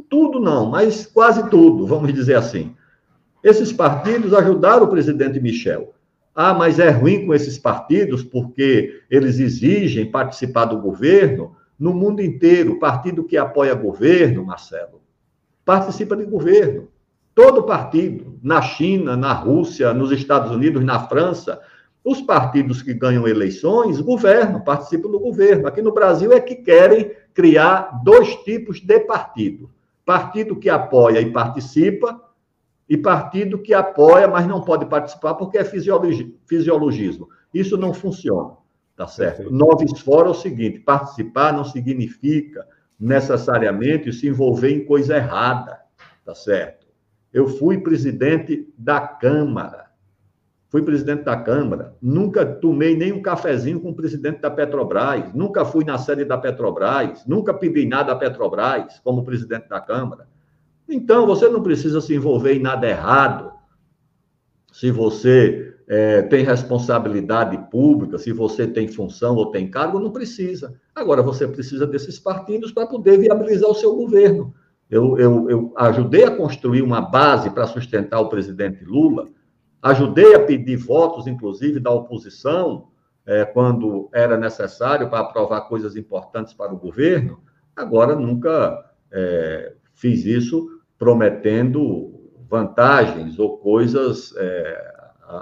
Tudo 0.09 0.41
não, 0.41 0.67
mas 0.67 1.07
quase 1.07 1.49
tudo, 1.51 1.87
vamos 1.87 2.13
dizer 2.13 2.37
assim. 2.37 2.75
Esses 3.43 3.73
partidos 3.73 4.35
ajudaram 4.35 4.85
o 4.85 4.91
presidente 4.91 5.41
Michel. 5.41 5.95
Ah, 6.35 6.55
mas 6.55 6.79
é 6.79 6.91
ruim 6.91 7.27
com 7.27 7.35
esses 7.35 7.59
partidos 7.59 8.23
porque 8.23 9.03
eles 9.11 9.39
exigem 9.39 10.11
participar 10.11 10.67
do 10.67 10.79
governo. 10.79 11.57
No 11.79 11.95
mundo 11.95 12.21
inteiro, 12.21 12.79
partido 12.79 13.25
que 13.25 13.37
apoia 13.37 13.75
governo, 13.75 14.45
Marcelo, 14.45 15.01
participa 15.65 16.17
de 16.17 16.25
governo. 16.25 16.89
Todo 17.43 17.63
partido, 17.63 18.39
na 18.43 18.61
China, 18.61 19.17
na 19.17 19.33
Rússia, 19.33 19.95
nos 19.95 20.11
Estados 20.11 20.51
Unidos, 20.51 20.85
na 20.85 21.01
França, 21.07 21.61
os 22.05 22.21
partidos 22.21 22.83
que 22.83 22.93
ganham 22.93 23.27
eleições 23.27 24.01
governam, 24.01 24.61
participam 24.61 25.11
do 25.11 25.19
governo. 25.19 25.67
Aqui 25.67 25.81
no 25.81 25.93
Brasil 25.93 26.33
é 26.33 26.41
que 26.41 26.57
querem 26.57 27.13
criar 27.33 28.01
dois 28.03 28.35
tipos 28.45 28.81
de 28.81 29.01
partido 29.01 29.71
partido 30.11 30.57
que 30.57 30.69
apoia 30.69 31.21
e 31.21 31.31
participa, 31.31 32.21
e 32.89 32.97
partido 32.97 33.59
que 33.59 33.73
apoia, 33.73 34.27
mas 34.27 34.45
não 34.45 34.61
pode 34.61 34.87
participar 34.87 35.35
porque 35.35 35.57
é 35.57 35.65
fisiologismo. 35.65 37.29
Isso 37.55 37.77
não 37.77 37.95
funciona, 37.95 38.55
tá 38.97 39.07
certo? 39.07 39.53
Noves 39.53 40.01
fora 40.01 40.27
é 40.27 40.31
o 40.33 40.35
seguinte: 40.35 40.81
participar 40.81 41.53
não 41.53 41.65
significa 41.65 42.67
necessariamente 42.99 44.13
se 44.13 44.27
envolver 44.27 44.73
em 44.73 44.85
coisa 44.85 45.17
errada, 45.17 45.79
tá 46.25 46.35
certo? 46.35 46.80
Eu 47.33 47.49
fui 47.49 47.79
presidente 47.79 48.73
da 48.77 49.01
Câmara 49.01 49.91
fui 50.71 50.83
presidente 50.83 51.25
da 51.25 51.37
Câmara, 51.37 51.97
nunca 52.01 52.47
tomei 52.47 52.97
nem 52.97 53.13
um 53.13 53.21
cafezinho 53.21 53.81
com 53.81 53.91
o 53.91 53.95
presidente 53.95 54.41
da 54.41 54.49
Petrobras, 54.49 55.35
nunca 55.35 55.65
fui 55.65 55.85
na 55.85 55.99
sede 55.99 56.25
da 56.25 56.39
Petrobras, 56.39 57.27
nunca 57.27 57.53
pedi 57.53 57.87
nada 57.87 58.13
à 58.13 58.17
Petrobras 58.17 59.01
como 59.03 59.25
presidente 59.25 59.69
da 59.69 59.81
Câmara. 59.81 60.29
Então, 60.89 61.27
você 61.27 61.49
não 61.49 61.61
precisa 61.61 62.01
se 62.01 62.15
envolver 62.15 62.55
em 62.55 62.63
nada 62.63 62.89
errado 62.89 63.53
se 64.73 64.93
você 64.93 65.75
é, 65.89 66.23
tem 66.23 66.45
responsabilidade 66.45 67.59
pública, 67.69 68.17
se 68.17 68.33
você 68.33 68.65
tem 68.65 68.87
função 68.87 69.35
ou 69.35 69.51
tem 69.51 69.69
cargo, 69.69 69.99
não 69.99 70.13
precisa. 70.13 70.77
Agora, 70.95 71.21
você 71.21 71.49
precisa 71.49 71.85
desses 71.85 72.21
partidos 72.21 72.71
para 72.71 72.87
poder 72.87 73.19
viabilizar 73.19 73.69
o 73.69 73.75
seu 73.75 73.97
governo. 73.97 74.55
Eu, 74.91 75.17
eu, 75.19 75.49
eu 75.49 75.73
ajudei 75.77 76.25
a 76.25 76.37
construir 76.37 76.83
uma 76.83 77.01
base 77.01 77.49
para 77.51 77.67
sustentar 77.67 78.21
o 78.21 78.29
presidente 78.29 78.85
Lula 78.85 79.29
Ajudei 79.83 80.35
a 80.35 80.45
pedir 80.45 80.77
votos, 80.77 81.27
inclusive, 81.27 81.81
da 81.81 81.91
oposição, 81.91 82.89
é, 83.25 83.45
quando 83.45 84.11
era 84.13 84.37
necessário 84.37 85.09
para 85.09 85.21
aprovar 85.21 85.63
coisas 85.63 85.97
importantes 85.97 86.53
para 86.53 86.73
o 86.73 86.79
governo. 86.79 87.41
Agora, 87.75 88.15
nunca 88.15 88.79
é, 89.11 89.75
fiz 89.95 90.27
isso 90.27 90.69
prometendo 90.99 92.31
vantagens 92.47 93.39
ou 93.39 93.57
coisas 93.59 94.35
é, 94.37 94.93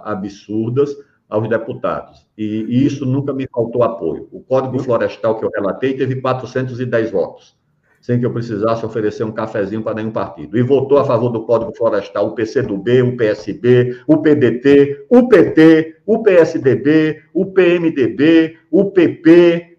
absurdas 0.05 0.95
aos 1.29 1.49
deputados. 1.49 2.29
E, 2.37 2.65
e, 2.69 2.87
isso 2.87 3.05
nunca 3.05 3.33
me 3.33 3.49
faltou 3.49 3.83
apoio. 3.83 4.29
O 4.31 4.41
Código 4.41 4.79
Florestal 4.79 5.37
que 5.37 5.45
eu 5.45 5.51
relatei 5.53 5.97
teve 5.97 6.21
410 6.21 7.11
votos 7.11 7.58
sem 8.01 8.19
que 8.19 8.27
eu 8.27 8.33
precisasse 8.33 8.85
oferecer 8.85 9.25
um 9.25 9.33
cafezinho 9.33 9.83
para 9.83 9.95
nenhum 9.95 10.11
partido. 10.11 10.57
E 10.57 10.63
votou 10.63 10.99
a 10.99 11.05
favor 11.05 11.31
do 11.31 11.45
Código 11.45 11.75
Florestal 11.77 12.29
o 12.29 12.35
PCdoB, 12.35 13.03
o 13.03 13.17
PSB, 13.17 14.01
o 14.07 14.19
PDT, 14.19 15.07
o 15.11 15.29
PT, 15.29 15.97
o 16.07 16.23
PSDB, 16.23 17.23
o 17.35 17.47
PMDB, 17.47 18.57
o 18.71 18.91
PP, 18.91 19.79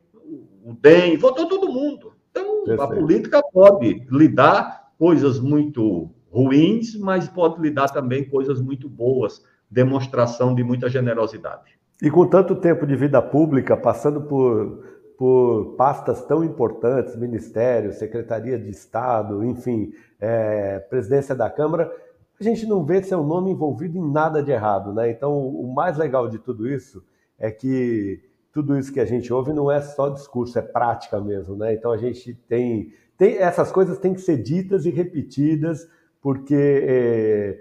o 0.64 0.74
DEM, 0.74 1.18
votou 1.18 1.48
todo 1.48 1.72
mundo. 1.72 2.14
Então, 2.30 2.64
Perfeito. 2.66 2.82
a 2.82 2.88
política 2.88 3.42
pode 3.52 4.06
lidar 4.12 4.90
coisas 4.98 5.40
muito 5.40 6.10
ruins, 6.32 6.96
mas 6.96 7.28
pode 7.28 7.60
lidar 7.62 7.90
também 7.90 8.24
coisas 8.24 8.62
muito 8.62 8.88
boas, 8.88 9.44
demonstração 9.70 10.54
de 10.54 10.64
muita 10.64 10.90
generosidade. 10.90 11.80
E 12.02 12.10
com 12.10 12.28
tanto 12.28 12.56
tempo 12.56 12.86
de 12.86 12.96
vida 12.96 13.22
pública, 13.22 13.76
passando 13.76 14.22
por 14.22 14.84
por 15.20 15.76
pastas 15.76 16.24
tão 16.24 16.46
importantes, 16.46 17.14
Ministério, 17.18 17.92
Secretaria 17.92 18.58
de 18.58 18.70
Estado, 18.70 19.44
enfim, 19.44 19.92
é, 20.18 20.80
Presidência 20.80 21.36
da 21.36 21.50
Câmara, 21.50 21.92
a 22.40 22.44
gente 22.44 22.66
não 22.66 22.86
vê 22.86 23.04
seu 23.04 23.22
nome 23.22 23.52
envolvido 23.52 23.98
em 23.98 24.12
nada 24.14 24.42
de 24.42 24.50
errado, 24.50 24.94
né? 24.94 25.12
Então, 25.12 25.38
o 25.46 25.74
mais 25.76 25.98
legal 25.98 26.30
de 26.30 26.40
tudo 26.40 26.70
isso 26.70 27.04
é 27.38 27.52
que 27.52 28.24
tudo 28.54 28.80
isso 28.80 28.94
que 28.94 29.00
a 29.02 29.06
gente 29.06 29.32
ouve 29.34 29.52
não 29.52 29.70
é 29.70 29.82
só 29.82 30.08
discurso, 30.08 30.58
é 30.58 30.62
prática 30.62 31.20
mesmo, 31.20 31.54
né? 31.58 31.74
Então, 31.74 31.92
a 31.92 31.98
gente 31.98 32.34
tem, 32.48 32.94
tem 33.18 33.40
essas 33.40 33.74
coisas 33.74 33.98
têm 33.98 34.14
que 34.14 34.22
ser 34.22 34.38
ditas 34.38 34.86
e 34.86 34.90
repetidas, 34.90 35.86
porque 36.22 36.56
é, 36.56 37.60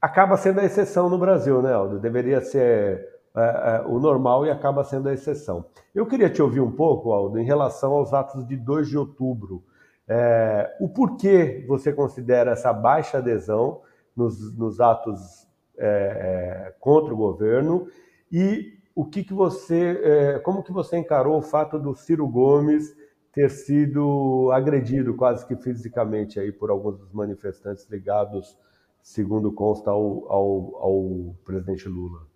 acaba 0.00 0.36
sendo 0.36 0.60
a 0.60 0.64
exceção 0.64 1.10
no 1.10 1.18
Brasil, 1.18 1.60
né, 1.60 1.72
Aldo? 1.72 1.98
Deveria 1.98 2.40
ser 2.40 3.11
é, 3.34 3.40
é, 3.40 3.86
o 3.86 3.98
normal 3.98 4.44
e 4.44 4.50
acaba 4.50 4.84
sendo 4.84 5.08
a 5.08 5.12
exceção. 5.14 5.64
Eu 5.94 6.06
queria 6.06 6.28
te 6.28 6.42
ouvir 6.42 6.60
um 6.60 6.70
pouco, 6.70 7.12
Aldo, 7.12 7.38
em 7.38 7.44
relação 7.44 7.92
aos 7.94 8.12
atos 8.12 8.46
de 8.46 8.56
2 8.56 8.88
de 8.88 8.98
outubro. 8.98 9.64
É, 10.06 10.76
o 10.80 10.88
porquê 10.88 11.64
você 11.66 11.92
considera 11.92 12.50
essa 12.52 12.72
baixa 12.72 13.18
adesão 13.18 13.80
nos, 14.14 14.56
nos 14.58 14.80
atos 14.80 15.48
é, 15.78 16.66
é 16.68 16.74
contra 16.78 17.14
o 17.14 17.16
governo 17.16 17.86
e 18.30 18.78
o 18.94 19.06
que, 19.06 19.24
que 19.24 19.32
você, 19.32 20.00
é, 20.02 20.38
como 20.40 20.62
que 20.62 20.72
você 20.72 20.98
encarou 20.98 21.38
o 21.38 21.42
fato 21.42 21.78
do 21.78 21.94
Ciro 21.94 22.28
Gomes 22.28 22.94
ter 23.32 23.48
sido 23.48 24.50
agredido 24.52 25.14
quase 25.14 25.46
que 25.46 25.56
fisicamente 25.56 26.38
aí 26.38 26.52
por 26.52 26.68
alguns 26.68 26.98
dos 26.98 27.12
manifestantes 27.12 27.88
ligados, 27.88 28.58
segundo 29.02 29.50
consta, 29.50 29.90
ao, 29.90 30.30
ao, 30.30 30.76
ao 30.76 31.34
presidente 31.42 31.88
Lula? 31.88 32.31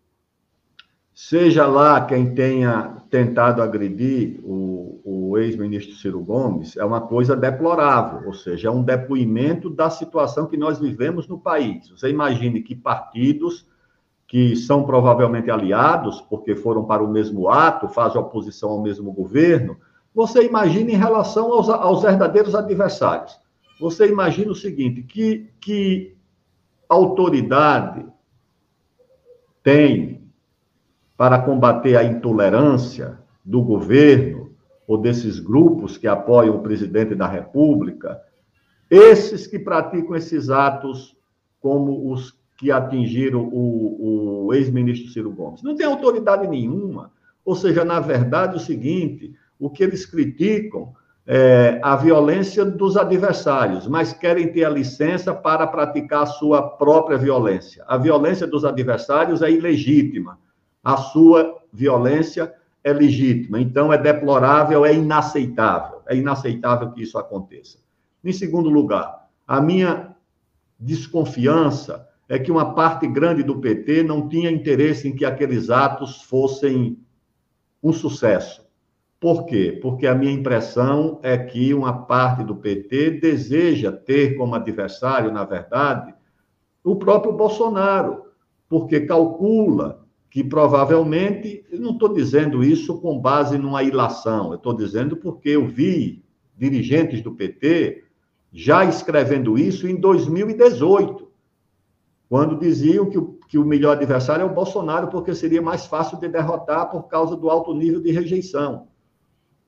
Seja 1.18 1.66
lá 1.66 2.04
quem 2.04 2.34
tenha 2.34 3.02
tentado 3.08 3.62
agredir 3.62 4.38
o, 4.44 5.00
o 5.02 5.38
ex-ministro 5.38 5.94
Ciro 5.94 6.20
Gomes, 6.20 6.76
é 6.76 6.84
uma 6.84 7.00
coisa 7.00 7.34
deplorável, 7.34 8.26
ou 8.26 8.34
seja, 8.34 8.68
é 8.68 8.70
um 8.70 8.82
depoimento 8.82 9.70
da 9.70 9.88
situação 9.88 10.46
que 10.46 10.58
nós 10.58 10.78
vivemos 10.78 11.26
no 11.26 11.38
país. 11.38 11.88
Você 11.88 12.10
imagine 12.10 12.60
que 12.60 12.76
partidos 12.76 13.66
que 14.26 14.54
são 14.56 14.84
provavelmente 14.84 15.50
aliados, 15.50 16.20
porque 16.20 16.54
foram 16.54 16.84
para 16.84 17.02
o 17.02 17.10
mesmo 17.10 17.48
ato, 17.48 17.88
fazem 17.88 18.20
oposição 18.20 18.68
ao 18.68 18.82
mesmo 18.82 19.10
governo. 19.10 19.78
Você 20.14 20.44
imagina 20.46 20.90
em 20.90 20.96
relação 20.96 21.50
aos, 21.50 21.70
aos 21.70 22.02
verdadeiros 22.02 22.54
adversários. 22.54 23.40
Você 23.80 24.06
imagina 24.06 24.52
o 24.52 24.54
seguinte: 24.54 25.02
que, 25.02 25.48
que 25.62 26.14
autoridade 26.90 28.04
tem 29.62 30.25
para 31.16 31.40
combater 31.40 31.96
a 31.96 32.04
intolerância 32.04 33.18
do 33.44 33.62
governo 33.62 34.50
ou 34.86 34.98
desses 34.98 35.40
grupos 35.40 35.96
que 35.96 36.06
apoiam 36.06 36.56
o 36.56 36.62
presidente 36.62 37.14
da 37.14 37.26
República, 37.26 38.20
esses 38.90 39.46
que 39.46 39.58
praticam 39.58 40.14
esses 40.14 40.50
atos 40.50 41.16
como 41.60 42.12
os 42.12 42.38
que 42.56 42.70
atingiram 42.70 43.48
o, 43.52 44.46
o 44.46 44.54
ex-ministro 44.54 45.10
Ciro 45.10 45.30
Gomes. 45.32 45.62
Não 45.62 45.74
tem 45.74 45.86
autoridade 45.86 46.46
nenhuma. 46.46 47.10
Ou 47.44 47.54
seja, 47.54 47.84
na 47.84 48.00
verdade, 48.00 48.56
o 48.56 48.60
seguinte: 48.60 49.34
o 49.58 49.68
que 49.68 49.82
eles 49.82 50.06
criticam 50.06 50.92
é 51.26 51.80
a 51.82 51.96
violência 51.96 52.64
dos 52.64 52.96
adversários, 52.96 53.88
mas 53.88 54.12
querem 54.12 54.52
ter 54.52 54.64
a 54.64 54.70
licença 54.70 55.34
para 55.34 55.66
praticar 55.66 56.22
a 56.22 56.26
sua 56.26 56.62
própria 56.62 57.18
violência. 57.18 57.84
A 57.88 57.96
violência 57.96 58.46
dos 58.46 58.64
adversários 58.64 59.42
é 59.42 59.50
ilegítima, 59.50 60.38
a 60.86 60.96
sua 60.98 61.64
violência 61.72 62.54
é 62.84 62.92
legítima. 62.92 63.60
Então, 63.60 63.92
é 63.92 63.98
deplorável, 63.98 64.86
é 64.86 64.94
inaceitável. 64.94 66.00
É 66.06 66.14
inaceitável 66.14 66.92
que 66.92 67.02
isso 67.02 67.18
aconteça. 67.18 67.78
Em 68.22 68.32
segundo 68.32 68.70
lugar, 68.70 69.28
a 69.48 69.60
minha 69.60 70.14
desconfiança 70.78 72.08
é 72.28 72.38
que 72.38 72.52
uma 72.52 72.72
parte 72.72 73.04
grande 73.08 73.42
do 73.42 73.60
PT 73.60 74.04
não 74.04 74.28
tinha 74.28 74.48
interesse 74.48 75.08
em 75.08 75.16
que 75.16 75.24
aqueles 75.24 75.70
atos 75.70 76.22
fossem 76.22 76.96
um 77.82 77.92
sucesso. 77.92 78.64
Por 79.18 79.44
quê? 79.44 79.80
Porque 79.82 80.06
a 80.06 80.14
minha 80.14 80.32
impressão 80.32 81.18
é 81.20 81.36
que 81.36 81.74
uma 81.74 82.04
parte 82.04 82.44
do 82.44 82.54
PT 82.54 83.18
deseja 83.18 83.90
ter 83.90 84.36
como 84.36 84.54
adversário, 84.54 85.32
na 85.32 85.44
verdade, 85.44 86.14
o 86.84 86.94
próprio 86.94 87.32
Bolsonaro, 87.32 88.26
porque 88.68 89.00
calcula 89.00 90.05
que 90.36 90.44
provavelmente, 90.44 91.64
eu 91.72 91.80
não 91.80 91.92
estou 91.92 92.12
dizendo 92.12 92.62
isso 92.62 93.00
com 93.00 93.18
base 93.18 93.56
numa 93.56 93.82
ilação, 93.82 94.48
eu 94.50 94.56
estou 94.56 94.74
dizendo 94.74 95.16
porque 95.16 95.48
eu 95.48 95.66
vi 95.66 96.22
dirigentes 96.54 97.22
do 97.22 97.32
PT 97.32 98.04
já 98.52 98.84
escrevendo 98.84 99.56
isso 99.56 99.88
em 99.88 99.96
2018 99.98 101.26
quando 102.28 102.58
diziam 102.58 103.08
que 103.08 103.16
o, 103.16 103.38
que 103.48 103.56
o 103.56 103.64
melhor 103.64 103.96
adversário 103.96 104.42
é 104.42 104.44
o 104.44 104.52
Bolsonaro, 104.52 105.08
porque 105.08 105.34
seria 105.34 105.62
mais 105.62 105.86
fácil 105.86 106.20
de 106.20 106.28
derrotar 106.28 106.90
por 106.90 107.04
causa 107.04 107.34
do 107.34 107.48
alto 107.48 107.72
nível 107.72 108.02
de 108.02 108.10
rejeição. 108.10 108.88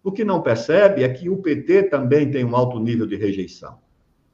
O 0.05 0.13
que 0.13 0.23
não 0.23 0.43
percebe 0.43 1.03
é 1.03 1.09
que 1.09 1.31
o 1.31 1.39
PT 1.39 1.85
também 1.85 2.31
tem 2.31 2.45
um 2.45 2.55
alto 2.55 2.79
nível 2.79 3.07
de 3.07 3.17
rejeição. 3.17 3.79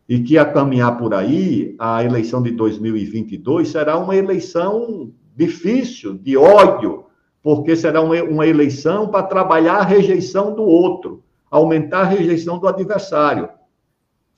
E 0.09 0.19
que 0.19 0.37
a 0.37 0.45
caminhar 0.45 0.99
por 0.99 1.15
aí, 1.15 1.77
a 1.79 2.03
eleição 2.03 2.43
de 2.43 2.51
2022 2.51 3.69
será 3.69 3.97
uma 3.97 4.17
eleição 4.17 5.13
difícil, 5.37 6.15
de 6.15 6.37
ódio, 6.37 7.05
porque 7.43 7.77
será 7.77 8.01
uma, 8.01 8.47
eleição 8.47 9.09
para 9.09 9.23
trabalhar 9.23 9.77
a 9.77 9.85
rejeição 9.85 10.55
do 10.55 10.63
outro, 10.63 11.23
aumentar 11.51 12.01
a 12.01 12.05
rejeição 12.05 12.59
do 12.59 12.67
adversário. 12.67 13.49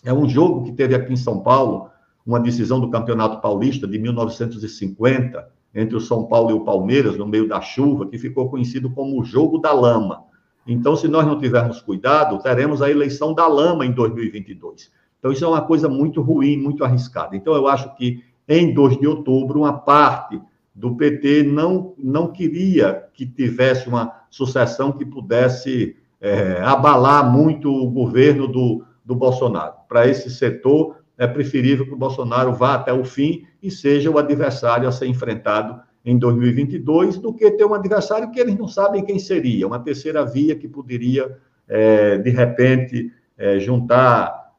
É 0.05 0.13
um 0.13 0.29
jogo 0.29 0.65
que 0.65 0.73
teve 0.73 0.95
aqui 0.95 1.13
em 1.13 1.17
São 1.17 1.41
Paulo, 1.41 1.89
uma 2.27 2.41
decisão 2.41 2.81
do 2.81 2.91
Campeonato 2.91 3.41
Paulista 3.41 3.87
de 3.87 3.99
1950, 3.99 5.49
entre 5.75 5.97
o 5.97 6.01
São 6.01 6.25
Paulo 6.25 6.51
e 6.51 6.55
o 6.55 6.65
Palmeiras, 6.65 7.17
no 7.17 7.27
meio 7.27 7.47
da 7.47 7.61
chuva, 7.61 8.07
que 8.07 8.19
ficou 8.19 8.49
conhecido 8.49 8.91
como 8.91 9.21
o 9.21 9.25
jogo 9.25 9.59
da 9.59 9.73
lama. 9.73 10.25
Então, 10.67 10.97
se 10.97 11.07
nós 11.07 11.25
não 11.25 11.39
tivermos 11.39 11.81
cuidado, 11.81 12.43
teremos 12.43 12.83
a 12.83 12.91
eleição 12.91 13.33
da 13.33 13.47
lama 13.47 13.87
em 13.87 13.93
2022. 13.93 14.91
Então, 15.19 15.31
isso 15.31 15.45
é 15.45 15.49
uma 15.49 15.61
coisa 15.61 15.89
muito 15.89 16.21
ruim, 16.21 16.57
muito 16.57 16.83
arriscada. 16.83 17.37
Então, 17.37 17.55
eu 17.55 17.69
acho 17.69 17.95
que 17.95 18.25
em 18.49 18.75
2 18.75 18.99
de 18.99 19.07
outubro, 19.07 19.61
uma 19.61 19.73
parte 19.73 20.41
do 20.77 20.95
PT 20.95 21.43
não, 21.43 21.95
não 21.97 22.31
queria 22.31 23.05
que 23.15 23.25
tivesse 23.25 23.89
uma 23.89 24.13
sucessão 24.29 24.93
que 24.93 25.07
pudesse 25.07 25.97
é, 26.21 26.61
abalar 26.63 27.33
muito 27.33 27.73
o 27.73 27.91
governo 27.91 28.47
do, 28.47 28.85
do 29.03 29.15
Bolsonaro. 29.15 29.73
Para 29.89 30.07
esse 30.07 30.29
setor, 30.29 30.97
é 31.17 31.27
preferível 31.27 31.87
que 31.87 31.95
o 31.95 31.99
Bolsonaro 31.99 32.53
vá 32.53 32.75
até 32.75 32.93
o 32.93 33.07
fim 33.07 33.47
e 33.63 33.71
seja 33.71 34.11
o 34.11 34.19
adversário 34.19 34.87
a 34.87 34.93
ser 34.93 35.07
enfrentado 35.07 35.81
em 36.05 36.19
2022 36.19 37.19
do 37.19 37.33
que 37.33 37.51
ter 37.53 37.65
um 37.65 37.73
adversário 37.73 38.31
que 38.31 38.39
eles 38.39 38.57
não 38.57 38.69
sabem 38.69 39.03
quem 39.03 39.19
seria, 39.19 39.67
uma 39.67 39.79
terceira 39.79 40.27
via 40.27 40.55
que 40.55 40.69
poderia, 40.69 41.39
é, 41.67 42.19
de 42.19 42.31
repente, 42.31 43.11
é, 43.39 43.59
juntar 43.59 44.53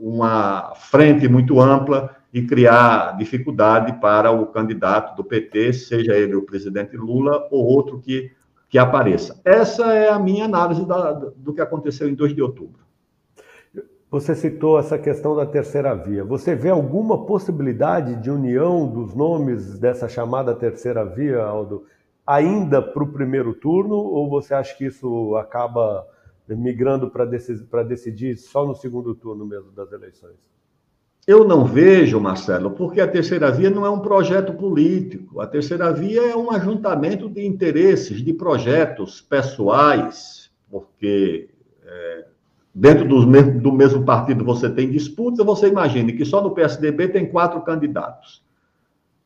uma 0.00 0.72
frente 0.74 1.28
muito 1.28 1.60
ampla 1.60 2.15
e 2.36 2.46
criar 2.46 3.16
dificuldade 3.16 3.98
para 3.98 4.30
o 4.30 4.48
candidato 4.48 5.16
do 5.16 5.24
PT, 5.24 5.72
seja 5.72 6.12
ele 6.12 6.34
o 6.34 6.42
presidente 6.42 6.94
Lula 6.94 7.48
ou 7.50 7.64
outro 7.64 7.98
que, 7.98 8.30
que 8.68 8.76
apareça. 8.76 9.40
Essa 9.42 9.94
é 9.94 10.10
a 10.10 10.18
minha 10.18 10.44
análise 10.44 10.84
da, 10.84 11.12
do 11.14 11.54
que 11.54 11.62
aconteceu 11.62 12.06
em 12.06 12.14
2 12.14 12.34
de 12.34 12.42
outubro. 12.42 12.84
Você 14.10 14.34
citou 14.34 14.78
essa 14.78 14.98
questão 14.98 15.34
da 15.34 15.46
terceira 15.46 15.94
via. 15.94 16.26
Você 16.26 16.54
vê 16.54 16.68
alguma 16.68 17.24
possibilidade 17.24 18.16
de 18.16 18.30
união 18.30 18.86
dos 18.86 19.14
nomes 19.14 19.78
dessa 19.78 20.06
chamada 20.06 20.54
terceira 20.54 21.06
via, 21.06 21.42
Aldo, 21.42 21.86
ainda 22.26 22.82
para 22.82 23.02
o 23.02 23.12
primeiro 23.12 23.54
turno? 23.54 23.94
Ou 23.94 24.28
você 24.28 24.52
acha 24.52 24.76
que 24.76 24.84
isso 24.84 25.34
acaba 25.36 26.06
migrando 26.46 27.10
para 27.10 27.24
decidir 27.82 28.36
só 28.36 28.66
no 28.66 28.74
segundo 28.74 29.14
turno 29.14 29.46
mesmo 29.46 29.72
das 29.72 29.90
eleições? 29.90 30.36
Eu 31.26 31.44
não 31.44 31.64
vejo, 31.64 32.20
Marcelo, 32.20 32.70
porque 32.70 33.00
a 33.00 33.08
terceira 33.08 33.50
via 33.50 33.68
não 33.68 33.84
é 33.84 33.90
um 33.90 33.98
projeto 33.98 34.52
político. 34.52 35.40
A 35.40 35.46
terceira 35.46 35.92
via 35.92 36.20
é 36.20 36.36
um 36.36 36.52
ajuntamento 36.52 37.28
de 37.28 37.44
interesses, 37.44 38.22
de 38.22 38.32
projetos 38.32 39.20
pessoais, 39.20 40.52
porque 40.70 41.50
é, 41.84 42.26
dentro 42.72 43.08
do 43.08 43.26
mesmo, 43.26 43.60
do 43.60 43.72
mesmo 43.72 44.04
partido 44.04 44.44
você 44.44 44.70
tem 44.70 44.88
disputas, 44.88 45.44
você 45.44 45.66
imagine 45.66 46.12
que 46.12 46.24
só 46.24 46.40
no 46.40 46.52
PSDB 46.52 47.08
tem 47.08 47.28
quatro 47.28 47.60
candidatos. 47.62 48.44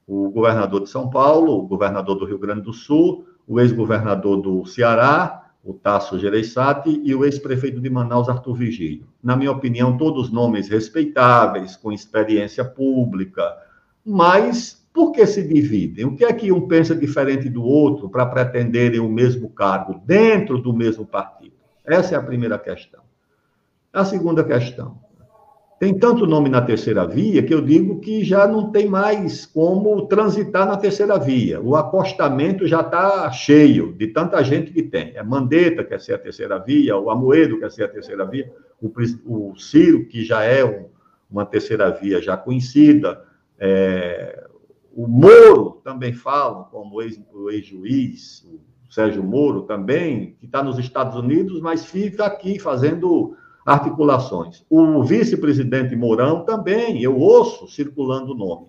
O 0.06 0.30
governador 0.30 0.82
de 0.82 0.88
São 0.88 1.10
Paulo, 1.10 1.58
o 1.58 1.66
governador 1.66 2.18
do 2.18 2.24
Rio 2.24 2.38
Grande 2.38 2.62
do 2.62 2.72
Sul, 2.72 3.26
o 3.46 3.60
ex-governador 3.60 4.38
do 4.40 4.64
Ceará, 4.64 5.39
o 5.64 5.74
Tasso 5.74 6.18
Gereissati, 6.18 7.00
e 7.04 7.14
o 7.14 7.24
ex-prefeito 7.24 7.80
de 7.80 7.90
Manaus, 7.90 8.28
Arthur 8.28 8.54
Vigílio. 8.54 9.06
Na 9.22 9.36
minha 9.36 9.52
opinião, 9.52 9.96
todos 9.96 10.30
nomes 10.30 10.68
respeitáveis, 10.68 11.76
com 11.76 11.92
experiência 11.92 12.64
pública, 12.64 13.56
mas 14.04 14.80
por 14.92 15.12
que 15.12 15.26
se 15.26 15.46
dividem? 15.46 16.04
O 16.04 16.16
que 16.16 16.24
é 16.24 16.32
que 16.32 16.50
um 16.50 16.66
pensa 16.66 16.94
diferente 16.94 17.48
do 17.48 17.62
outro 17.62 18.08
para 18.08 18.26
pretenderem 18.26 19.00
o 19.00 19.08
mesmo 19.08 19.50
cargo 19.50 20.00
dentro 20.04 20.58
do 20.58 20.72
mesmo 20.72 21.06
partido? 21.06 21.54
Essa 21.84 22.14
é 22.14 22.18
a 22.18 22.22
primeira 22.22 22.58
questão. 22.58 23.02
A 23.92 24.04
segunda 24.04 24.42
questão. 24.42 24.98
Tem 25.80 25.98
tanto 25.98 26.26
nome 26.26 26.50
na 26.50 26.60
terceira 26.60 27.06
via 27.06 27.42
que 27.42 27.54
eu 27.54 27.62
digo 27.62 28.00
que 28.00 28.22
já 28.22 28.46
não 28.46 28.70
tem 28.70 28.86
mais 28.86 29.46
como 29.46 30.06
transitar 30.06 30.66
na 30.66 30.76
terceira 30.76 31.18
via. 31.18 31.58
O 31.58 31.74
acostamento 31.74 32.66
já 32.66 32.82
está 32.82 33.32
cheio 33.32 33.94
de 33.94 34.08
tanta 34.08 34.44
gente 34.44 34.72
que 34.72 34.82
tem. 34.82 35.16
É 35.16 35.22
Mandetta 35.22 35.82
quer 35.82 35.98
ser 35.98 36.12
a 36.12 36.18
terceira 36.18 36.58
via, 36.58 36.98
o 36.98 37.08
Amoedo 37.08 37.58
quer 37.58 37.70
ser 37.70 37.84
a 37.84 37.88
terceira 37.88 38.26
via, 38.26 38.52
o, 38.78 38.92
o 39.24 39.56
Ciro, 39.56 40.04
que 40.04 40.22
já 40.22 40.44
é 40.44 40.62
um, 40.62 40.84
uma 41.30 41.46
terceira 41.46 41.88
via 41.90 42.20
já 42.20 42.36
conhecida, 42.36 43.24
é, 43.58 44.48
o 44.94 45.06
Moro 45.08 45.80
também 45.82 46.12
falam, 46.12 46.64
como 46.64 46.96
o 46.96 47.50
ex-juiz, 47.50 48.44
o 48.44 48.92
Sérgio 48.92 49.24
Moro 49.24 49.62
também, 49.62 50.36
que 50.40 50.44
está 50.44 50.62
nos 50.62 50.78
Estados 50.78 51.16
Unidos, 51.16 51.58
mas 51.58 51.86
fica 51.86 52.26
aqui 52.26 52.58
fazendo 52.58 53.34
articulações. 53.64 54.64
O 54.68 55.02
vice-presidente 55.02 55.94
Mourão 55.94 56.44
também, 56.44 57.02
eu 57.02 57.16
ouço 57.16 57.68
circulando 57.68 58.32
o 58.32 58.36
nome. 58.36 58.66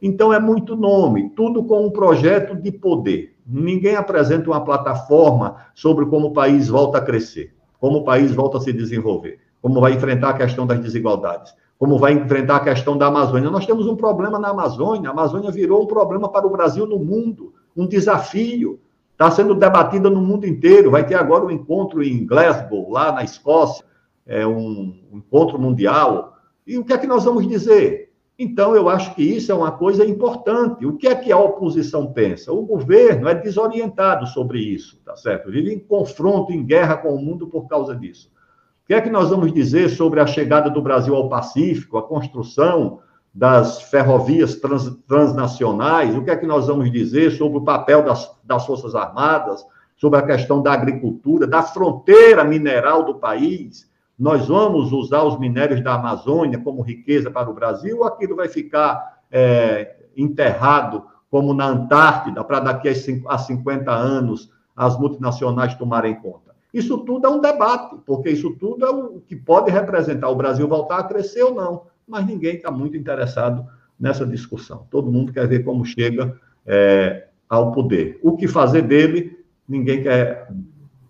Então, 0.00 0.32
é 0.32 0.38
muito 0.38 0.76
nome, 0.76 1.30
tudo 1.30 1.64
com 1.64 1.86
um 1.86 1.90
projeto 1.90 2.54
de 2.54 2.70
poder. 2.70 3.34
Ninguém 3.46 3.96
apresenta 3.96 4.50
uma 4.50 4.64
plataforma 4.64 5.56
sobre 5.74 6.06
como 6.06 6.28
o 6.28 6.32
país 6.32 6.68
volta 6.68 6.98
a 6.98 7.00
crescer, 7.00 7.54
como 7.80 7.98
o 7.98 8.04
país 8.04 8.34
volta 8.34 8.58
a 8.58 8.60
se 8.60 8.72
desenvolver, 8.72 9.38
como 9.62 9.80
vai 9.80 9.94
enfrentar 9.94 10.30
a 10.30 10.34
questão 10.34 10.66
das 10.66 10.80
desigualdades, 10.80 11.54
como 11.78 11.98
vai 11.98 12.12
enfrentar 12.12 12.56
a 12.56 12.60
questão 12.60 12.96
da 12.96 13.06
Amazônia. 13.06 13.50
Nós 13.50 13.66
temos 13.66 13.86
um 13.86 13.96
problema 13.96 14.38
na 14.38 14.48
Amazônia, 14.48 15.08
a 15.08 15.12
Amazônia 15.12 15.50
virou 15.50 15.82
um 15.82 15.86
problema 15.86 16.28
para 16.28 16.46
o 16.46 16.50
Brasil 16.50 16.86
no 16.86 16.98
mundo, 16.98 17.52
um 17.76 17.86
desafio. 17.86 18.80
Está 19.12 19.30
sendo 19.30 19.54
debatida 19.54 20.10
no 20.10 20.20
mundo 20.20 20.44
inteiro. 20.44 20.90
Vai 20.90 21.06
ter 21.06 21.14
agora 21.14 21.44
um 21.44 21.50
encontro 21.50 22.02
em 22.02 22.26
Glasgow, 22.26 22.90
lá 22.90 23.12
na 23.12 23.22
Escócia, 23.22 23.84
é, 24.26 24.46
um, 24.46 24.94
encontro 25.12 25.58
mundial. 25.58 26.36
E 26.66 26.78
o 26.78 26.84
que 26.84 26.92
é 26.92 26.98
que 26.98 27.06
nós 27.06 27.24
vamos 27.24 27.46
dizer? 27.46 28.12
Então, 28.38 28.74
eu 28.74 28.88
acho 28.88 29.14
que 29.14 29.22
isso 29.22 29.52
é 29.52 29.54
uma 29.54 29.70
coisa 29.70 30.04
importante. 30.04 30.84
O 30.84 30.96
que 30.96 31.06
é 31.06 31.14
que 31.14 31.30
a 31.30 31.38
oposição 31.38 32.12
pensa? 32.12 32.52
O 32.52 32.62
governo 32.62 33.28
é 33.28 33.34
desorientado 33.34 34.26
sobre 34.26 34.58
isso, 34.58 35.00
tá 35.04 35.14
certo? 35.14 35.50
Vive 35.50 35.72
em 35.72 35.78
confronto, 35.78 36.52
em 36.52 36.64
guerra 36.64 36.96
com 36.96 37.14
o 37.14 37.22
mundo 37.22 37.46
por 37.46 37.68
causa 37.68 37.94
disso. 37.94 38.32
O 38.82 38.86
que 38.86 38.94
é 38.94 39.00
que 39.00 39.08
nós 39.08 39.30
vamos 39.30 39.52
dizer 39.52 39.88
sobre 39.88 40.20
a 40.20 40.26
chegada 40.26 40.68
do 40.68 40.82
Brasil 40.82 41.14
ao 41.14 41.28
Pacífico, 41.28 41.96
a 41.96 42.02
construção 42.02 42.98
das 43.32 43.82
ferrovias 43.82 44.56
trans, 44.56 44.90
transnacionais? 45.06 46.16
O 46.16 46.24
que 46.24 46.30
é 46.30 46.36
que 46.36 46.46
nós 46.46 46.66
vamos 46.66 46.90
dizer 46.90 47.30
sobre 47.30 47.58
o 47.58 47.64
papel 47.64 48.02
das, 48.02 48.30
das 48.42 48.66
Forças 48.66 48.96
Armadas, 48.96 49.64
sobre 49.96 50.18
a 50.18 50.22
questão 50.22 50.60
da 50.60 50.72
agricultura, 50.72 51.46
da 51.46 51.62
fronteira 51.62 52.42
mineral 52.42 53.04
do 53.04 53.14
país? 53.14 53.88
Nós 54.18 54.46
vamos 54.46 54.92
usar 54.92 55.24
os 55.24 55.38
minérios 55.38 55.82
da 55.82 55.94
Amazônia 55.94 56.58
como 56.58 56.82
riqueza 56.82 57.30
para 57.30 57.50
o 57.50 57.54
Brasil, 57.54 57.98
ou 57.98 58.04
aquilo 58.04 58.36
vai 58.36 58.48
ficar 58.48 59.22
é, 59.30 59.96
enterrado 60.16 61.04
como 61.30 61.52
na 61.52 61.66
Antártida, 61.66 62.44
para 62.44 62.60
daqui 62.60 62.88
a 62.88 63.38
50 63.38 63.90
anos 63.90 64.50
as 64.76 64.98
multinacionais 64.98 65.74
tomarem 65.74 66.14
conta? 66.14 66.54
Isso 66.72 66.98
tudo 66.98 67.26
é 67.26 67.30
um 67.30 67.40
debate, 67.40 67.96
porque 68.06 68.30
isso 68.30 68.52
tudo 68.56 68.84
é 68.84 68.90
o 68.90 69.20
que 69.20 69.34
pode 69.34 69.70
representar 69.70 70.28
o 70.28 70.36
Brasil 70.36 70.68
voltar 70.68 70.98
a 70.98 71.04
crescer 71.04 71.42
ou 71.42 71.54
não, 71.54 71.82
mas 72.06 72.26
ninguém 72.26 72.56
está 72.56 72.70
muito 72.70 72.96
interessado 72.96 73.66
nessa 73.98 74.26
discussão. 74.26 74.86
Todo 74.90 75.10
mundo 75.10 75.32
quer 75.32 75.46
ver 75.48 75.64
como 75.64 75.84
chega 75.84 76.38
é, 76.66 77.28
ao 77.48 77.72
poder. 77.72 78.18
O 78.22 78.36
que 78.36 78.46
fazer 78.46 78.82
dele, 78.82 79.44
ninguém 79.68 80.02
quer 80.02 80.48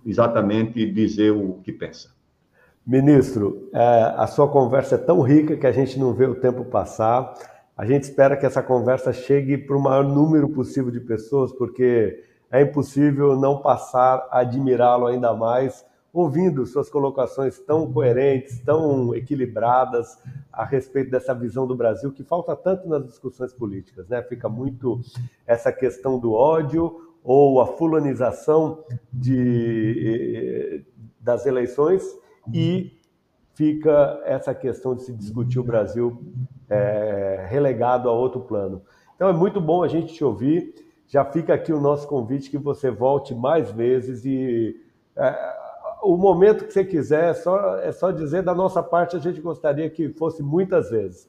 exatamente 0.05 0.91
dizer 0.91 1.31
o 1.33 1.61
que 1.63 1.73
pensa. 1.73 2.14
Ministro, 2.87 3.71
é, 3.73 4.15
a 4.15 4.27
sua 4.27 4.47
conversa 4.47 4.97
é 4.97 4.99
tão 4.99 5.23
rica 5.23 5.57
que 5.57 5.67
a 5.67 5.73
gente 5.73 5.99
não 5.99 6.13
vê 6.13 6.27
o 6.27 6.35
tempo 6.35 6.67
passar. 6.67 7.33
A 7.75 7.87
gente 7.87 8.03
espera 8.03 8.37
que 8.37 8.45
essa 8.45 8.63
conversa 8.63 9.11
chegue 9.11 9.57
para 9.57 9.75
o 9.75 9.81
maior 9.81 10.05
número 10.05 10.51
possível 10.51 10.91
de 10.91 11.01
pessoas, 11.01 11.51
porque 11.51 12.23
é 12.51 12.61
impossível 12.61 13.41
não 13.41 13.63
passar 13.63 14.29
a 14.31 14.41
admirá-lo 14.41 15.07
ainda 15.07 15.33
mais, 15.33 15.83
ouvindo 16.13 16.67
suas 16.67 16.91
colocações 16.91 17.59
tão 17.59 17.91
coerentes, 17.91 18.61
tão 18.61 19.15
equilibradas 19.15 20.19
a 20.53 20.63
respeito 20.63 21.11
dessa 21.11 21.35
visão 21.35 21.67
do 21.67 21.75
Brasil 21.75 22.13
que 22.13 22.23
falta 22.23 22.55
tanto 22.55 22.87
nas 22.87 23.03
discussões 23.07 23.55
políticas, 23.55 24.07
né? 24.09 24.23
Fica 24.23 24.47
muito 24.47 25.01
essa 25.47 25.73
questão 25.73 26.19
do 26.19 26.35
ódio 26.35 27.01
ou 27.25 27.63
a 27.63 27.67
fulanização 27.67 28.85
de, 29.11 30.83
eh, 30.85 31.03
das 31.19 31.47
eleições 31.47 32.23
e 32.53 32.99
fica 33.55 34.21
essa 34.25 34.55
questão 34.55 34.95
de 34.95 35.03
se 35.03 35.13
discutir 35.13 35.59
o 35.59 35.65
Brasil 35.65 36.21
é, 36.69 37.47
relegado 37.49 38.09
a 38.09 38.13
outro 38.13 38.41
plano. 38.41 38.83
Então 39.15 39.29
é 39.29 39.33
muito 39.33 39.61
bom 39.61 39.83
a 39.83 39.89
gente 39.89 40.13
te 40.13 40.25
ouvir. 40.25 40.75
Já 41.07 41.25
fica 41.25 41.55
aqui 41.55 41.73
o 41.73 41.81
nosso 41.81 42.09
convite 42.09 42.51
que 42.51 42.59
você 42.59 42.91
volte 42.91 43.35
mais 43.35 43.71
vezes 43.71 44.25
e 44.25 44.75
é, 45.17 45.55
o 46.03 46.17
momento 46.17 46.67
que 46.67 46.73
você 46.73 46.85
quiser, 46.85 47.31
é 47.31 47.35
só, 47.35 47.79
é 47.79 47.91
só 47.91 48.11
dizer 48.11 48.43
da 48.43 48.55
nossa 48.55 48.83
parte, 48.83 49.17
a 49.17 49.19
gente 49.19 49.41
gostaria 49.41 49.89
que 49.89 50.11
fosse 50.11 50.43
muitas 50.43 50.91
vezes. 50.91 51.29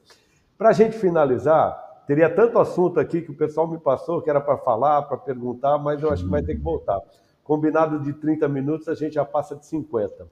Para 0.58 0.70
a 0.70 0.72
gente 0.72 0.98
finalizar, 0.98 2.04
teria 2.06 2.28
tanto 2.28 2.58
assunto 2.58 3.00
aqui 3.00 3.22
que 3.22 3.30
o 3.30 3.36
pessoal 3.36 3.66
me 3.66 3.78
passou, 3.78 4.20
que 4.20 4.28
era 4.28 4.40
para 4.40 4.58
falar, 4.58 5.02
para 5.02 5.16
perguntar, 5.16 5.78
mas 5.78 6.02
eu 6.02 6.10
acho 6.10 6.24
que 6.24 6.30
vai 6.30 6.42
ter 6.42 6.56
que 6.56 6.62
voltar. 6.62 7.00
Combinado 7.42 8.00
de 8.00 8.12
30 8.12 8.48
minutos, 8.48 8.88
a 8.88 8.94
gente 8.94 9.14
já 9.14 9.24
passa 9.24 9.56
de 9.56 9.64
50. 9.66 10.26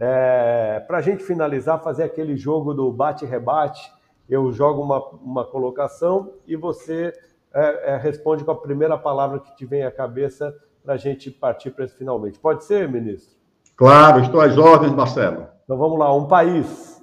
É, 0.00 0.80
Para 0.86 0.96
a 0.96 1.02
gente 1.02 1.22
finalizar, 1.22 1.82
fazer 1.82 2.04
aquele 2.04 2.34
jogo 2.34 2.72
do 2.72 2.90
bate-rebate, 2.90 3.92
eu 4.26 4.50
jogo 4.50 4.80
uma, 4.80 4.98
uma 5.22 5.44
colocação 5.44 6.32
e 6.46 6.56
você 6.56 7.12
é, 7.52 7.92
é, 7.92 7.96
responde 7.98 8.42
com 8.42 8.50
a 8.50 8.58
primeira 8.58 8.96
palavra 8.96 9.40
que 9.40 9.54
te 9.54 9.66
vem 9.66 9.84
à 9.84 9.90
cabeça 9.90 10.56
para 10.82 10.94
a 10.94 10.96
gente 10.96 11.30
partir 11.30 11.72
para 11.72 11.84
esse 11.84 11.94
finalmente. 11.94 12.38
Pode 12.38 12.64
ser, 12.64 12.88
ministro? 12.88 13.36
Claro, 13.76 14.20
estou 14.20 14.40
às 14.40 14.56
ordens, 14.56 14.92
Marcelo. 14.92 15.48
Então 15.64 15.76
vamos 15.76 15.98
lá, 15.98 16.14
um 16.14 16.26
país. 16.26 17.02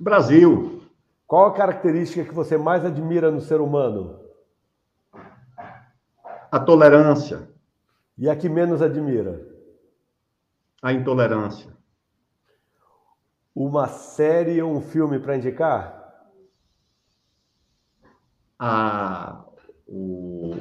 Brasil. 0.00 0.82
Qual 1.26 1.46
a 1.46 1.52
característica 1.52 2.24
que 2.24 2.34
você 2.34 2.56
mais 2.56 2.84
admira 2.84 3.30
no 3.30 3.40
ser 3.40 3.60
humano? 3.60 4.18
A 6.50 6.58
tolerância. 6.58 7.48
E 8.16 8.28
a 8.28 8.34
que 8.34 8.48
menos 8.48 8.80
admira? 8.80 9.46
A 10.82 10.92
intolerância. 10.92 11.77
Uma 13.58 13.88
série 13.88 14.62
ou 14.62 14.72
um 14.72 14.80
filme 14.80 15.18
para 15.18 15.36
indicar? 15.36 16.14
Ah, 18.56 19.46
o, 19.84 20.54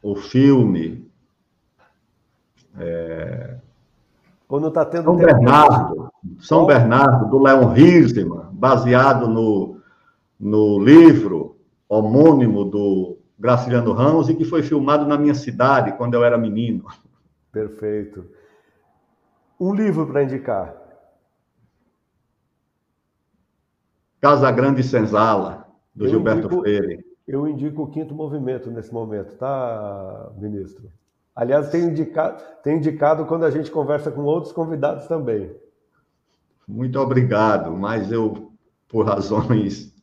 o 0.00 0.14
filme. 0.14 1.10
É... 2.78 3.56
Quando 4.46 4.68
está 4.68 4.84
tendo. 4.84 5.06
São 5.06 5.16
Bernardo. 5.16 6.12
São 6.38 6.66
Bernardo, 6.66 7.30
do 7.30 7.42
Leon 7.42 7.74
Hirschman, 7.74 8.46
baseado 8.52 9.26
no, 9.26 9.80
no 10.38 10.78
livro 10.78 11.56
homônimo 11.88 12.64
do 12.64 13.18
Graciliano 13.36 13.92
Ramos 13.92 14.28
e 14.28 14.36
que 14.36 14.44
foi 14.44 14.62
filmado 14.62 15.04
na 15.04 15.18
minha 15.18 15.34
cidade 15.34 15.96
quando 15.96 16.14
eu 16.14 16.22
era 16.22 16.38
menino. 16.38 16.84
Perfeito. 17.50 18.24
Um 19.58 19.74
livro 19.74 20.06
para 20.06 20.22
indicar? 20.22 20.87
Casa 24.20 24.50
Grande 24.50 24.82
Senzala, 24.82 25.66
do 25.94 26.06
eu 26.06 26.10
Gilberto 26.10 26.46
indico, 26.46 26.60
Freire. 26.60 27.04
Eu 27.26 27.46
indico 27.46 27.82
o 27.82 27.86
quinto 27.86 28.14
movimento 28.14 28.70
nesse 28.70 28.92
momento, 28.92 29.36
tá, 29.36 30.32
ministro? 30.36 30.90
Aliás, 31.34 31.70
tem 31.70 31.84
indicado, 31.84 32.42
tem 32.62 32.78
indicado 32.78 33.24
quando 33.26 33.44
a 33.44 33.50
gente 33.50 33.70
conversa 33.70 34.10
com 34.10 34.22
outros 34.22 34.52
convidados 34.52 35.06
também. 35.06 35.54
Muito 36.66 36.98
obrigado, 36.98 37.70
mas 37.72 38.10
eu, 38.10 38.50
por 38.88 39.06
razões 39.06 39.94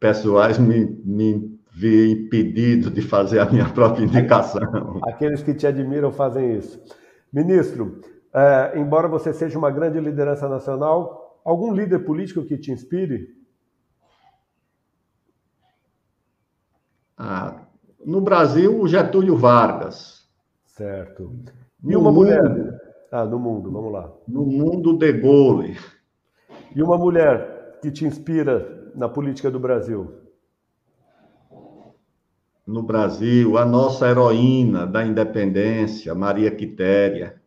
pessoais, 0.00 0.58
me, 0.58 0.86
me 1.04 1.52
vi 1.74 2.12
impedido 2.12 2.90
de 2.90 3.00
fazer 3.02 3.38
a 3.38 3.46
minha 3.46 3.68
própria 3.68 4.04
indicação. 4.04 5.00
Aqueles 5.04 5.42
que 5.42 5.54
te 5.54 5.66
admiram 5.66 6.12
fazem 6.12 6.56
isso. 6.56 6.80
Ministro, 7.32 8.00
é, 8.32 8.72
embora 8.76 9.08
você 9.08 9.32
seja 9.32 9.58
uma 9.58 9.70
grande 9.70 9.98
liderança 9.98 10.48
nacional, 10.48 11.31
algum 11.44 11.72
líder 11.72 12.04
político 12.04 12.44
que 12.44 12.58
te 12.58 12.70
inspire? 12.70 13.28
Ah, 17.16 17.66
no 18.04 18.20
Brasil, 18.20 18.80
o 18.80 18.88
Getúlio 18.88 19.36
Vargas. 19.36 20.28
Certo. 20.66 21.32
E 21.84 21.92
no 21.92 22.00
uma 22.00 22.10
mundo, 22.10 22.24
mulher? 22.24 22.80
Ah, 23.12 23.24
no 23.24 23.38
mundo, 23.38 23.70
vamos 23.70 23.92
lá. 23.92 24.12
No 24.26 24.44
mundo, 24.44 24.96
de 24.96 25.12
Gaulle. 25.12 25.76
E 26.74 26.82
uma 26.82 26.96
mulher 26.96 27.78
que 27.82 27.90
te 27.90 28.04
inspira 28.04 28.90
na 28.94 29.08
política 29.08 29.50
do 29.50 29.60
Brasil? 29.60 30.22
No 32.66 32.82
Brasil, 32.82 33.58
a 33.58 33.66
nossa 33.66 34.08
heroína 34.08 34.86
da 34.86 35.04
independência, 35.04 36.14
Maria 36.14 36.50
Quitéria. 36.50 37.40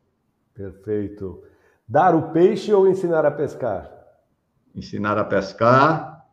Perfeito. 0.53 1.41
Dar 1.87 2.15
o 2.15 2.31
peixe 2.31 2.73
ou 2.73 2.87
ensinar 2.87 3.25
a 3.25 3.31
pescar? 3.31 3.91
Ensinar 4.75 5.17
a 5.17 5.23
pescar 5.23 6.25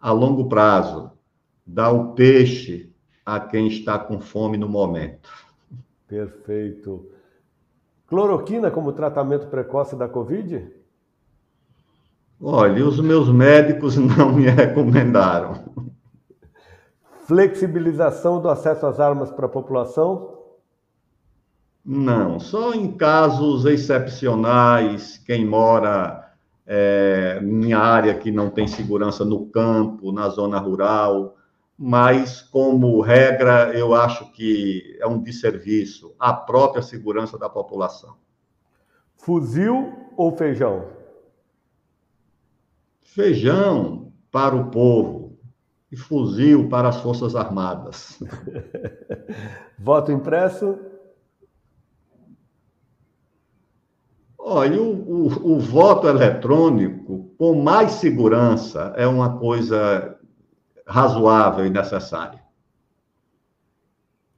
a 0.00 0.10
longo 0.10 0.48
prazo. 0.48 1.12
Dar 1.64 1.92
o 1.92 2.12
peixe 2.14 2.92
a 3.24 3.38
quem 3.38 3.68
está 3.68 3.98
com 3.98 4.20
fome 4.20 4.56
no 4.56 4.68
momento. 4.68 5.30
Perfeito. 6.08 7.08
Cloroquina 8.08 8.70
como 8.70 8.92
tratamento 8.92 9.46
precoce 9.46 9.94
da 9.94 10.08
Covid? 10.08 10.68
Olha, 12.42 12.84
os 12.84 12.98
meus 12.98 13.28
médicos 13.28 13.94
não 13.96 14.32
me 14.32 14.48
recomendaram. 14.48 15.62
Flexibilização 17.26 18.40
do 18.40 18.48
acesso 18.48 18.84
às 18.86 18.98
armas 18.98 19.30
para 19.30 19.46
a 19.46 19.48
população? 19.48 20.39
Não, 21.84 22.38
só 22.38 22.74
em 22.74 22.92
casos 22.92 23.64
excepcionais, 23.64 25.18
quem 25.18 25.46
mora 25.46 26.30
é, 26.66 27.40
em 27.42 27.72
área 27.72 28.14
que 28.14 28.30
não 28.30 28.50
tem 28.50 28.68
segurança 28.68 29.24
no 29.24 29.46
campo, 29.46 30.12
na 30.12 30.28
zona 30.28 30.58
rural, 30.58 31.36
mas, 31.76 32.42
como 32.42 33.00
regra, 33.00 33.72
eu 33.72 33.94
acho 33.94 34.30
que 34.32 34.98
é 35.00 35.06
um 35.06 35.18
desserviço 35.18 36.14
à 36.18 36.32
própria 36.32 36.82
segurança 36.82 37.38
da 37.38 37.48
população. 37.48 38.16
Fuzil 39.16 39.92
ou 40.16 40.30
feijão? 40.36 40.86
Feijão 43.00 44.12
para 44.30 44.54
o 44.54 44.70
povo 44.70 45.38
e 45.90 45.96
fuzil 45.96 46.68
para 46.68 46.90
as 46.90 47.00
Forças 47.00 47.34
Armadas. 47.34 48.22
Voto 49.78 50.12
impresso? 50.12 50.78
Olha, 54.52 54.82
o, 54.82 55.28
o, 55.28 55.52
o, 55.52 55.60
voto 55.60 56.08
eletrônico, 56.08 57.32
com 57.38 57.62
mais 57.62 57.92
segurança, 57.92 58.92
é 58.96 59.06
uma 59.06 59.38
coisa 59.38 60.18
razoável 60.84 61.64
e 61.64 61.70
necessária. 61.70 62.42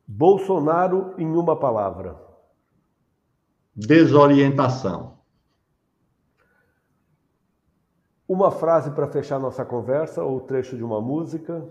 Bolsonaro 0.06 1.14
em 1.16 1.26
uma 1.34 1.58
palavra. 1.58 2.20
Desorientação. 3.74 5.16
Uma 8.28 8.50
frase 8.50 8.90
para 8.90 9.08
fechar 9.08 9.40
nossa 9.40 9.64
conversa 9.64 10.22
ou 10.22 10.42
trecho 10.42 10.76
de 10.76 10.84
uma 10.84 11.00
música. 11.00 11.66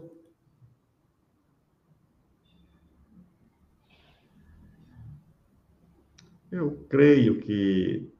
Eu 6.51 6.87
creio 6.89 7.39
que 7.41 8.10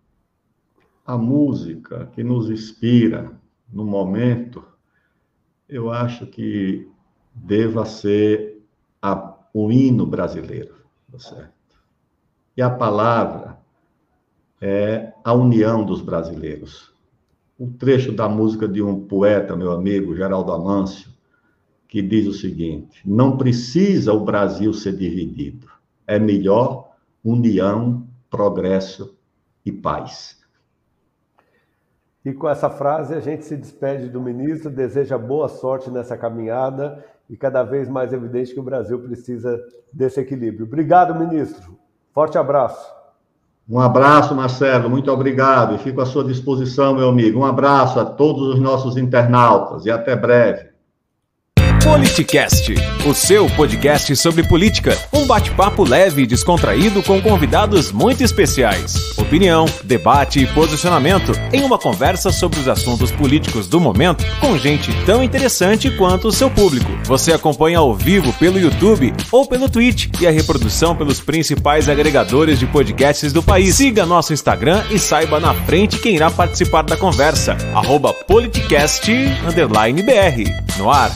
a 1.11 1.17
música 1.17 2.09
que 2.13 2.23
nos 2.23 2.49
inspira 2.49 3.37
no 3.69 3.83
momento, 3.83 4.63
eu 5.67 5.91
acho 5.91 6.25
que 6.25 6.89
deva 7.35 7.85
ser 7.85 8.63
a, 9.01 9.37
o 9.53 9.69
hino 9.69 10.05
brasileiro, 10.05 10.73
tá 11.11 11.19
certo? 11.19 11.77
E 12.55 12.61
a 12.61 12.69
palavra 12.69 13.59
é 14.61 15.11
a 15.21 15.33
união 15.33 15.83
dos 15.83 16.01
brasileiros. 16.01 16.93
Um 17.59 17.69
trecho 17.73 18.13
da 18.13 18.29
música 18.29 18.65
de 18.65 18.81
um 18.81 19.01
poeta, 19.01 19.53
meu 19.53 19.73
amigo, 19.73 20.15
Geraldo 20.15 20.53
Amâncio, 20.53 21.11
que 21.89 22.01
diz 22.01 22.25
o 22.25 22.33
seguinte: 22.33 23.01
Não 23.05 23.35
precisa 23.35 24.13
o 24.13 24.23
Brasil 24.23 24.73
ser 24.73 24.95
dividido, 24.95 25.67
é 26.07 26.17
melhor 26.17 26.91
união 27.21 28.07
progresso 28.29 29.17
e 29.65 29.73
paz. 29.73 30.40
E 32.23 32.33
com 32.33 32.47
essa 32.47 32.69
frase 32.69 33.13
a 33.13 33.19
gente 33.19 33.45
se 33.45 33.57
despede 33.57 34.09
do 34.09 34.21
ministro, 34.21 34.69
deseja 34.69 35.17
boa 35.17 35.47
sorte 35.47 35.89
nessa 35.89 36.15
caminhada 36.15 37.03
e 37.29 37.35
cada 37.35 37.63
vez 37.63 37.89
mais 37.89 38.13
evidente 38.13 38.53
que 38.53 38.59
o 38.59 38.63
Brasil 38.63 38.99
precisa 38.99 39.59
desse 39.91 40.19
equilíbrio. 40.19 40.65
Obrigado, 40.65 41.15
ministro. 41.15 41.77
Forte 42.13 42.37
abraço. 42.37 42.93
Um 43.69 43.79
abraço, 43.79 44.35
Marcelo, 44.35 44.89
muito 44.89 45.09
obrigado 45.11 45.75
e 45.75 45.77
fico 45.77 46.01
à 46.01 46.05
sua 46.05 46.25
disposição, 46.25 46.93
meu 46.93 47.07
amigo. 47.07 47.39
Um 47.39 47.45
abraço 47.45 47.99
a 47.99 48.05
todos 48.05 48.55
os 48.55 48.59
nossos 48.59 48.97
internautas 48.97 49.85
e 49.85 49.91
até 49.91 50.15
breve. 50.15 50.70
Politicast, 51.83 52.75
o 53.07 53.13
seu 53.13 53.49
podcast 53.49 54.15
sobre 54.15 54.43
política. 54.43 54.95
Um 55.11 55.25
bate-papo 55.25 55.83
leve 55.83 56.21
e 56.21 56.27
descontraído 56.27 57.01
com 57.01 57.19
convidados 57.19 57.91
muito 57.91 58.23
especiais. 58.23 59.17
Opinião, 59.17 59.65
debate 59.83 60.39
e 60.39 60.45
posicionamento 60.45 61.31
em 61.51 61.63
uma 61.63 61.79
conversa 61.79 62.31
sobre 62.31 62.59
os 62.59 62.67
assuntos 62.67 63.11
políticos 63.11 63.67
do 63.67 63.79
momento 63.79 64.23
com 64.39 64.55
gente 64.59 64.93
tão 65.05 65.23
interessante 65.23 65.89
quanto 65.97 66.27
o 66.27 66.31
seu 66.31 66.51
público. 66.51 66.91
Você 67.05 67.33
acompanha 67.33 67.79
ao 67.79 67.95
vivo 67.95 68.31
pelo 68.33 68.59
YouTube 68.59 69.11
ou 69.31 69.47
pelo 69.47 69.67
Twitch 69.67 70.07
e 70.21 70.27
a 70.27 70.31
reprodução 70.31 70.95
pelos 70.95 71.19
principais 71.19 71.89
agregadores 71.89 72.59
de 72.59 72.67
podcasts 72.67 73.33
do 73.33 73.41
país. 73.41 73.75
Siga 73.75 74.05
nosso 74.05 74.33
Instagram 74.33 74.83
e 74.91 74.99
saiba 74.99 75.39
na 75.39 75.55
frente 75.55 75.97
quem 75.97 76.15
irá 76.15 76.29
participar 76.29 76.83
da 76.83 76.95
conversa. 76.95 77.57
Politicast_br. 78.27 80.61
No 80.77 80.89
ar, 80.89 81.11